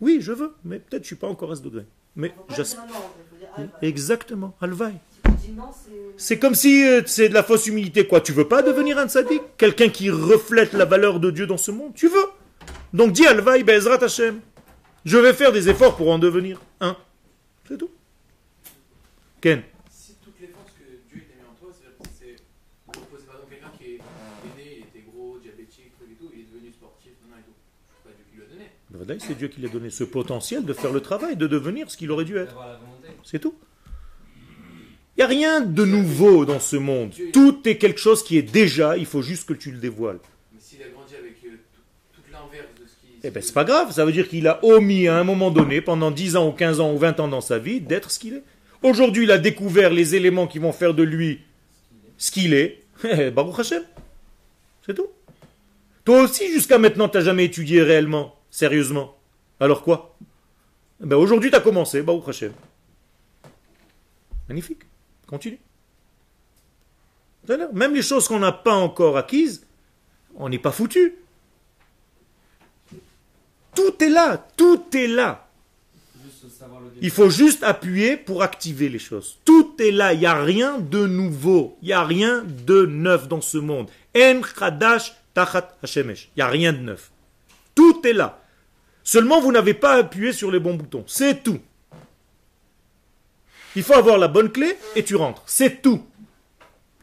Oui, 0.00 0.18
je 0.20 0.32
veux, 0.32 0.54
mais 0.64 0.78
peut-être 0.80 1.02
je 1.02 1.08
suis 1.08 1.16
pas 1.16 1.28
encore 1.28 1.52
à 1.52 1.56
ce 1.56 1.62
degré. 1.62 1.86
Mais 2.16 2.28
Faut 2.36 2.42
pas 2.42 2.54
j'as- 2.54 2.62
dire 2.64 2.78
non, 2.78 2.84
il 3.18 3.30
faut 3.30 3.36
dire 3.38 3.48
alva. 3.56 3.78
exactement, 3.82 4.56
alvaï. 4.60 4.94
C'est. 6.16 6.38
Comme 6.38 6.54
si 6.54 6.86
euh, 6.86 7.02
c'est 7.06 7.28
de 7.28 7.34
la 7.34 7.42
fausse 7.42 7.66
humilité. 7.66 8.06
Quoi, 8.06 8.20
tu 8.20 8.32
veux 8.32 8.48
pas 8.48 8.62
devenir 8.62 8.98
un 8.98 9.08
tzaddik 9.08 9.42
Quelqu'un 9.58 9.88
qui 9.90 10.10
reflète 10.10 10.72
la 10.72 10.84
valeur 10.86 11.20
de 11.20 11.30
Dieu 11.30 11.46
dans 11.46 11.58
ce 11.58 11.70
monde? 11.70 11.92
Tu 11.94 12.08
veux? 12.08 12.26
Donc 12.94 13.12
dis 13.12 13.26
Alvaï 13.26 13.62
Bezrat 13.64 14.02
Hashem. 14.02 14.40
Je 15.04 15.18
vais 15.18 15.34
faire 15.34 15.52
des 15.52 15.68
efforts 15.68 15.96
pour 15.96 16.10
en 16.10 16.18
devenir 16.18 16.60
un. 16.80 16.96
C'est 17.68 17.76
tout. 17.76 17.90
Ken 19.40 19.62
Si 19.90 20.14
toutes 20.24 20.40
les 20.40 20.46
forces 20.48 20.72
que 20.72 20.84
Dieu 21.12 21.24
t'a 21.28 21.34
mis 21.36 21.42
en 21.50 21.54
toi, 21.60 21.70
c'est-à-dire 21.76 21.98
que 21.98 22.08
c'est 22.18 22.36
reposer 22.98 23.24
par 23.26 23.36
exemple 23.36 23.50
quelqu'un 23.52 23.70
qui 23.76 23.84
est, 23.84 23.94
est 23.96 24.56
né, 24.56 24.78
il 24.78 24.84
était 24.98 25.04
gros, 25.10 25.38
diabétique, 25.42 25.92
truc 25.98 26.08
et 26.12 26.14
tout, 26.14 26.30
il 26.32 26.40
est 26.40 26.44
devenu 26.44 26.72
sportif, 26.72 27.12
non, 27.22 27.34
non, 27.36 27.40
et 27.40 27.44
tout. 27.44 27.52
C'est 28.02 28.08
pas 28.08 28.16
Dieu 28.16 28.24
qui 28.30 28.36
lui 28.38 28.44
a 28.44 28.48
donné. 28.48 28.70
Badaï, 28.88 28.93
C'est 29.18 29.36
Dieu 29.36 29.48
qui 29.48 29.60
lui 29.60 29.68
a 29.68 29.70
donné 29.70 29.90
ce 29.90 30.04
potentiel 30.04 30.64
de 30.64 30.72
faire 30.72 30.92
le 30.92 31.00
travail, 31.00 31.36
de 31.36 31.46
devenir 31.46 31.90
ce 31.90 31.96
qu'il 31.96 32.10
aurait 32.10 32.24
dû 32.24 32.36
être. 32.36 32.56
C'est 33.22 33.38
tout. 33.38 33.54
Il 35.16 35.20
n'y 35.20 35.24
a 35.24 35.28
rien 35.28 35.60
de 35.60 35.84
nouveau 35.84 36.44
dans 36.44 36.58
ce 36.58 36.76
monde. 36.76 37.12
Tout 37.32 37.60
est 37.68 37.76
quelque 37.76 38.00
chose 38.00 38.24
qui 38.24 38.36
est 38.36 38.42
déjà, 38.42 38.96
il 38.96 39.06
faut 39.06 39.22
juste 39.22 39.46
que 39.46 39.54
tu 39.54 39.70
le 39.70 39.78
dévoiles. 39.78 40.18
Mais 40.52 40.60
s'il 40.60 40.82
a 40.82 40.88
grandi 40.88 41.14
avec 41.14 41.36
euh, 41.44 41.50
tout, 41.72 41.80
tout 42.16 42.32
l'inverse 42.32 42.66
de 42.80 42.86
ce 42.86 42.94
qui. 42.94 43.20
Eh 43.22 43.30
ben, 43.30 43.40
c'est 43.40 43.54
pas 43.54 43.64
grave, 43.64 43.92
ça 43.92 44.04
veut 44.04 44.10
dire 44.10 44.28
qu'il 44.28 44.48
a 44.48 44.58
omis 44.64 45.06
à 45.06 45.16
un 45.16 45.22
moment 45.22 45.52
donné, 45.52 45.80
pendant 45.80 46.10
10 46.10 46.34
ans 46.34 46.48
ou 46.48 46.52
15 46.52 46.80
ans 46.80 46.92
ou 46.92 46.98
20 46.98 47.20
ans 47.20 47.28
dans 47.28 47.40
sa 47.40 47.60
vie, 47.60 47.80
d'être 47.80 48.10
ce 48.10 48.18
qu'il 48.18 48.34
est. 48.34 48.42
Aujourd'hui, 48.82 49.22
il 49.24 49.30
a 49.30 49.38
découvert 49.38 49.90
les 49.90 50.16
éléments 50.16 50.48
qui 50.48 50.58
vont 50.58 50.72
faire 50.72 50.94
de 50.94 51.04
lui 51.04 51.40
ce 52.18 52.30
qu'il 52.30 52.54
est. 52.54 52.80
Eh, 53.04 53.30
Baruch 53.30 53.58
Hashem. 53.58 53.82
C'est 54.86 54.94
tout. 54.94 55.08
Toi 56.04 56.22
aussi, 56.22 56.52
jusqu'à 56.52 56.78
maintenant, 56.78 57.08
tu 57.08 57.18
n'as 57.18 57.24
jamais 57.24 57.44
étudié 57.44 57.82
réellement, 57.82 58.33
sérieusement. 58.54 59.18
Alors 59.58 59.82
quoi? 59.82 60.16
Eh 61.02 61.06
ben, 61.06 61.16
Aujourd'hui, 61.16 61.50
tu 61.50 61.56
as 61.56 61.60
commencé, 61.60 62.02
Baruch 62.02 62.28
Hashem. 62.28 62.52
Magnifique. 64.48 64.82
Continue. 65.26 65.58
Même 67.72 67.94
les 67.94 68.02
choses 68.02 68.28
qu'on 68.28 68.38
n'a 68.38 68.52
pas 68.52 68.74
encore 68.74 69.16
acquises, 69.16 69.66
on 70.36 70.48
n'est 70.48 70.60
pas 70.60 70.70
foutu. 70.70 71.16
Tout 73.74 74.02
est 74.02 74.08
là, 74.08 74.46
tout 74.56 74.84
est 74.96 75.08
là. 75.08 75.48
Il 77.02 77.10
faut 77.10 77.30
juste 77.30 77.64
appuyer 77.64 78.16
pour 78.16 78.44
activer 78.44 78.88
les 78.88 79.00
choses. 79.00 79.38
Tout 79.44 79.74
est 79.80 79.90
là, 79.90 80.12
il 80.12 80.20
n'y 80.20 80.26
a 80.26 80.40
rien 80.40 80.78
de 80.78 81.06
nouveau, 81.06 81.76
il 81.82 81.86
n'y 81.86 81.92
a 81.92 82.04
rien 82.04 82.44
de 82.44 82.86
neuf 82.86 83.26
dans 83.26 83.40
ce 83.40 83.58
monde. 83.58 83.90
En 84.16 84.40
chadash 84.42 85.12
tachat 85.34 85.76
hashemesh. 85.82 86.28
Il 86.36 86.38
n'y 86.38 86.42
a 86.42 86.48
rien 86.48 86.72
de 86.72 86.78
neuf. 86.78 87.10
Tout 87.74 88.00
est 88.06 88.12
là. 88.12 88.43
Seulement, 89.04 89.40
vous 89.40 89.52
n'avez 89.52 89.74
pas 89.74 89.96
appuyé 89.96 90.32
sur 90.32 90.50
les 90.50 90.58
bons 90.58 90.74
boutons. 90.74 91.04
C'est 91.06 91.42
tout. 91.42 91.60
Il 93.76 93.82
faut 93.82 93.94
avoir 93.94 94.16
la 94.18 94.28
bonne 94.28 94.50
clé 94.50 94.76
et 94.96 95.04
tu 95.04 95.14
rentres. 95.14 95.42
C'est 95.46 95.82
tout. 95.82 96.06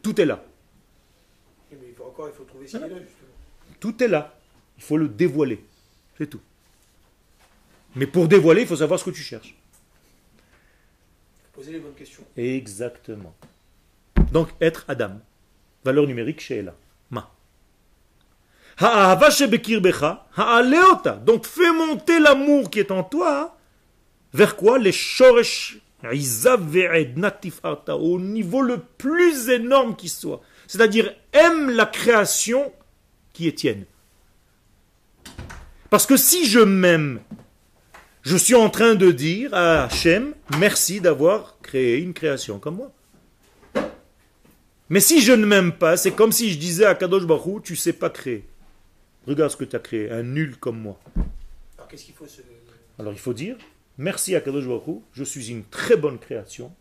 Tout 0.02 0.20
est 0.20 0.24
là. 0.24 0.44
Mais 1.70 1.78
il 1.88 1.94
faut 1.94 2.04
encore, 2.04 2.28
il 2.28 2.34
faut 2.34 2.44
trouver 2.44 2.66
ce 2.66 2.76
est 2.76 2.80
là, 2.80 2.88
justement. 2.88 3.30
Tout 3.78 4.02
est 4.02 4.08
là. 4.08 4.36
Il 4.76 4.82
faut 4.82 4.96
le 4.96 5.08
dévoiler. 5.08 5.64
C'est 6.18 6.28
tout. 6.28 6.40
Mais 7.94 8.06
pour 8.06 8.26
dévoiler, 8.26 8.62
il 8.62 8.66
faut 8.66 8.76
savoir 8.76 8.98
ce 8.98 9.04
que 9.04 9.10
tu 9.10 9.22
cherches. 9.22 9.54
Poser 11.52 11.72
les 11.72 11.78
bonnes 11.78 11.94
questions. 11.94 12.24
Exactement. 12.36 13.34
Donc, 14.32 14.48
être 14.60 14.84
Adam. 14.88 15.20
Valeur 15.84 16.06
numérique 16.06 16.40
chez 16.40 16.56
Ella. 16.56 16.74
Donc, 21.24 21.46
fais 21.46 21.72
monter 21.72 22.18
l'amour 22.18 22.70
qui 22.70 22.80
est 22.80 22.90
en 22.90 23.04
toi. 23.04 23.56
Vers 24.32 24.56
quoi? 24.56 24.78
Les 24.78 24.92
shoresh 24.92 25.78
Au 26.04 28.18
niveau 28.18 28.62
le 28.62 28.78
plus 28.98 29.50
énorme 29.50 29.94
qui 29.94 30.08
soit. 30.08 30.40
C'est-à-dire, 30.66 31.14
aime 31.32 31.70
la 31.70 31.86
création 31.86 32.72
qui 33.32 33.46
est 33.46 33.52
tienne. 33.52 33.84
Parce 35.90 36.06
que 36.06 36.16
si 36.16 36.46
je 36.46 36.60
m'aime, 36.60 37.20
je 38.22 38.36
suis 38.36 38.54
en 38.54 38.70
train 38.70 38.94
de 38.94 39.12
dire 39.12 39.52
à 39.52 39.84
Hachem, 39.84 40.32
merci 40.58 41.00
d'avoir 41.00 41.58
créé 41.62 41.98
une 41.98 42.14
création 42.14 42.58
comme 42.58 42.76
moi. 42.76 42.92
Mais 44.88 45.00
si 45.00 45.20
je 45.20 45.32
ne 45.32 45.46
m'aime 45.46 45.72
pas, 45.72 45.96
c'est 45.96 46.12
comme 46.12 46.32
si 46.32 46.50
je 46.50 46.58
disais 46.58 46.84
à 46.84 46.94
Kadosh 46.94 47.26
Baruch 47.26 47.62
tu 47.62 47.76
sais 47.76 47.92
pas 47.92 48.10
créer. 48.10 48.44
Regarde 49.26 49.50
ce 49.50 49.56
que 49.56 49.64
tu 49.64 49.76
as 49.76 49.80
créé, 49.80 50.10
un 50.10 50.22
nul 50.22 50.56
comme 50.56 50.80
moi. 50.80 50.98
Alors 51.78 51.88
qu'est-ce 51.88 52.04
qu'il 52.04 52.14
faut 52.14 52.26
se. 52.26 52.40
Alors 52.98 53.12
il 53.12 53.18
faut 53.18 53.34
dire, 53.34 53.56
merci 53.98 54.34
à 54.34 54.40
Kadosh 54.40 54.66
Baruch 54.66 55.02
je 55.12 55.24
suis 55.24 55.50
une 55.50 55.64
très 55.64 55.96
bonne 55.96 56.18
création, 56.18 56.72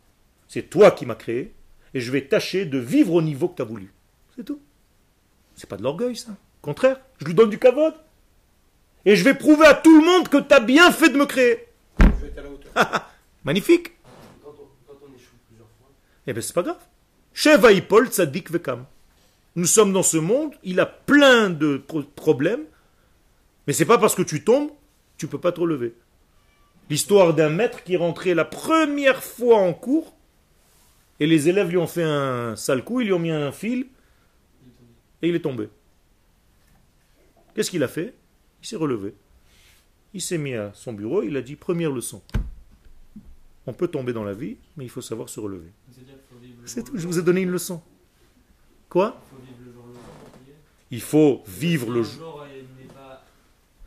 c'est 0.47 0.63
toi 0.69 0.91
qui 0.91 1.05
m'as 1.05 1.15
créé, 1.15 1.53
et 1.93 1.99
je 1.99 2.11
vais 2.11 2.25
tâcher 2.27 2.65
de 2.65 2.77
vivre 2.77 3.13
au 3.13 3.21
niveau 3.21 3.47
que 3.47 3.55
tu 3.57 3.61
as 3.61 3.65
voulu. 3.65 3.91
C'est 4.35 4.43
tout. 4.43 4.59
C'est 5.55 5.69
pas 5.69 5.77
de 5.77 5.83
l'orgueil 5.83 6.15
ça. 6.15 6.31
Au 6.31 6.65
contraire, 6.65 6.99
je 7.19 7.25
lui 7.25 7.33
donne 7.33 7.49
du 7.49 7.59
kavod. 7.59 7.93
Et 9.03 9.15
je 9.15 9.23
vais 9.23 9.33
prouver 9.33 9.65
à 9.65 9.73
tout 9.73 9.99
le 9.99 10.05
monde 10.05 10.27
que 10.29 10.37
tu 10.37 10.53
as 10.53 10.59
bien 10.59 10.91
fait 10.91 11.09
de 11.09 11.17
me 11.17 11.25
créer. 11.25 11.67
Je 11.99 12.05
vais 12.05 12.27
être 12.27 12.37
à 12.37 12.41
la 12.43 12.49
hauteur. 12.49 13.11
Magnifique. 13.43 13.93
Quand 14.43 14.51
on, 14.51 14.67
quand 14.87 14.99
on 15.01 15.15
échoue 15.15 15.35
plusieurs 15.47 15.67
fois, 15.79 15.89
Eh 16.27 16.33
bien, 16.33 16.41
c'est 16.41 16.53
pas 16.53 16.61
grave. 16.61 16.77
Sheva 17.33 17.71
Ipol 17.71 18.07
Tzadik 18.09 18.51
Vekam. 18.51 18.85
Nous 19.55 19.65
sommes 19.65 19.91
dans 19.91 20.03
ce 20.03 20.17
monde, 20.17 20.53
il 20.63 20.79
a 20.79 20.85
plein 20.85 21.49
de 21.49 21.77
pro- 21.77 22.03
problèmes, 22.03 22.63
mais 23.67 23.73
c'est 23.73 23.85
pas 23.85 23.97
parce 23.97 24.15
que 24.15 24.21
tu 24.21 24.43
tombes, 24.43 24.71
tu 25.17 25.27
peux 25.27 25.39
pas 25.39 25.51
te 25.51 25.59
relever. 25.59 25.93
L'histoire 26.89 27.33
d'un 27.33 27.49
maître 27.49 27.83
qui 27.83 27.93
est 27.93 27.97
rentré 27.97 28.33
la 28.33 28.45
première 28.45 29.23
fois 29.23 29.57
en 29.57 29.73
cours, 29.73 30.15
et 31.19 31.27
les 31.27 31.49
élèves 31.49 31.69
lui 31.69 31.77
ont 31.77 31.87
fait 31.87 32.03
un 32.03 32.55
sale 32.55 32.83
coup, 32.83 33.01
ils 33.01 33.07
lui 33.07 33.13
ont 33.13 33.19
mis 33.19 33.31
un 33.31 33.51
fil, 33.51 33.87
et 35.21 35.29
il 35.29 35.35
est 35.35 35.41
tombé. 35.41 35.69
Qu'est-ce 37.53 37.69
qu'il 37.69 37.83
a 37.83 37.87
fait? 37.87 38.13
Il 38.63 38.67
s'est 38.67 38.77
relevé. 38.77 39.13
Il 40.13 40.21
s'est 40.21 40.37
mis 40.37 40.55
à 40.55 40.71
son 40.73 40.93
bureau, 40.93 41.23
il 41.23 41.35
a 41.37 41.41
dit 41.41 41.55
première 41.55 41.91
leçon. 41.91 42.21
On 43.67 43.73
peut 43.73 43.87
tomber 43.87 44.13
dans 44.13 44.23
la 44.23 44.33
vie, 44.33 44.57
mais 44.77 44.85
il 44.85 44.89
faut 44.89 45.01
savoir 45.01 45.29
se 45.29 45.39
relever. 45.39 45.69
C'est 46.65 46.83
tout, 46.85 46.97
je 46.97 47.05
vous 47.05 47.19
ai 47.19 47.21
donné 47.21 47.41
une 47.41 47.51
leçon. 47.51 47.81
Quoi 48.91 49.15
Il 50.91 50.99
faut 50.99 51.43
vivre 51.47 51.89
le 51.89 52.03
jour 52.03 52.45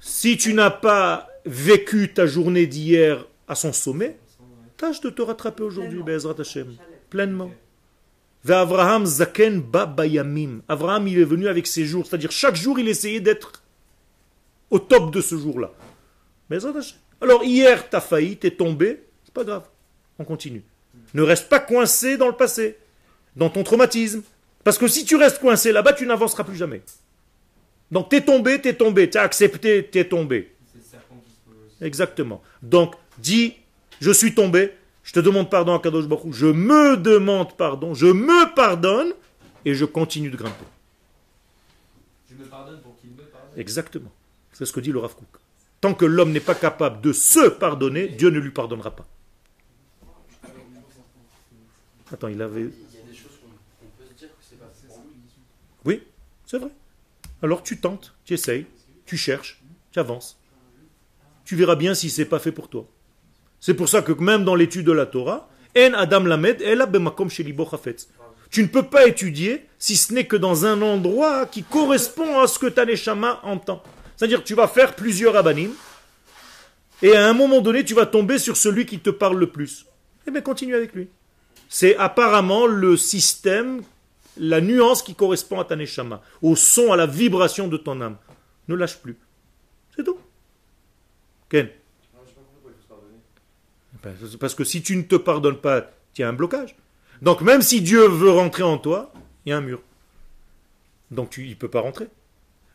Si 0.00 0.38
tu 0.38 0.54
n'as 0.54 0.70
pas 0.70 1.28
vécu 1.44 2.14
ta 2.14 2.26
journée 2.26 2.66
d'hier 2.66 3.26
à 3.46 3.54
son 3.54 3.74
sommet, 3.74 4.16
tâche 4.78 5.02
de 5.02 5.10
te 5.10 5.20
rattraper 5.20 5.62
aujourd'hui, 5.62 6.02
Pleinement. 6.02 6.06
Be'ezrat 6.06 6.40
Hashem. 6.40 6.76
Pleinement. 7.10 7.50
Avraham 8.48 9.04
zaken 9.04 9.60
ba 9.60 9.84
bayamim. 9.84 10.62
Avraham, 10.68 11.06
il 11.06 11.18
est 11.18 11.24
venu 11.24 11.48
avec 11.48 11.66
ses 11.66 11.84
jours, 11.84 12.06
c'est-à-dire 12.06 12.32
chaque 12.32 12.56
jour, 12.56 12.78
il 12.78 12.88
essayait 12.88 13.20
d'être 13.20 13.62
au 14.70 14.78
top 14.78 15.12
de 15.12 15.20
ce 15.20 15.36
jour-là. 15.36 15.70
Hashem. 16.50 16.96
Alors 17.20 17.44
hier, 17.44 17.90
t'as 17.90 18.00
failli, 18.00 18.38
t'es 18.38 18.52
tombé, 18.52 19.02
c'est 19.22 19.34
pas 19.34 19.44
grave. 19.44 19.68
On 20.18 20.24
continue. 20.24 20.64
Ne 21.12 21.20
reste 21.20 21.50
pas 21.50 21.60
coincé 21.60 22.16
dans 22.16 22.28
le 22.28 22.36
passé, 22.36 22.78
dans 23.36 23.50
ton 23.50 23.64
traumatisme. 23.64 24.22
Parce 24.64 24.78
que 24.78 24.88
si 24.88 25.04
tu 25.04 25.16
restes 25.16 25.38
coincé 25.38 25.72
là-bas, 25.72 25.92
tu 25.92 26.06
n'avanceras 26.06 26.44
plus 26.44 26.56
jamais. 26.56 26.82
Donc 27.90 28.08
t'es 28.08 28.22
tombé, 28.22 28.60
t'es 28.60 28.74
tombé, 28.74 29.08
t'as 29.08 29.22
accepté, 29.22 29.86
t'es 29.86 30.08
tombé. 30.08 30.54
Exactement. 31.80 32.42
Donc, 32.62 32.94
dis, 33.18 33.54
je 34.00 34.10
suis 34.10 34.34
tombé, 34.34 34.72
je 35.02 35.12
te 35.12 35.20
demande 35.20 35.50
pardon 35.50 35.74
à 35.74 35.80
Kadosh 35.80 36.06
Baruch 36.06 36.32
je 36.32 36.46
me 36.46 36.96
demande 36.96 37.56
pardon, 37.56 37.94
je 37.94 38.06
me 38.06 38.54
pardonne, 38.54 39.12
et 39.64 39.74
je 39.74 39.84
continue 39.84 40.30
de 40.30 40.36
grimper. 40.36 40.64
Je 42.30 42.34
me 42.34 42.44
pardonne 42.44 42.80
pour 42.80 42.98
qu'il 43.00 43.10
me 43.10 43.22
pardonne. 43.22 43.58
Exactement. 43.58 44.10
C'est 44.52 44.64
ce 44.64 44.72
que 44.72 44.80
dit 44.80 44.92
le 44.92 44.98
Rav 44.98 45.14
Kook. 45.14 45.28
Tant 45.80 45.94
que 45.94 46.04
l'homme 46.04 46.32
n'est 46.32 46.40
pas 46.40 46.54
capable 46.54 47.00
de 47.02 47.12
se 47.12 47.48
pardonner, 47.48 48.08
Dieu 48.08 48.30
ne 48.30 48.38
lui 48.38 48.50
pardonnera 48.50 48.90
pas. 48.90 49.06
Attends, 52.12 52.28
il 52.28 52.40
avait... 52.40 52.60
Il 52.60 52.66
y 52.66 52.68
a 52.68 53.10
des 53.10 53.14
choses 53.16 53.32
qu'on 53.42 53.48
qu'on 53.48 53.90
peut 53.98 54.04
se 54.08 54.18
dire 54.18 54.28
que 54.28 54.44
c'est 54.48 54.58
pas 54.58 54.66
pour 54.86 54.98
nous. 54.98 55.12
Oui, 55.84 56.02
c'est 56.46 56.58
vrai. 56.58 56.70
Alors 57.42 57.62
tu 57.62 57.78
tentes, 57.78 58.14
tu 58.24 58.34
essayes, 58.34 58.66
tu 59.06 59.16
cherches, 59.16 59.62
tu 59.92 59.98
avances. 59.98 60.38
Tu 61.44 61.56
verras 61.56 61.76
bien 61.76 61.94
si 61.94 62.10
c'est 62.10 62.24
pas 62.24 62.38
fait 62.38 62.52
pour 62.52 62.68
toi. 62.68 62.86
C'est 63.60 63.74
pour 63.74 63.88
ça 63.88 64.02
que 64.02 64.12
même 64.12 64.44
dans 64.44 64.54
l'étude 64.54 64.86
de 64.86 64.92
la 64.92 65.06
Torah, 65.06 65.48
En 65.76 65.92
Adam 65.94 66.20
Lamed. 66.20 66.62
Tu 68.50 68.62
ne 68.62 68.68
peux 68.68 68.84
pas 68.84 69.06
étudier 69.06 69.66
si 69.78 69.96
ce 69.96 70.12
n'est 70.12 70.26
que 70.26 70.36
dans 70.36 70.64
un 70.64 70.80
endroit 70.80 71.46
qui 71.46 71.62
correspond 71.64 72.38
à 72.38 72.46
ce 72.46 72.58
que 72.58 72.66
ta 72.66 72.84
neshama 72.84 73.40
entend. 73.42 73.82
C'est-à-dire 74.16 74.42
que 74.42 74.46
tu 74.46 74.54
vas 74.54 74.68
faire 74.68 74.94
plusieurs 74.94 75.36
abanim, 75.36 75.70
et 77.02 77.14
à 77.16 77.28
un 77.28 77.32
moment 77.32 77.60
donné, 77.60 77.84
tu 77.84 77.94
vas 77.94 78.06
tomber 78.06 78.38
sur 78.38 78.56
celui 78.56 78.86
qui 78.86 78.98
te 78.98 79.10
parle 79.10 79.38
le 79.38 79.50
plus. 79.50 79.86
Eh 80.26 80.30
bien, 80.30 80.40
continue 80.40 80.74
avec 80.74 80.94
lui. 80.94 81.08
C'est 81.68 81.96
apparemment 81.96 82.66
le 82.66 82.96
système, 82.96 83.82
la 84.36 84.60
nuance 84.60 85.02
qui 85.02 85.14
correspond 85.14 85.60
à 85.60 85.64
ta 85.64 85.76
neshama, 85.76 86.22
au 86.42 86.56
son, 86.56 86.92
à 86.92 86.96
la 86.96 87.06
vibration 87.06 87.68
de 87.68 87.76
ton 87.76 88.00
âme. 88.00 88.16
Ne 88.68 88.74
lâche 88.74 88.98
plus. 88.98 89.16
C'est 89.96 90.04
tout. 90.04 90.18
Ken. 91.48 91.68
Ben, 94.02 94.14
Parce 94.38 94.54
que 94.54 94.64
si 94.64 94.82
tu 94.82 94.96
ne 94.96 95.02
te 95.02 95.16
pardonnes 95.16 95.58
pas, 95.58 95.90
tu 96.12 96.22
as 96.22 96.28
un 96.28 96.32
blocage. 96.32 96.76
Donc 97.22 97.40
même 97.40 97.62
si 97.62 97.80
Dieu 97.80 98.06
veut 98.06 98.30
rentrer 98.30 98.62
en 98.62 98.78
toi, 98.78 99.12
il 99.44 99.50
y 99.50 99.52
a 99.52 99.56
un 99.56 99.60
mur. 99.60 99.80
Donc 101.10 101.30
tu, 101.30 101.44
il 101.44 101.50
ne 101.50 101.54
peut 101.54 101.70
pas 101.70 101.80
rentrer. 101.80 102.08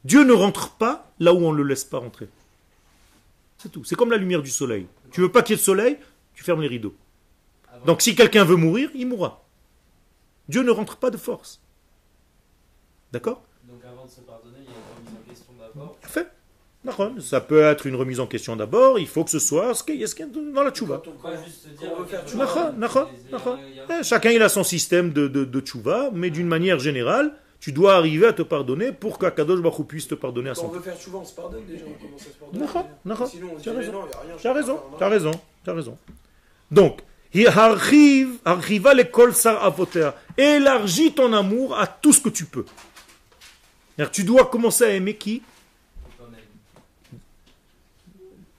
Dieu 0.05 0.24
ne 0.24 0.34
rentre 0.34 0.72
pas 0.76 1.12
là 1.20 1.34
où 1.34 1.38
on 1.38 1.51
ne 1.51 1.57
le 1.57 1.64
laisse 1.64 1.84
pas 1.84 1.99
rentrer. 1.99 2.30
C'est 3.57 3.72
tout. 3.72 3.84
C'est 3.84 3.95
comme 3.95 4.12
la 4.12 4.18
lumière 4.18 4.41
du 4.41 4.49
soleil. 4.49 4.88
Tu 5.12 5.22
veux 5.22 5.32
pas 5.32 5.41
qu'il 5.43 5.55
y 5.55 5.55
ait 5.55 5.60
de 5.60 5.66
soleil, 5.66 5.97
tu 6.34 6.43
fermes 6.43 6.62
les 6.62 6.68
rideaux. 6.68 6.95
Donc 7.86 8.01
si 8.01 8.16
quelqu'un 8.16 8.45
veut 8.45 8.55
mourir, 8.55 8.89
il 8.95 9.07
mourra. 9.07 9.43
Dieu 10.50 10.64
ne 10.64 10.72
rentre 10.72 10.97
pas 10.97 11.10
de 11.12 11.18
force. 11.18 11.62
D'accord? 13.14 13.41
Donc 13.68 13.82
avant 13.86 14.06
de 14.06 14.12
se 14.12 14.22
pardonner, 14.22 14.58
il 14.60 14.66
y 14.66 14.68
a 14.68 14.72
une 14.72 14.97
remise 14.97 15.14
en 15.20 15.30
question 15.30 15.54
d'abord. 15.60 15.97
Fait. 16.02 16.28
D'accord. 16.84 17.12
Ça 17.20 17.41
peut 17.41 17.60
être 17.62 17.86
une 17.88 17.95
remise 17.95 18.20
en 18.20 18.26
question 18.28 18.56
d'abord. 18.56 19.00
Il 19.00 19.08
faut 19.08 19.24
que 19.26 19.32
ce 19.32 19.39
soit 19.39 19.74
ce 19.74 19.84
qu'il 19.84 19.97
y 19.97 20.04
a- 20.04 20.08
ce 20.08 20.16
qu'il 20.16 20.26
y 20.26 20.30
a 20.30 20.32
dans 20.54 20.64
la 20.64 20.72
tchouva. 20.72 21.02
Quand 21.04 21.12
tchouva. 22.26 22.72
Il 22.72 23.84
il 23.97 24.04
Chacun 24.04 24.32
il 24.32 24.41
a 24.41 24.50
son 24.50 24.64
système 24.64 25.12
de, 25.12 25.28
de, 25.28 25.43
de 25.45 25.60
tchouva, 25.60 26.10
mais 26.14 26.30
d'une 26.30 26.47
manière 26.47 26.80
générale, 26.80 27.34
tu 27.60 27.74
dois 27.74 27.95
arriver 27.95 28.28
à 28.28 28.34
te 28.34 28.41
pardonner 28.41 28.91
pour 28.93 29.20
qu'Akadosh 29.20 29.60
Baruch 29.62 29.80
Hu 29.80 29.84
puisse 29.84 30.08
te 30.08 30.16
pardonner 30.16 30.52
à 30.52 30.54
Quand 30.54 30.62
son 30.62 30.68
on 30.68 30.72
veut 30.72 30.80
faire 30.80 30.95
souvent, 30.97 31.20
on 31.20 31.26
se 31.26 31.34
pardonne 31.36 31.66
déjà, 31.66 31.84
on 31.86 32.02
commence 32.06 32.22
à 32.22 32.26
se 32.26 32.30
pardonner. 32.30 32.66
Sinon, 33.28 33.50
on 33.54 33.58
se 33.58 33.64
Tu 33.64 33.70
as 33.70 33.74
dit, 33.74 33.89
non, 33.89 34.02
il 34.06 34.08
n'y 34.08 34.14
a 34.14 34.22
rien. 34.22 34.38
je 34.38 34.41
Tu 34.41 34.47
as 34.47 34.54
raison, 34.54 34.80
tu 34.97 35.04
as 35.04 35.10
raison, 35.10 35.32
tu 35.66 35.70
as 35.70 35.74
raison. 35.74 35.97
Donc, 36.72 37.02
Hiharchiv, 37.34 38.39
arriva 38.45 38.93
l'école 38.93 39.34
sar 39.36 39.64
avotea. 39.64 40.16
Élargis 40.40 41.12
ton 41.12 41.34
amour 41.34 41.78
à 41.78 41.86
tout 41.86 42.14
ce 42.14 42.22
que 42.22 42.30
tu 42.30 42.46
peux. 42.46 42.66
Tu 44.14 44.24
dois 44.24 44.46
commencer 44.46 44.86
à 44.86 44.92
aimer 44.92 45.18
qui? 45.18 45.42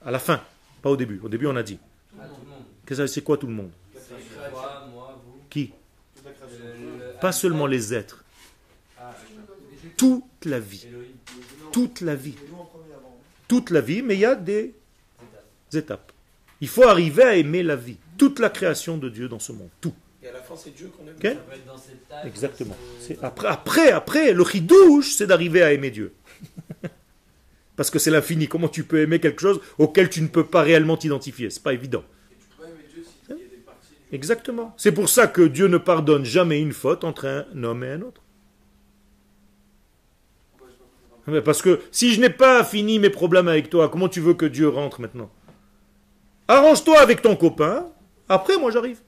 À 0.05 0.11
la 0.11 0.19
fin, 0.19 0.43
pas 0.83 0.91
au 0.91 0.95
début. 0.95 1.19
Au 1.23 1.29
début, 1.29 1.47
on 1.47 1.55
a 1.55 1.63
dit. 1.63 1.79
C'est 3.07 3.23
quoi 3.23 3.37
tout 3.37 3.47
le 3.47 3.53
monde? 3.53 3.71
Qui? 5.49 5.71
Pas 7.19 7.31
seulement 7.31 7.65
les 7.65 7.95
êtres. 7.95 8.23
Toute 9.97 10.45
la 10.45 10.59
vie. 10.59 10.85
Toute 11.71 12.01
la 12.01 12.13
vie. 12.13 12.35
Toute 13.47 13.71
la 13.71 13.81
vie, 13.81 14.03
mais 14.03 14.13
il 14.13 14.19
y 14.19 14.25
a 14.25 14.35
des 14.35 14.75
étapes. 15.73 16.11
Il 16.59 16.67
faut 16.67 16.83
arriver 16.83 17.23
à 17.23 17.35
aimer 17.35 17.63
la 17.63 17.75
vie. 17.75 17.97
Toute 18.19 18.37
la 18.37 18.51
création 18.51 18.97
de 18.99 19.09
Dieu 19.09 19.27
dans 19.27 19.39
ce 19.39 19.51
monde. 19.51 19.69
Tout. 19.81 19.95
C'est 20.55 20.75
Dieu 20.75 20.89
qu'on 20.97 21.07
aime. 21.07 21.37
Dans 21.67 21.77
cette 21.77 22.07
table. 22.07 22.27
Exactement. 22.27 22.75
c'est- 22.99 23.15
C'est 23.19 23.23
après, 23.23 23.47
après, 23.47 23.91
après, 23.91 24.33
le 24.33 24.43
chidouche, 24.45 25.13
c'est 25.13 25.27
d'arriver 25.27 25.61
à 25.63 25.71
aimer 25.73 25.91
Dieu. 25.91 26.13
Parce 27.75 27.89
que 27.89 27.99
c'est 27.99 28.11
l'infini. 28.11 28.47
Comment 28.47 28.67
tu 28.67 28.83
peux 28.83 28.99
aimer 28.99 29.19
quelque 29.19 29.41
chose 29.41 29.59
auquel 29.77 30.09
tu 30.09 30.21
ne 30.21 30.27
peux 30.27 30.45
pas 30.45 30.61
réellement 30.61 30.97
t'identifier? 30.97 31.49
C'est 31.49 31.63
pas 31.63 31.73
évident. 31.73 32.03
Et 32.31 32.35
tu 32.35 32.45
peux 32.57 32.63
pas 32.63 32.69
aimer 32.69 32.85
Dieu 32.93 33.03
s'il 33.03 33.35
y 33.37 33.39
a 33.39 33.43
des 33.49 33.55
parties 33.65 33.87
du 34.09 34.15
Exactement. 34.15 34.73
C'est 34.77 34.91
pour 34.91 35.09
ça 35.09 35.27
que 35.27 35.41
Dieu 35.41 35.67
ne 35.67 35.77
pardonne 35.77 36.25
jamais 36.25 36.59
une 36.61 36.73
faute 36.73 37.03
entre 37.03 37.25
un 37.25 37.63
homme 37.63 37.83
et 37.83 37.89
un 37.91 38.01
autre. 38.01 38.21
Mais 41.27 41.41
Parce 41.41 41.61
que 41.61 41.79
si 41.91 42.13
je 42.13 42.19
n'ai 42.19 42.29
pas 42.31 42.63
fini 42.63 42.99
mes 42.99 43.09
problèmes 43.09 43.47
avec 43.47 43.69
toi, 43.69 43.89
comment 43.89 44.09
tu 44.09 44.19
veux 44.19 44.33
que 44.33 44.45
Dieu 44.45 44.67
rentre 44.67 44.99
maintenant? 45.01 45.29
Arrange-toi 46.47 46.99
avec 46.99 47.21
ton 47.21 47.35
copain, 47.35 47.85
après 48.27 48.57
moi 48.57 48.71
j'arrive. 48.71 48.99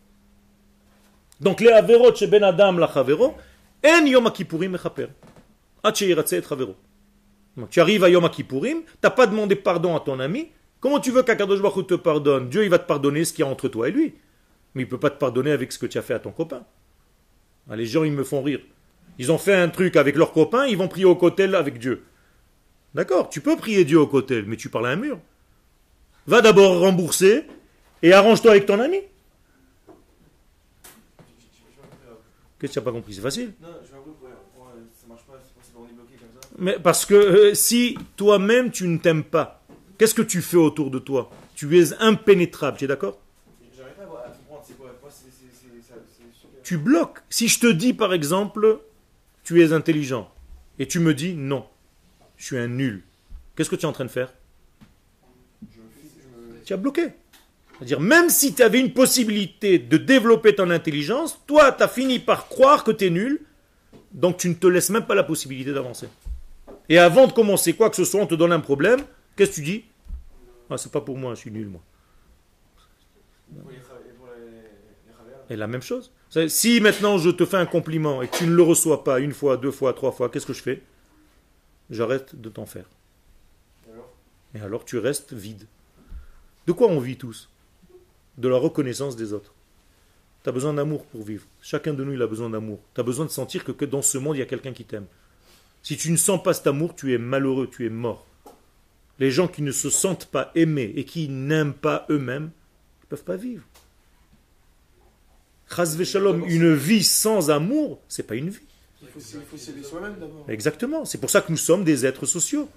Donc 1.43 1.61
les 1.61 1.69
averot 1.69 2.15
chez 2.15 2.27
Ben 2.27 2.43
Adam 2.43 2.73
la 2.73 2.91
chavero, 2.91 3.35
en 3.85 4.05
yom 4.05 4.31
kippourim 4.31 4.71
mechaper. 4.71 5.07
Ad 5.83 6.01
et 6.01 6.41
chavero. 6.41 6.75
Donc, 7.55 7.69
Tu 7.69 7.79
arrives 7.79 8.03
à 8.03 8.09
Yom 8.09 8.27
Kippourim, 8.29 8.81
t'as 8.99 9.11
pas 9.11 9.27
demandé 9.27 9.55
pardon 9.55 9.95
à 9.95 9.99
ton 9.99 10.19
ami, 10.19 10.49
comment 10.79 10.99
tu 10.99 11.11
veux 11.11 11.23
qu'Akadosh 11.23 11.61
Baruch 11.61 11.87
te 11.87 11.93
pardonne? 11.93 12.49
Dieu 12.49 12.63
il 12.63 12.69
va 12.69 12.79
te 12.79 12.87
pardonner 12.87 13.25
ce 13.25 13.33
qu'il 13.33 13.45
y 13.45 13.47
a 13.47 13.51
entre 13.51 13.67
toi 13.67 13.89
et 13.89 13.91
lui. 13.91 14.15
Mais 14.73 14.83
il 14.83 14.87
peut 14.87 14.99
pas 14.99 15.11
te 15.11 15.19
pardonner 15.19 15.51
avec 15.51 15.71
ce 15.71 15.77
que 15.77 15.85
tu 15.85 15.97
as 15.97 16.01
fait 16.01 16.15
à 16.15 16.19
ton 16.19 16.31
copain. 16.31 16.63
Ah, 17.69 17.75
les 17.75 17.85
gens, 17.85 18.03
ils 18.03 18.11
me 18.11 18.23
font 18.23 18.41
rire. 18.41 18.59
Ils 19.19 19.31
ont 19.31 19.37
fait 19.37 19.53
un 19.53 19.69
truc 19.69 19.95
avec 19.95 20.15
leur 20.15 20.31
copain, 20.31 20.65
ils 20.65 20.77
vont 20.77 20.87
prier 20.87 21.05
au 21.05 21.15
cotel 21.15 21.53
avec 21.53 21.77
Dieu. 21.77 22.03
D'accord, 22.95 23.29
tu 23.29 23.39
peux 23.39 23.55
prier 23.55 23.85
Dieu 23.85 23.99
au 23.99 24.07
cotel, 24.07 24.45
mais 24.47 24.57
tu 24.57 24.69
parles 24.69 24.87
à 24.87 24.89
un 24.89 24.95
mur. 24.95 25.19
Va 26.25 26.41
d'abord 26.41 26.79
rembourser 26.79 27.45
et 28.01 28.13
arrange-toi 28.13 28.51
avec 28.51 28.65
ton 28.65 28.79
ami. 28.79 29.01
Qu'est-ce 32.63 32.75
que 32.75 32.79
tu 32.79 32.79
n'as 32.79 32.85
pas 32.85 32.97
compris 32.97 33.13
C'est 33.13 33.19
facile. 33.21 33.51
Non, 33.61 33.67
je 33.85 33.91
ouais, 33.93 34.31
ça 34.95 35.05
marche 35.09 35.23
pas, 35.23 35.33
c'est 35.61 35.71
on 35.77 35.83
est 35.83 35.91
bloqué 35.91 36.13
comme 36.13 36.41
ça. 36.41 36.47
Mais 36.57 36.79
parce 36.79 37.05
que 37.05 37.13
euh, 37.13 37.53
si 37.53 37.97
toi-même 38.15 38.71
tu 38.71 38.87
ne 38.87 38.99
t'aimes 38.99 39.25
pas, 39.25 39.61
qu'est-ce 39.97 40.13
que 40.13 40.21
tu 40.21 40.41
fais 40.41 40.55
autour 40.55 40.89
de 40.89 40.97
toi? 40.97 41.29
Tu 41.55 41.77
es 41.77 41.91
impénétrable, 41.99 42.77
tu 42.77 42.85
es 42.85 42.87
d'accord? 42.87 43.19
J'arrive 43.75 43.95
pas 43.95 44.03
à 44.03 44.29
comprendre, 44.29 44.63
c'est 44.65 44.77
quoi 44.77 44.91
Tu 46.63 46.77
bloques. 46.77 47.19
Si 47.29 47.49
je 47.49 47.59
te 47.59 47.67
dis 47.67 47.93
par 47.93 48.13
exemple, 48.13 48.79
tu 49.43 49.61
es 49.61 49.73
intelligent, 49.73 50.31
et 50.79 50.87
tu 50.87 50.99
me 50.99 51.13
dis 51.13 51.33
non, 51.33 51.65
je 52.37 52.45
suis 52.45 52.57
un 52.57 52.69
nul, 52.69 53.03
qu'est-ce 53.57 53.69
que 53.69 53.75
tu 53.75 53.81
es 53.81 53.89
en 53.89 53.91
train 53.91 54.05
de 54.05 54.09
faire? 54.09 54.33
Je 55.69 55.79
me. 55.79 56.63
Tu 56.63 56.71
as 56.71 56.77
bloqué. 56.77 57.09
C'est-à-dire, 57.77 57.99
même 57.99 58.29
si 58.29 58.53
tu 58.53 58.61
avais 58.61 58.79
une 58.79 58.93
possibilité 58.93 59.79
de 59.79 59.97
développer 59.97 60.55
ton 60.55 60.69
intelligence, 60.69 61.39
toi, 61.47 61.71
tu 61.71 61.83
as 61.83 61.87
fini 61.87 62.19
par 62.19 62.47
croire 62.47 62.83
que 62.83 62.91
tu 62.91 63.05
es 63.05 63.09
nul, 63.09 63.41
donc 64.11 64.37
tu 64.37 64.47
ne 64.47 64.53
te 64.53 64.67
laisses 64.67 64.89
même 64.89 65.05
pas 65.05 65.15
la 65.15 65.23
possibilité 65.23 65.73
d'avancer. 65.73 66.07
Et 66.89 66.97
avant 66.97 67.27
de 67.27 67.33
commencer 67.33 67.73
quoi 67.73 67.89
que 67.89 67.95
ce 67.95 68.05
soit, 68.05 68.21
on 68.21 68.27
te 68.27 68.35
donne 68.35 68.51
un 68.51 68.59
problème, 68.59 69.01
qu'est-ce 69.35 69.51
que 69.51 69.55
tu 69.55 69.63
dis? 69.63 69.85
Ah, 70.69 70.77
c'est 70.77 70.91
pas 70.91 71.01
pour 71.01 71.17
moi, 71.17 71.33
je 71.35 71.39
suis 71.39 71.51
nul, 71.51 71.67
moi. 71.67 71.81
Et 75.49 75.55
la 75.55 75.67
même 75.67 75.81
chose. 75.81 76.11
Si 76.47 76.81
maintenant 76.81 77.19
je 77.19 77.29
te 77.29 77.45
fais 77.45 77.57
un 77.57 77.67
compliment 77.67 78.21
et 78.23 78.27
que 78.27 78.37
tu 78.37 78.47
ne 78.47 78.55
le 78.55 78.63
reçois 78.63 79.03
pas 79.03 79.19
une 79.19 79.33
fois, 79.33 79.57
deux 79.57 79.71
fois, 79.71 79.93
trois 79.93 80.11
fois, 80.11 80.29
qu'est-ce 80.29 80.47
que 80.47 80.53
je 80.53 80.63
fais? 80.63 80.81
J'arrête 81.91 82.39
de 82.39 82.49
t'en 82.49 82.65
faire. 82.65 82.85
Et 84.55 84.59
alors 84.59 84.85
tu 84.85 84.97
restes 84.97 85.33
vide. 85.33 85.67
De 86.65 86.71
quoi 86.71 86.87
on 86.87 86.99
vit 86.99 87.17
tous? 87.17 87.49
De 88.37 88.47
la 88.47 88.57
reconnaissance 88.57 89.15
des 89.15 89.31
autres. 89.33 89.53
Tu 90.43 90.49
as 90.49 90.51
besoin 90.51 90.73
d'amour 90.73 91.05
pour 91.05 91.23
vivre. 91.23 91.45
Chacun 91.61 91.93
de 91.93 92.03
nous, 92.03 92.13
il 92.13 92.21
a 92.21 92.27
besoin 92.27 92.49
d'amour. 92.49 92.79
Tu 92.93 92.99
as 93.01 93.03
besoin 93.03 93.25
de 93.25 93.31
sentir 93.31 93.63
que, 93.63 93.71
que 93.71 93.85
dans 93.85 94.01
ce 94.01 94.17
monde, 94.17 94.35
il 94.35 94.39
y 94.39 94.41
a 94.41 94.45
quelqu'un 94.47 94.73
qui 94.73 94.83
t'aime. 94.85 95.05
Si 95.83 95.97
tu 95.97 96.11
ne 96.11 96.17
sens 96.17 96.41
pas 96.41 96.53
cet 96.53 96.67
amour, 96.67 96.95
tu 96.95 97.13
es 97.13 97.17
malheureux, 97.17 97.69
tu 97.69 97.85
es 97.85 97.89
mort. 97.89 98.25
Les 99.19 99.29
gens 99.31 99.47
qui 99.47 99.61
ne 99.61 99.71
se 99.71 99.89
sentent 99.89 100.25
pas 100.25 100.51
aimés 100.55 100.91
et 100.95 101.05
qui 101.05 101.29
n'aiment 101.29 101.73
pas 101.73 102.05
eux-mêmes, 102.09 102.49
ils 103.01 103.05
ne 103.05 103.09
peuvent 103.09 103.23
pas 103.23 103.37
vivre. 103.37 103.63
Chas 105.73 105.95
v'shalom, 105.95 106.43
une 106.47 106.73
vie 106.73 107.03
sans 107.03 107.49
amour, 107.49 107.99
c'est 108.07 108.23
pas 108.23 108.35
une 108.35 108.49
vie. 108.49 108.59
Il 109.01 109.07
faut, 109.09 109.19
il 109.19 109.41
faut 109.45 109.57
s'aimer 109.57 109.83
soi-même 109.83 110.15
d'abord. 110.19 110.45
Exactement. 110.49 111.05
C'est 111.05 111.17
pour 111.19 111.29
ça 111.29 111.41
que 111.41 111.51
nous 111.51 111.57
sommes 111.57 111.83
des 111.83 112.05
êtres 112.05 112.25
sociaux. 112.25 112.67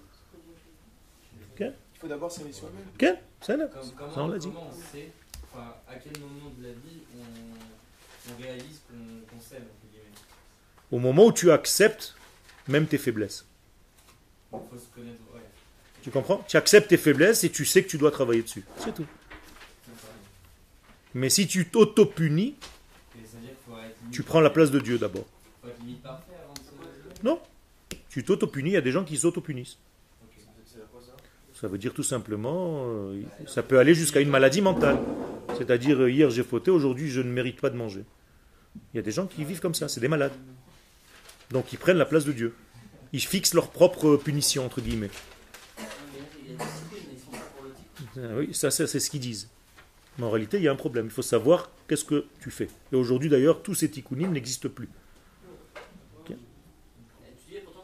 Il 1.58 1.72
faut 2.00 2.08
d'abord 2.08 2.30
s'aimer 2.30 2.52
soi-même. 2.52 2.82
Ok 2.94 3.18
C'est 3.40 3.56
là. 3.56 3.66
Comme- 3.68 3.82
Ça, 3.82 3.88
comment, 3.96 4.24
on 4.26 4.28
l'a 4.28 4.38
dit. 4.38 4.48
comment 4.48 4.68
on 4.70 4.92
sait, 4.92 5.10
enfin, 5.56 5.74
à 5.88 5.94
quel 5.96 6.20
moment 6.20 6.52
de 6.58 6.62
la 6.64 6.72
vie 6.72 7.00
on, 7.16 8.32
on 8.32 8.42
réalise 8.42 8.80
qu'on 9.30 9.40
s'aime, 9.40 9.64
Au 10.90 10.98
moment 10.98 11.26
où 11.26 11.32
tu 11.32 11.50
acceptes 11.50 12.14
même 12.68 12.86
tes 12.86 12.98
faiblesses. 12.98 13.46
Il 14.52 14.58
faut 14.70 14.78
se 14.78 14.94
connaître, 14.94 15.20
ouais. 15.34 15.42
Tu 16.02 16.10
comprends? 16.10 16.44
Tu 16.48 16.56
acceptes 16.56 16.88
tes 16.88 16.96
faiblesses 16.96 17.44
et 17.44 17.50
tu 17.50 17.64
sais 17.64 17.82
que 17.82 17.88
tu 17.88 17.98
dois 17.98 18.10
travailler 18.10 18.42
dessus. 18.42 18.64
C'est 18.78 18.94
tout. 18.94 19.06
Mais 21.14 21.30
si 21.30 21.46
tu 21.46 21.66
t'auto-punis, 21.66 22.54
tu 24.12 24.22
prends 24.22 24.40
la 24.40 24.50
place 24.50 24.70
de 24.70 24.80
Dieu 24.80 24.98
d'abord. 24.98 25.26
Non. 27.22 27.40
Tu 28.08 28.24
t'auto-punis, 28.24 28.70
il 28.70 28.74
y 28.74 28.76
a 28.76 28.82
des 28.82 28.92
gens 28.92 29.04
qui 29.04 29.16
s'auto-punissent. 29.16 29.78
Ça 31.58 31.68
veut 31.68 31.78
dire 31.78 31.94
tout 31.94 32.02
simplement, 32.02 32.84
euh, 32.84 33.22
ça 33.46 33.62
peut 33.62 33.78
aller 33.78 33.94
jusqu'à 33.94 34.20
une 34.20 34.28
maladie 34.28 34.60
mentale. 34.60 34.98
C'est-à-dire, 35.56 36.02
euh, 36.02 36.10
hier 36.10 36.28
j'ai 36.28 36.42
fauté, 36.42 36.70
aujourd'hui 36.70 37.08
je 37.08 37.22
ne 37.22 37.30
mérite 37.30 37.62
pas 37.62 37.70
de 37.70 37.76
manger. 37.76 38.04
Il 38.92 38.98
y 38.98 39.00
a 39.00 39.02
des 39.02 39.10
gens 39.10 39.26
qui 39.26 39.42
vivent 39.42 39.60
comme 39.60 39.74
ça, 39.74 39.88
c'est 39.88 40.00
des 40.00 40.08
malades. 40.08 40.34
Donc 41.50 41.72
ils 41.72 41.78
prennent 41.78 41.96
la 41.96 42.04
place 42.04 42.26
de 42.26 42.32
Dieu. 42.32 42.54
Ils 43.14 43.24
fixent 43.24 43.54
leur 43.54 43.70
propre 43.70 44.16
punition, 44.16 44.66
entre 44.66 44.82
guillemets. 44.82 45.08
Ah 48.18 48.36
oui, 48.36 48.52
ça, 48.52 48.70
c'est 48.70 48.86
ce 48.86 49.10
qu'ils 49.10 49.20
disent. 49.20 49.48
Mais 50.18 50.24
en 50.24 50.30
réalité, 50.30 50.58
il 50.58 50.62
y 50.62 50.68
a 50.68 50.72
un 50.72 50.76
problème. 50.76 51.06
Il 51.06 51.10
faut 51.10 51.22
savoir 51.22 51.70
qu'est-ce 51.88 52.04
que 52.04 52.26
tu 52.40 52.50
fais. 52.50 52.68
Et 52.92 52.96
aujourd'hui, 52.96 53.30
d'ailleurs, 53.30 53.62
tous 53.62 53.74
ces 53.74 53.90
tikkunim 53.90 54.32
n'existent 54.32 54.68
plus. 54.68 54.88
Étudier, 56.28 57.60
pourtant, 57.64 57.82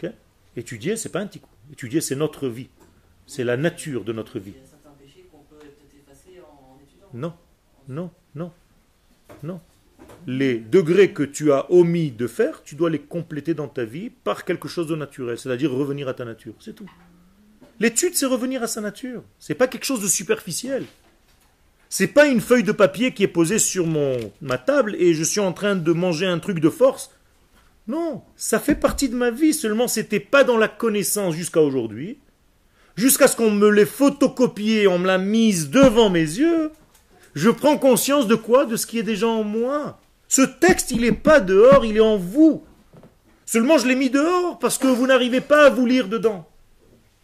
c'est 0.00 0.08
un 0.08 0.12
Étudier, 0.56 0.96
c'est 0.96 1.10
pas 1.10 1.20
un 1.20 1.28
tikkun. 1.28 1.46
Étudier, 1.72 2.00
c'est 2.00 2.16
notre 2.16 2.48
vie. 2.48 2.68
C'est 3.28 3.44
la 3.44 3.58
nature 3.58 4.04
de 4.04 4.14
notre 4.14 4.38
vie. 4.38 4.54
Non, 7.12 7.34
non, 7.86 8.10
non, 8.34 8.50
non. 9.42 9.60
Les 10.26 10.58
degrés 10.58 11.12
que 11.12 11.22
tu 11.22 11.52
as 11.52 11.70
omis 11.70 12.10
de 12.10 12.26
faire, 12.26 12.62
tu 12.62 12.74
dois 12.74 12.88
les 12.88 12.98
compléter 12.98 13.52
dans 13.52 13.68
ta 13.68 13.84
vie 13.84 14.08
par 14.08 14.46
quelque 14.46 14.66
chose 14.66 14.86
de 14.86 14.96
naturel, 14.96 15.38
c'est-à-dire 15.38 15.70
revenir 15.70 16.08
à 16.08 16.14
ta 16.14 16.24
nature. 16.24 16.54
C'est 16.58 16.74
tout. 16.74 16.90
L'étude, 17.80 18.14
c'est 18.14 18.24
revenir 18.24 18.62
à 18.62 18.66
sa 18.66 18.80
nature. 18.80 19.22
C'est 19.38 19.54
pas 19.54 19.68
quelque 19.68 19.84
chose 19.84 20.00
de 20.00 20.08
superficiel. 20.08 20.86
C'est 21.90 22.06
pas 22.06 22.26
une 22.26 22.40
feuille 22.40 22.64
de 22.64 22.72
papier 22.72 23.12
qui 23.12 23.24
est 23.24 23.28
posée 23.28 23.58
sur 23.58 23.86
mon, 23.86 24.18
ma 24.40 24.56
table 24.56 24.96
et 24.98 25.12
je 25.12 25.22
suis 25.22 25.40
en 25.40 25.52
train 25.52 25.76
de 25.76 25.92
manger 25.92 26.26
un 26.26 26.38
truc 26.38 26.60
de 26.60 26.70
force. 26.70 27.10
Non, 27.88 28.22
ça 28.36 28.58
fait 28.58 28.74
partie 28.74 29.10
de 29.10 29.16
ma 29.16 29.30
vie, 29.30 29.52
seulement 29.52 29.86
c'était 29.86 30.18
pas 30.18 30.44
dans 30.44 30.56
la 30.56 30.68
connaissance 30.68 31.34
jusqu'à 31.34 31.60
aujourd'hui. 31.60 32.18
Jusqu'à 32.98 33.28
ce 33.28 33.36
qu'on 33.36 33.52
me 33.52 33.70
l'ait 33.70 33.86
photocopié, 33.86 34.88
on 34.88 34.98
me 34.98 35.06
l'a 35.06 35.18
mise 35.18 35.70
devant 35.70 36.10
mes 36.10 36.18
yeux. 36.18 36.72
Je 37.32 37.48
prends 37.48 37.78
conscience 37.78 38.26
de 38.26 38.34
quoi? 38.34 38.66
De 38.66 38.74
ce 38.74 38.88
qui 38.88 38.98
est 38.98 39.04
déjà 39.04 39.28
en 39.28 39.44
moi. 39.44 40.00
Ce 40.26 40.42
texte, 40.42 40.90
il 40.90 41.02
n'est 41.02 41.12
pas 41.12 41.38
dehors, 41.38 41.84
il 41.84 41.96
est 41.96 42.00
en 42.00 42.16
vous. 42.16 42.64
Seulement, 43.46 43.78
je 43.78 43.86
l'ai 43.86 43.94
mis 43.94 44.10
dehors 44.10 44.58
parce 44.58 44.78
que 44.78 44.88
vous 44.88 45.06
n'arrivez 45.06 45.40
pas 45.40 45.66
à 45.66 45.70
vous 45.70 45.86
lire 45.86 46.08
dedans. 46.08 46.48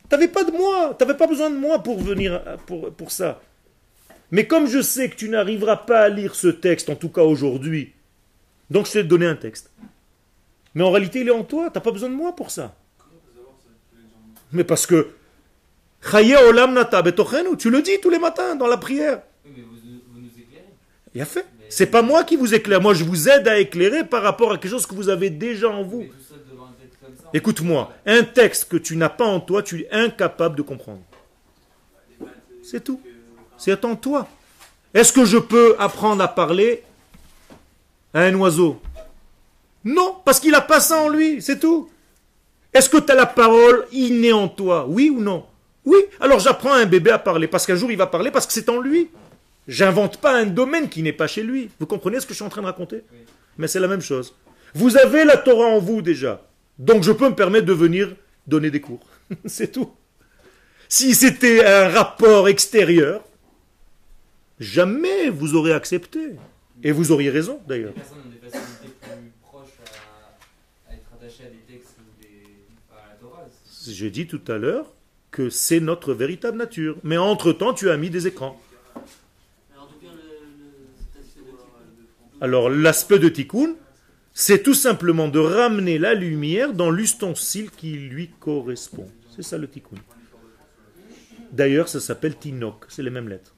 T'avais 0.09 0.29
pas 0.29 0.45
de 0.45 0.53
moi, 0.53 0.95
t'avais 0.97 1.17
pas 1.17 1.27
besoin 1.27 1.51
de 1.51 1.57
moi 1.57 1.81
pour 1.81 1.99
venir 1.99 2.41
pour, 2.67 2.93
pour 2.93 3.11
ça. 3.11 3.41
Mais 4.31 4.47
comme 4.47 4.69
je 4.69 4.81
sais 4.81 5.11
que 5.11 5.17
tu 5.17 5.29
n'arriveras 5.29 5.79
pas 5.79 6.03
à 6.03 6.09
lire 6.09 6.37
ce 6.37 6.47
texte, 6.47 6.89
en 6.89 6.95
tout 6.95 7.09
cas 7.09 7.23
aujourd'hui, 7.23 7.95
donc 8.71 8.87
je 8.87 8.93
t'ai 8.93 9.03
donné 9.03 9.27
un 9.27 9.35
texte. 9.35 9.73
Mais 10.77 10.85
en 10.85 10.93
réalité, 10.93 11.23
il 11.23 11.27
est 11.27 11.33
en 11.33 11.43
toi, 11.43 11.69
t'as 11.69 11.81
pas 11.81 11.91
besoin 11.91 12.11
de 12.11 12.15
moi 12.15 12.37
pour 12.37 12.53
ça. 12.53 12.77
Mais 14.53 14.63
parce 14.63 14.87
que 14.87 15.09
olam 16.13 16.75
nata 16.75 17.03
tu 17.59 17.71
le 17.71 17.83
dis 17.83 18.01
tous 18.01 18.11
les 18.11 18.19
matins 18.19 18.57
dans 18.57 18.67
la 18.67 18.77
prière. 18.77 19.23
Oui, 19.45 19.53
mais 19.57 19.63
vous, 19.63 19.77
vous 20.13 20.21
nous 20.21 20.29
éclairez. 20.29 20.65
Il 21.15 21.21
a 21.21 21.25
fait. 21.25 21.47
C'est 21.69 21.87
pas 21.87 22.03
moi 22.03 22.25
qui 22.25 22.37
vous 22.37 22.55
éclaire, 22.55 22.81
moi 22.81 22.95
je 22.95 23.05
vous 23.05 23.29
aide 23.29 23.49
à 23.49 23.59
éclairer 23.59 24.05
par 24.05 24.23
rapport 24.23 24.53
à 24.53 24.59
quelque 24.59 24.71
chose 24.71 24.87
que 24.87 24.95
vous 24.95 25.09
avez 25.09 25.31
déjà 25.31 25.69
en 25.69 25.83
vous. 25.83 26.07
Écoute-moi, 27.33 27.93
un 28.07 28.23
texte 28.23 28.69
que 28.69 28.77
tu 28.77 28.97
n'as 28.97 29.09
pas 29.09 29.25
en 29.25 29.41
toi, 29.41 29.63
tu 29.63 29.81
es 29.81 29.89
incapable 29.91 30.57
de 30.57 30.63
comprendre. 30.63 31.03
C'est 32.63 32.85
tout. 32.85 33.01
C'est 33.59 33.85
en 33.85 33.97
toi. 33.97 34.29
Est-ce 34.93 35.13
que 35.13 35.25
je 35.25 35.39
peux 35.39 35.75
apprendre 35.81 36.23
à 36.23 36.29
parler 36.29 36.85
à 38.13 38.21
un 38.21 38.35
oiseau? 38.37 38.81
Non, 39.85 40.17
parce 40.25 40.39
qu'il 40.39 40.55
a 40.55 40.61
pas 40.61 40.79
ça 40.79 41.03
en 41.03 41.09
lui, 41.09 41.43
c'est 41.43 41.59
tout. 41.59 41.91
Est-ce 42.73 42.89
que 42.89 42.99
tu 42.99 43.11
as 43.11 43.17
la 43.17 43.27
parole 43.27 43.87
innée 43.91 44.33
en 44.33 44.47
toi? 44.47 44.87
Oui 44.89 45.11
ou 45.11 45.21
non? 45.21 45.45
Oui. 45.85 45.99
Alors 46.21 46.39
j'apprends 46.41 46.73
à 46.73 46.79
un 46.79 46.87
bébé 46.87 47.11
à 47.11 47.19
parler, 47.19 47.47
parce 47.49 47.67
qu'un 47.67 47.77
jour 47.77 47.91
il 47.91 47.97
va 47.99 48.07
parler, 48.07 48.31
parce 48.31 48.47
que 48.47 48.53
c'est 48.53 48.69
en 48.69 48.81
lui. 48.81 49.11
J'invente 49.69 50.19
pas 50.19 50.37
un 50.37 50.47
domaine 50.47 50.89
qui 50.89 51.03
n'est 51.03 51.13
pas 51.13 51.27
chez 51.27 51.43
lui. 51.43 51.71
Vous 51.81 51.87
comprenez 51.87 52.21
ce 52.21 52.27
que 52.27 52.33
je 52.33 52.37
suis 52.37 52.45
en 52.45 52.49
train 52.51 52.61
de 52.63 52.67
raconter? 52.67 53.03
Oui. 53.13 53.19
Mais 53.59 53.67
c'est 53.69 53.81
la 53.81 53.89
même 53.89 54.01
chose. 54.03 54.35
Vous 54.75 54.97
avez 54.97 55.25
la 55.25 55.37
Torah 55.37 55.67
en 55.69 55.79
vous 55.79 56.03
déjà. 56.03 56.43
Donc 56.79 57.03
je 57.03 57.13
peux 57.13 57.29
me 57.29 57.35
permettre 57.35 57.67
de 57.67 57.73
venir 57.73 58.15
donner 58.47 58.71
des 58.71 58.81
cours. 58.81 59.07
c'est 59.47 59.73
tout. 59.73 59.91
Si 60.89 61.15
c'était 61.15 61.65
un 61.65 61.89
rapport 61.89 62.49
extérieur, 62.49 63.23
jamais 64.61 65.31
vous 65.31 65.55
aurez 65.55 65.73
accepté. 65.73 66.37
Et 66.83 66.93
vous 66.93 67.13
auriez 67.13 67.31
raison 67.31 67.61
Les 67.63 67.69
d'ailleurs. 67.69 67.93
personnes 67.95 68.19
ont 68.19 68.29
des 68.31 68.37
facilités 68.51 68.89
plus 69.01 69.33
proches 69.43 69.69
à, 69.87 70.91
à 70.91 70.95
être 70.95 71.07
attachées 71.15 71.45
à 71.45 71.51
des 71.51 71.73
textes 71.73 71.95
ou 71.99 72.23
des, 72.23 72.43
à 72.93 73.09
la 73.11 73.15
Torah. 73.17 73.47
C'est- 73.65 73.93
J'ai 73.93 74.11
dit 74.11 74.27
tout 74.27 74.41
à 74.49 74.59
l'heure 74.59 74.93
que 75.35 75.51
c'est 75.51 75.81
notre 75.81 76.15
véritable 76.15 76.57
nature. 76.57 76.97
Mais 77.03 77.17
entre-temps, 77.17 77.75
tu 77.75 77.91
as 77.91 77.97
mis 77.97 78.09
des 78.09 78.29
écrans. 78.29 78.61
Alors, 82.41 82.71
l'aspect 82.71 83.19
de 83.19 83.29
tikkun, 83.29 83.75
c'est 84.33 84.63
tout 84.63 84.75
simplement 84.75 85.27
de 85.27 85.41
ramener 85.41 85.99
la 85.99 86.15
lumière 86.15 86.73
dans 86.73 86.89
l'ustensile 86.89 87.73
qui 87.73 87.95
lui 87.95 88.31
correspond. 88.39 89.11
C'est 89.35 89.43
ça 89.43 89.59
le 89.59 89.67
tikkun. 89.67 89.97
D'ailleurs, 91.51 91.89
ça 91.89 91.99
s'appelle 91.99 92.37
tinok, 92.37 92.85
c'est 92.89 93.03
les 93.03 93.11
mêmes 93.11 93.29
lettres. 93.29 93.55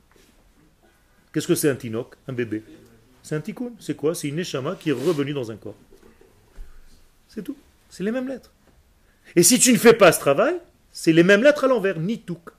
Qu'est-ce 1.31 1.47
que 1.47 1.55
c'est 1.55 1.69
un 1.69 1.77
tinok 1.77 2.15
Un 2.27 2.33
bébé? 2.33 2.63
C'est 3.23 3.35
un 3.35 3.41
tikkun. 3.43 3.73
C'est 3.79 3.97
quoi? 3.97 4.15
C'est 4.15 4.29
une 4.29 4.37
neshama 4.37 4.77
qui 4.77 4.89
est 4.89 4.93
revenue 4.93 5.35
dans 5.35 5.51
un 5.51 5.57
corps. 5.57 5.77
C'est 7.29 7.43
tout. 7.43 7.57
C'est 7.91 8.03
les 8.03 8.13
mêmes 8.13 8.29
lettres. 8.29 8.53
Et 9.35 9.43
si 9.43 9.59
tu 9.59 9.75
ne 9.75 9.79
fais 9.79 9.93
pas 9.93 10.13
ce 10.13 10.21
travail, 10.21 10.59
c'est 10.99 11.13
les 11.13 11.23
mêmes 11.23 11.43
lettres 11.43 11.65
à 11.65 11.67
l'envers, 11.67 11.99
nituk. 11.99 12.53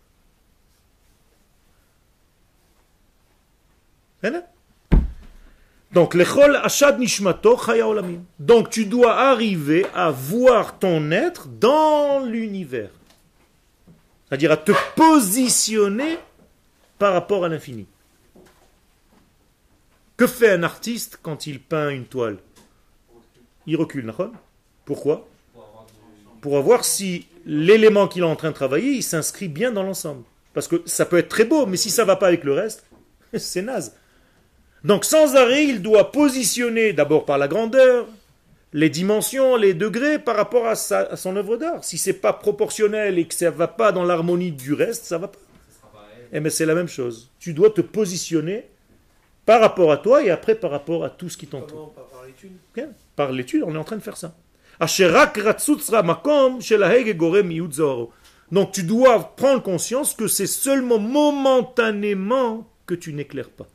Voilà. 4.22 4.48
Donc, 5.92 6.16
ashad 6.16 7.00
nishmato 7.00 7.58
olamim. 7.58 8.24
Donc, 8.38 8.70
tu 8.70 8.86
dois 8.86 9.16
arriver 9.16 9.88
à 9.96 10.12
voir 10.12 10.78
ton 10.78 11.10
être 11.10 11.48
dans 11.48 12.24
l'univers. 12.24 12.92
C'est-à-dire 14.28 14.52
à 14.52 14.58
te 14.58 14.72
positionner 14.96 16.20
par 17.00 17.14
rapport 17.14 17.44
à 17.44 17.50
l'infini. 17.50 17.88
Que 20.16 20.28
fait 20.28 20.52
un 20.52 20.62
artiste 20.62 21.18
quand 21.24 21.48
il 21.48 21.60
peint 21.60 21.90
une 21.90 22.06
toile? 22.06 22.38
Il 23.66 23.78
recule, 23.78 24.14
Pourquoi? 24.86 25.28
Pour 26.40 26.58
avoir 26.58 26.86
si 26.86 27.26
l'élément 27.48 28.08
qu'il 28.08 28.22
est 28.22 28.26
en 28.26 28.36
train 28.36 28.50
de 28.50 28.56
travailler, 28.56 28.92
il 28.92 29.04
s'inscrit 29.04 29.48
bien 29.48 29.72
dans 29.72 29.82
l'ensemble. 29.84 30.24
Parce 30.54 30.68
que 30.68 30.82
ça 30.86 31.06
peut 31.06 31.18
être 31.18 31.30
très 31.30 31.46
beau, 31.46 31.66
mais 31.66 31.78
si 31.78 31.90
ça 31.90 32.06
va 32.06 32.16
pas 32.16 32.28
avec 32.28 32.44
le 32.44 32.54
reste, 32.54 32.86
c'est 33.34 33.62
naze. 33.64 33.96
Donc 34.84 35.06
sans 35.06 35.36
arrêt, 35.36 35.66
il 35.66 35.82
doit 35.82 36.12
positionner 36.12 36.94
d'abord 36.94 37.26
par 37.26 37.38
la 37.38 37.48
grandeur, 37.48 38.06
les 38.74 38.90
dimensions, 38.90 39.56
les 39.56 39.74
degrés 39.74 40.20
par 40.20 40.36
rapport 40.36 40.68
à, 40.68 40.76
sa- 40.76 41.00
à 41.08 41.16
son 41.16 41.36
œuvre 41.36 41.58
d'art. 41.58 41.84
Si 41.84 41.98
c'est 41.98 42.14
pas 42.14 42.34
proportionnel 42.34 43.18
et 43.18 43.26
que 43.26 43.34
ça 43.34 43.50
va 43.50 43.68
pas 43.68 43.92
dans 43.92 44.04
l'harmonie 44.04 44.52
du 44.52 44.74
reste, 44.74 45.06
ça 45.06 45.18
va 45.18 45.30
pas. 45.30 45.40
Eh 46.34 46.40
bien 46.42 46.50
c'est 46.50 46.66
la 46.66 46.76
même 46.76 46.90
chose. 46.90 47.32
Tu 47.40 47.54
dois 47.54 47.70
te 47.70 47.82
positionner 47.82 48.68
par 49.46 49.62
rapport 49.62 49.92
à 49.92 49.98
toi 49.98 50.22
et 50.24 50.30
après 50.30 50.56
par 50.56 50.72
rapport 50.72 51.06
à 51.06 51.10
tout 51.10 51.30
ce 51.30 51.38
qui 51.38 51.48
t'entoure. 51.48 51.94
Par, 51.94 52.26
l'étude 52.26 52.52
par 53.16 53.32
l'étude, 53.32 53.64
on 53.66 53.74
est 53.74 53.78
en 53.78 53.84
train 53.86 53.96
de 53.96 54.04
faire 54.04 54.18
ça. 54.18 54.36
Donc 58.52 58.72
tu 58.72 58.84
dois 58.84 59.36
prendre 59.36 59.62
conscience 59.62 60.14
que 60.14 60.28
c'est 60.28 60.48
seulement 60.48 61.00
momentanément 61.00 62.70
que 62.86 62.96
tu 62.96 63.14
n'éclaires 63.14 63.50
pas. 63.50 63.68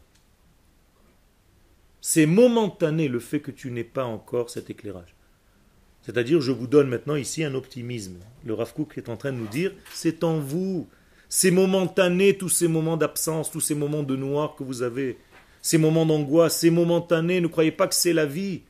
C'est 2.00 2.26
momentané 2.26 3.09
le 3.09 3.20
fait 3.20 3.40
que 3.40 3.50
tu 3.50 3.70
n'aies 3.70 3.84
pas 3.84 4.05
encore 4.05 4.50
cet 4.50 4.70
éclairage. 4.70 5.14
C'est-à-dire, 6.03 6.40
je 6.40 6.50
vous 6.50 6.66
donne 6.66 6.88
maintenant 6.88 7.14
ici 7.14 7.44
un 7.44 7.55
optimisme. 7.55 8.16
Le 8.44 8.55
Ravkook 8.55 8.98
est 8.98 9.09
en 9.09 9.16
train 9.16 9.32
de 9.32 9.36
nous 9.36 9.46
dire, 9.46 9.72
c'est 9.92 10.24
en 10.24 10.38
vous. 10.38 10.88
C'est 11.28 11.53
momentané, 11.53 12.36
tous 12.36 12.48
ces 12.48 12.66
moments 12.66 12.96
d'absence, 12.96 13.50
tous 13.50 13.61
ces 13.61 13.76
moments 13.76 14.03
de 14.03 14.16
noir 14.16 14.57
que 14.57 14.64
vous 14.64 14.82
avez, 14.82 15.16
ces 15.62 15.78
moments 15.78 16.05
d'angoisse, 16.05 16.59
c'est 16.59 16.70
momentané, 16.70 17.40
ne 17.40 17.46
croyez 17.46 17.70
pas 17.70 17.86
que 17.86 17.94
c'est 17.94 18.12
la 18.12 18.26
vie. 18.26 18.62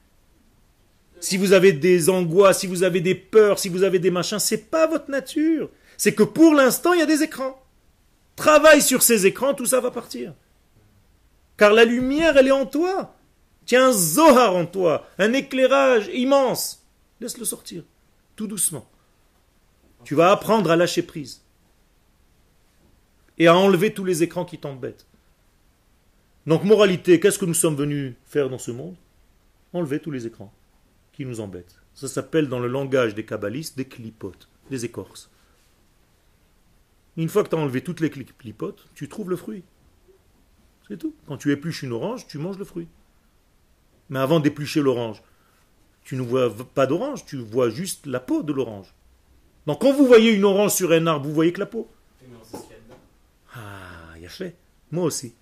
Si 1.23 1.37
vous 1.37 1.53
avez 1.53 1.73
des 1.73 2.11
angoisses, 2.11 2.59
si 2.59 2.67
vous 2.67 2.83
avez 2.83 3.01
des 3.01 3.15
peurs, 3.15 3.61
si 3.61 3.69
vous 3.69 3.85
avez 3.85 4.01
des 4.01 4.11
machins, 4.11 4.41
c'est 4.41 4.69
pas 4.71 4.89
votre 4.89 5.09
nature. 5.09 5.71
C'est 5.97 6.17
que 6.17 6.25
pour 6.25 6.53
l'instant, 6.53 6.95
il 6.95 6.99
y 6.99 7.03
a 7.03 7.07
des 7.07 7.23
écrans. 7.23 7.63
Travaille 8.35 8.83
sur 8.83 9.05
ces 9.05 9.25
écrans, 9.25 9.55
tout 9.55 9.67
ça 9.67 9.79
va 9.79 9.93
partir. 9.93 10.35
Car 11.57 11.75
la 11.75 11.85
lumière, 11.85 12.37
elle 12.37 12.49
est 12.49 12.51
en 12.51 12.67
toi. 12.67 13.15
Tiens, 13.67 13.91
un 13.91 13.93
Zohar 13.93 14.57
en 14.57 14.67
toi, 14.67 15.07
un 15.17 15.33
éclairage 15.33 16.11
immense. 16.13 16.85
Laisse-le 17.21 17.45
sortir, 17.45 17.85
tout 18.35 18.49
doucement. 18.49 18.91
Tu 20.03 20.17
vas 20.17 20.33
apprendre 20.33 20.73
à 20.73 20.77
lâcher 20.77 21.03
prise. 21.03 21.43
Et 23.39 23.47
à 23.47 23.57
enlever 23.57 23.95
tous 23.95 24.05
les 24.05 24.25
écrans 24.25 24.45
qui 24.45 24.59
t'embêtent. 24.59 25.07
Donc, 26.49 26.65
moralité, 26.65 27.21
qu'est-ce 27.21 27.39
que 27.39 27.45
nous 27.45 27.55
sommes 27.55 27.77
venus 27.77 28.15
faire 28.27 28.51
dans 28.51 28.59
ce 28.59 28.73
monde? 28.73 28.97
Enlever 29.73 30.01
tous 30.01 30.11
les 30.11 30.27
écrans 30.27 30.53
nous 31.27 31.41
embêtent. 31.41 31.81
Ça 31.95 32.09
s'appelle 32.09 32.49
dans 32.49 32.61
le 32.61 32.69
langage 32.69 33.15
des 33.15 33.25
kabbalistes 33.25 33.77
des 33.77 33.85
clipotes, 33.87 34.49
des 34.71 34.85
écorces. 34.85 35.31
Une 37.17 37.29
fois 37.29 37.45
que 37.45 37.51
tu 37.51 37.57
as 37.57 37.59
enlevé 37.59 37.83
toutes 37.83 38.01
les 38.01 38.11
clipotes, 38.11 38.87
tu 38.95 39.09
trouves 39.09 39.31
le 39.31 39.37
fruit. 39.37 39.65
C'est 40.89 40.97
tout. 40.97 41.15
Quand 41.27 41.37
tu 41.37 41.53
épluches 41.53 41.83
une 41.83 41.93
orange, 41.93 42.27
tu 42.27 42.39
manges 42.39 42.59
le 42.59 42.65
fruit. 42.65 42.89
Mais 44.09 44.19
avant 44.19 44.41
d'éplucher 44.41 44.81
l'orange, 44.81 45.23
tu 46.05 46.17
ne 46.17 46.23
vois 46.23 46.55
pas 46.75 46.87
d'orange, 46.87 47.25
tu 47.25 47.37
vois 47.37 47.71
juste 47.71 48.07
la 48.07 48.21
peau 48.21 48.43
de 48.43 48.53
l'orange. 48.53 48.95
Donc 49.67 49.81
quand 49.81 49.93
vous 49.93 50.07
voyez 50.07 50.33
une 50.33 50.45
orange 50.45 50.73
sur 50.73 50.91
un 50.93 51.07
arbre, 51.07 51.27
vous 51.27 51.35
voyez 51.35 51.53
que 51.53 51.61
la 51.61 51.67
peau. 51.67 51.89
Ah, 53.55 54.15
fait. 54.29 54.57
Moi 54.91 55.05
aussi. 55.05 55.35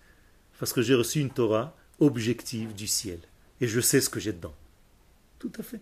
Parce 0.59 0.73
que 0.73 0.83
j'ai 0.83 0.95
reçu 0.95 1.21
une 1.21 1.31
Torah 1.31 1.75
objective 2.01 2.75
du 2.75 2.87
ciel. 2.87 3.21
Et 3.61 3.67
je 3.67 3.81
sais 3.81 4.01
ce 4.01 4.11
que 4.11 4.21
j'ai 4.21 4.33
dedans. 4.33 4.55
Tout 5.41 5.53
à 5.59 5.63
fait. 5.65 5.81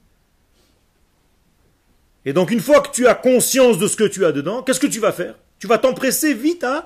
Et 2.24 2.32
donc 2.32 2.50
une 2.50 2.60
fois 2.60 2.80
que 2.80 2.90
tu 2.90 3.06
as 3.06 3.14
conscience 3.14 3.78
de 3.78 3.86
ce 3.86 3.96
que 3.96 4.04
tu 4.04 4.24
as 4.24 4.32
dedans, 4.32 4.62
qu'est-ce 4.62 4.80
que 4.80 4.86
tu 4.86 5.00
vas 5.00 5.12
faire? 5.12 5.34
Tu 5.58 5.66
vas 5.66 5.78
t'empresser 5.78 6.32
vite 6.32 6.64
à 6.64 6.84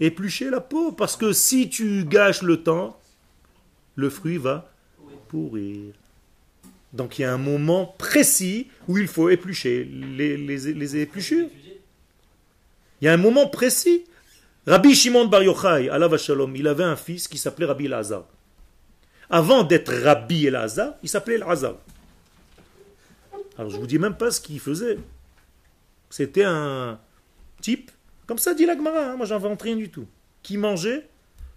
éplucher 0.00 0.50
la 0.50 0.60
peau, 0.60 0.92
parce 0.92 1.16
que 1.16 1.32
si 1.32 1.68
tu 1.68 2.04
gâches 2.04 2.42
le 2.42 2.62
temps, 2.62 2.98
le 3.94 4.10
fruit 4.10 4.38
va 4.38 4.72
pourrir. 5.28 5.92
Donc 6.92 7.18
il 7.18 7.22
y 7.22 7.24
a 7.24 7.32
un 7.32 7.38
moment 7.38 7.94
précis 7.98 8.68
où 8.88 8.98
il 8.98 9.06
faut 9.06 9.28
éplucher 9.28 9.84
les, 9.84 10.36
les, 10.36 10.96
épluchures? 10.96 11.48
Il 13.00 13.04
y 13.04 13.08
a 13.08 13.12
un 13.12 13.18
moment 13.18 13.46
précis. 13.46 14.04
Rabbi 14.66 14.94
Shimon 14.94 15.26
Bar 15.26 15.42
Yochai, 15.42 15.88
Allah 15.88 16.16
Shalom, 16.16 16.54
il 16.56 16.66
avait 16.66 16.84
un 16.84 16.96
fils 16.96 17.28
qui 17.28 17.38
s'appelait 17.38 17.66
Rabbi 17.66 17.86
Elazar. 17.86 18.24
Avant 19.28 19.62
d'être 19.62 19.92
Rabbi 19.92 20.46
Elazar, 20.46 20.94
il 21.02 21.08
s'appelait 21.08 21.36
Elazar. 21.36 21.76
Alors 23.60 23.70
je 23.70 23.76
vous 23.76 23.86
dis 23.86 23.98
même 23.98 24.16
pas 24.16 24.30
ce 24.30 24.40
qu'il 24.40 24.58
faisait. 24.58 24.96
C'était 26.08 26.44
un 26.44 26.98
type, 27.60 27.90
comme 28.26 28.38
ça 28.38 28.54
dit 28.54 28.64
l'Agmara, 28.64 29.10
hein, 29.10 29.16
moi 29.16 29.26
j'invente 29.26 29.60
rien 29.60 29.76
du 29.76 29.90
tout, 29.90 30.06
qui 30.42 30.56
mangeait 30.56 31.06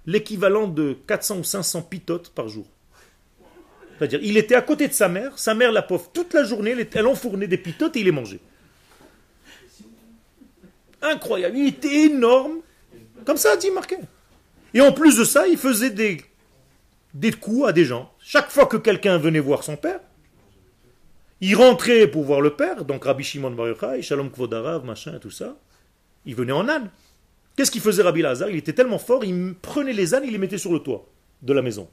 l'équivalent 0.06 0.68
de 0.68 0.98
400 1.08 1.38
ou 1.38 1.44
500 1.46 1.84
pitotes 1.84 2.32
par 2.32 2.50
jour. 2.50 2.66
C'est-à-dire, 3.98 4.20
il 4.22 4.36
était 4.36 4.56
à 4.56 4.62
côté 4.62 4.90
de 4.90 4.94
sa 4.94 5.08
mère, 5.08 5.40
sa 5.40 5.56
mère, 5.56 5.72
la 5.72 5.82
pauvre, 5.82 6.10
toute 6.14 6.34
la 6.34 6.44
journée, 6.44 6.76
elle, 6.94 7.08
enfournait 7.08 7.48
des 7.48 7.58
pitotes 7.58 7.96
et 7.96 8.02
il 8.02 8.06
les 8.06 8.12
mangeait. 8.12 8.42
Incroyable, 11.02 11.56
il 11.56 11.70
était 11.70 12.08
énorme, 12.08 12.58
comme 13.26 13.38
ça 13.38 13.56
dit 13.56 13.72
Marquet. 13.72 14.00
Et 14.74 14.82
en 14.82 14.92
plus 14.92 15.16
de 15.16 15.24
ça, 15.24 15.48
il 15.48 15.58
faisait 15.58 15.90
des 15.90 17.32
coups 17.32 17.66
à 17.66 17.72
des 17.72 17.86
gens. 17.86 18.14
Chaque 18.20 18.52
fois 18.52 18.66
que 18.66 18.76
quelqu'un 18.76 19.18
venait 19.18 19.40
voir 19.40 19.64
son 19.64 19.78
père, 19.78 20.02
il 21.46 21.56
rentrait 21.56 22.08
pour 22.08 22.24
voir 22.24 22.40
le 22.40 22.52
père, 22.52 22.86
donc 22.86 23.04
Rabbi 23.04 23.22
Shimon 23.22 23.52
Bar 23.52 23.68
Yochai, 23.68 24.02
Shalom 24.02 24.32
Kvodarav, 24.32 24.86
machin, 24.86 25.20
tout 25.20 25.30
ça. 25.30 25.58
Il 26.26 26.36
venait 26.36 26.54
en 26.54 26.70
âne. 26.70 26.90
Qu'est-ce 27.58 27.70
qu'il 27.70 27.82
faisait 27.82 28.02
Rabbi 28.02 28.22
Lazar 28.22 28.50
Il 28.50 28.56
était 28.56 28.72
tellement 28.72 28.98
fort, 28.98 29.26
il 29.26 29.54
prenait 29.62 29.92
les 29.92 30.16
ânes, 30.16 30.24
il 30.26 30.32
les 30.32 30.38
mettait 30.38 30.58
sur 30.58 30.72
le 30.72 30.80
toit 30.80 31.06
de 31.42 31.52
la 31.52 31.62
maison. 31.62 31.90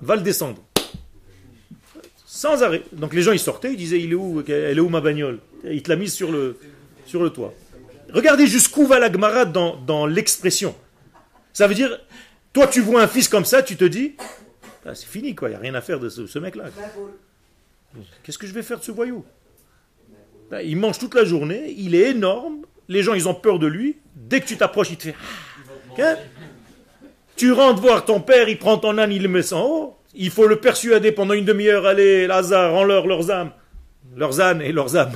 Va 0.00 0.16
le 0.16 0.22
descendre. 0.22 0.64
Sans 2.24 2.62
arrêt. 2.62 2.84
Donc 2.92 3.12
les 3.12 3.20
gens 3.20 3.32
ils 3.32 3.38
sortaient, 3.38 3.72
ils 3.72 3.76
disaient 3.76 4.00
il 4.00 4.12
est 4.12 4.14
où 4.14 4.42
Elle 4.48 4.78
est 4.78 4.80
où 4.80 4.88
ma 4.88 5.02
bagnole? 5.02 5.38
Il 5.64 5.82
te 5.82 5.90
l'a 5.90 5.96
mise 5.96 6.14
sur 6.14 6.32
le, 6.32 6.56
toit. 7.34 7.52
Regardez 8.14 8.46
jusqu'où 8.46 8.86
va 8.86 8.98
la 8.98 9.12
Gemara 9.12 9.44
dans, 9.44 10.06
l'expression. 10.06 10.74
Ça 11.52 11.66
veut 11.66 11.74
dire, 11.74 12.00
toi 12.54 12.66
tu 12.66 12.80
vois 12.80 13.02
un 13.02 13.08
fils 13.08 13.28
comme 13.28 13.44
ça, 13.44 13.62
tu 13.62 13.76
te 13.76 13.84
dis, 13.84 14.14
ah, 14.86 14.94
c'est 14.94 15.06
fini 15.06 15.34
quoi, 15.34 15.50
il 15.50 15.52
n'y 15.52 15.56
a 15.56 15.60
rien 15.60 15.74
à 15.74 15.82
faire 15.82 16.00
de 16.00 16.08
ce, 16.08 16.26
ce 16.26 16.38
mec-là. 16.38 16.70
Qu'est-ce 18.22 18.38
que 18.38 18.46
je 18.46 18.52
vais 18.52 18.62
faire 18.62 18.78
de 18.78 18.84
ce 18.84 18.92
voyou? 18.92 19.24
Ben, 20.50 20.60
Il 20.60 20.76
mange 20.76 20.98
toute 20.98 21.14
la 21.14 21.24
journée, 21.24 21.74
il 21.76 21.94
est 21.94 22.10
énorme, 22.10 22.62
les 22.88 23.02
gens 23.02 23.14
ils 23.14 23.28
ont 23.28 23.34
peur 23.34 23.58
de 23.58 23.66
lui, 23.66 23.96
dès 24.14 24.40
que 24.40 24.46
tu 24.46 24.56
t'approches, 24.56 24.90
il 24.90 24.96
te 24.96 25.02
fait 25.04 25.14
Ah, 25.98 26.16
Tu 27.36 27.52
rentres 27.52 27.80
voir 27.80 28.04
ton 28.04 28.20
père, 28.20 28.48
il 28.48 28.58
prend 28.58 28.78
ton 28.78 28.98
âne, 28.98 29.12
il 29.12 29.22
le 29.22 29.28
met 29.28 29.52
en 29.52 29.62
haut. 29.62 29.96
Il 30.14 30.30
faut 30.30 30.46
le 30.46 30.58
persuader 30.60 31.12
pendant 31.12 31.34
une 31.34 31.44
demi-heure, 31.44 31.86
allez, 31.86 32.26
Lazare, 32.26 32.72
rends-leur 32.72 33.06
leurs 33.06 33.30
âmes. 33.30 33.52
Leurs 34.14 34.40
ânes 34.40 34.62
et 34.62 34.72
leurs 34.72 34.96
âmes. 34.96 35.12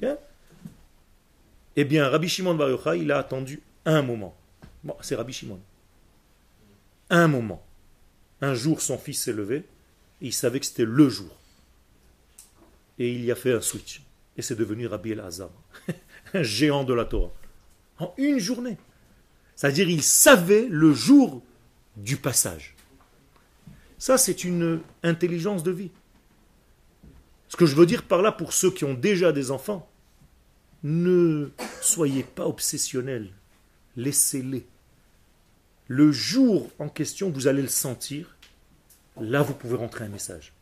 Bien 0.00 0.16
eh 1.76 1.84
bien, 1.84 2.08
Rabbi 2.08 2.28
Shimon 2.28 2.54
Bar 2.54 2.94
il 2.96 3.12
a 3.12 3.18
attendu 3.18 3.62
un 3.84 4.02
moment. 4.02 4.34
Bon, 4.82 4.96
c'est 5.00 5.14
Rabbi 5.14 5.32
Shimon. 5.32 5.60
Un 7.10 7.28
moment. 7.28 7.64
Un 8.40 8.54
jour, 8.54 8.80
son 8.80 8.98
fils 8.98 9.22
s'est 9.22 9.32
levé, 9.32 9.64
il 10.22 10.32
savait 10.32 10.60
que 10.60 10.66
c'était 10.66 10.84
le 10.84 11.08
jour. 11.08 11.30
Et 12.98 13.12
il 13.12 13.24
y 13.24 13.32
a 13.32 13.34
fait 13.34 13.52
un 13.52 13.60
switch. 13.60 14.02
Et 14.36 14.42
c'est 14.42 14.56
devenu 14.56 14.86
Rabbi 14.86 15.12
El-Azam, 15.12 15.50
un 16.34 16.42
géant 16.42 16.84
de 16.84 16.94
la 16.94 17.04
Torah. 17.04 17.32
En 17.98 18.14
une 18.16 18.38
journée. 18.38 18.78
C'est-à-dire, 19.54 19.88
il 19.88 20.02
savait 20.02 20.66
le 20.68 20.92
jour 20.94 21.42
du 21.96 22.16
passage. 22.16 22.74
Ça, 23.98 24.16
c'est 24.18 24.44
une 24.44 24.80
intelligence 25.02 25.62
de 25.62 25.70
vie. 25.70 25.90
Ce 27.48 27.56
que 27.56 27.66
je 27.66 27.76
veux 27.76 27.86
dire 27.86 28.04
par 28.04 28.22
là, 28.22 28.32
pour 28.32 28.52
ceux 28.52 28.70
qui 28.70 28.84
ont 28.84 28.94
déjà 28.94 29.30
des 29.30 29.50
enfants, 29.50 29.88
ne 30.82 31.50
soyez 31.80 32.22
pas 32.22 32.46
obsessionnels. 32.46 33.30
Laissez-les. 33.96 34.66
Le 35.86 36.10
jour 36.10 36.70
en 36.78 36.88
question, 36.88 37.30
vous 37.30 37.46
allez 37.46 37.62
le 37.62 37.68
sentir. 37.68 38.36
Là, 39.20 39.42
vous 39.42 39.54
pouvez 39.54 39.76
rentrer 39.76 40.04
un 40.04 40.08
message. 40.08 40.52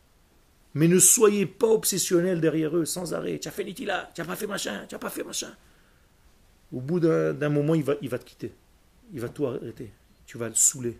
Mais 0.73 0.87
ne 0.87 0.99
soyez 0.99 1.45
pas 1.45 1.67
obsessionnels 1.67 2.39
derrière 2.41 2.75
eux, 2.75 2.85
sans 2.85 3.13
arrêt. 3.13 3.39
Tu 3.39 3.47
as 3.47 3.51
fait 3.51 3.63
là, 3.85 4.09
tu 4.13 4.21
n'as 4.21 4.27
pas 4.27 4.35
fait 4.35 4.47
machin, 4.47 4.85
tu 4.87 4.95
n'as 4.95 4.99
pas 4.99 5.09
fait 5.09 5.23
machin. 5.23 5.53
Au 6.71 6.79
bout 6.79 6.99
d'un 6.99 7.49
moment, 7.49 7.75
il 7.75 7.83
va, 7.83 7.95
il 8.01 8.09
va 8.09 8.17
te 8.17 8.25
quitter. 8.25 8.53
Il 9.13 9.19
va 9.19 9.29
tout 9.29 9.45
arrêter. 9.45 9.91
Tu 10.25 10.37
vas 10.37 10.47
le 10.47 10.55
saouler. 10.55 10.97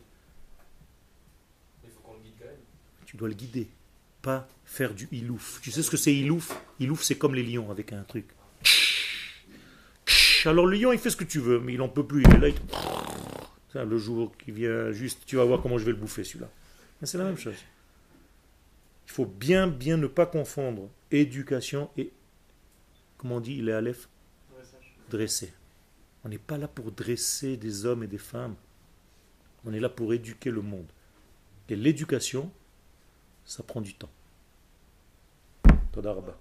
Il 1.83 1.89
faut 1.89 2.01
qu'on 2.01 2.13
le 2.13 2.19
guide 2.19 2.33
quand 2.39 2.45
même. 2.45 2.55
Tu 3.05 3.15
dois 3.15 3.27
le 3.29 3.33
guider. 3.33 3.69
Pas 4.21 4.47
faire 4.65 4.93
du 4.93 5.07
ilouf. 5.11 5.59
Tu 5.61 5.71
sais 5.71 5.81
ce 5.81 5.89
que 5.89 5.97
c'est 5.97 6.13
ilouf? 6.13 6.51
Ilouf, 6.79 7.03
c'est 7.03 7.17
comme 7.17 7.35
les 7.35 7.43
lions 7.43 7.71
avec 7.71 7.93
un 7.93 8.03
truc. 8.03 8.25
Alors 10.45 10.65
le 10.65 10.77
lion, 10.77 10.91
il 10.91 10.99
fait 10.99 11.09
ce 11.09 11.15
que 11.15 11.23
tu 11.23 11.39
veux, 11.39 11.59
mais 11.59 11.73
il 11.73 11.81
en 11.81 11.87
peut 11.87 12.05
plus. 12.05 12.23
Il 12.23 12.33
est 12.33 12.39
là, 12.39 12.49
il 12.49 12.55
le 13.73 13.97
jour 13.97 14.35
qui 14.37 14.51
vient, 14.51 14.91
juste, 14.91 15.21
tu 15.25 15.37
vas 15.37 15.45
voir 15.45 15.61
comment 15.61 15.77
je 15.77 15.85
vais 15.85 15.91
le 15.91 15.97
bouffer 15.97 16.25
celui-là. 16.25 16.49
Mais 17.01 17.07
C'est 17.07 17.17
la 17.17 17.23
même 17.23 17.37
chose. 17.37 17.57
Il 19.07 19.11
faut 19.11 19.25
bien, 19.25 19.67
bien 19.67 19.97
ne 19.97 20.07
pas 20.07 20.25
confondre 20.25 20.89
éducation 21.09 21.89
et, 21.97 22.11
comment 23.17 23.37
on 23.37 23.39
dit, 23.41 23.57
il 23.57 23.67
est 23.67 23.73
Aleph, 23.73 24.07
dresser. 25.09 25.53
On 26.23 26.29
n'est 26.29 26.37
pas 26.37 26.57
là 26.57 26.67
pour 26.67 26.91
dresser 26.91 27.57
des 27.57 27.85
hommes 27.85 28.03
et 28.03 28.07
des 28.07 28.19
femmes. 28.19 28.55
On 29.65 29.73
est 29.73 29.79
là 29.79 29.89
pour 29.89 30.13
éduquer 30.13 30.51
le 30.51 30.61
monde. 30.61 30.87
Et 31.67 31.75
l'éducation, 31.75 32.51
ça 33.43 33.63
prend 33.63 33.81
du 33.81 33.93
temps. 33.95 34.09
Toda 35.91 36.13
Rabba. 36.13 36.37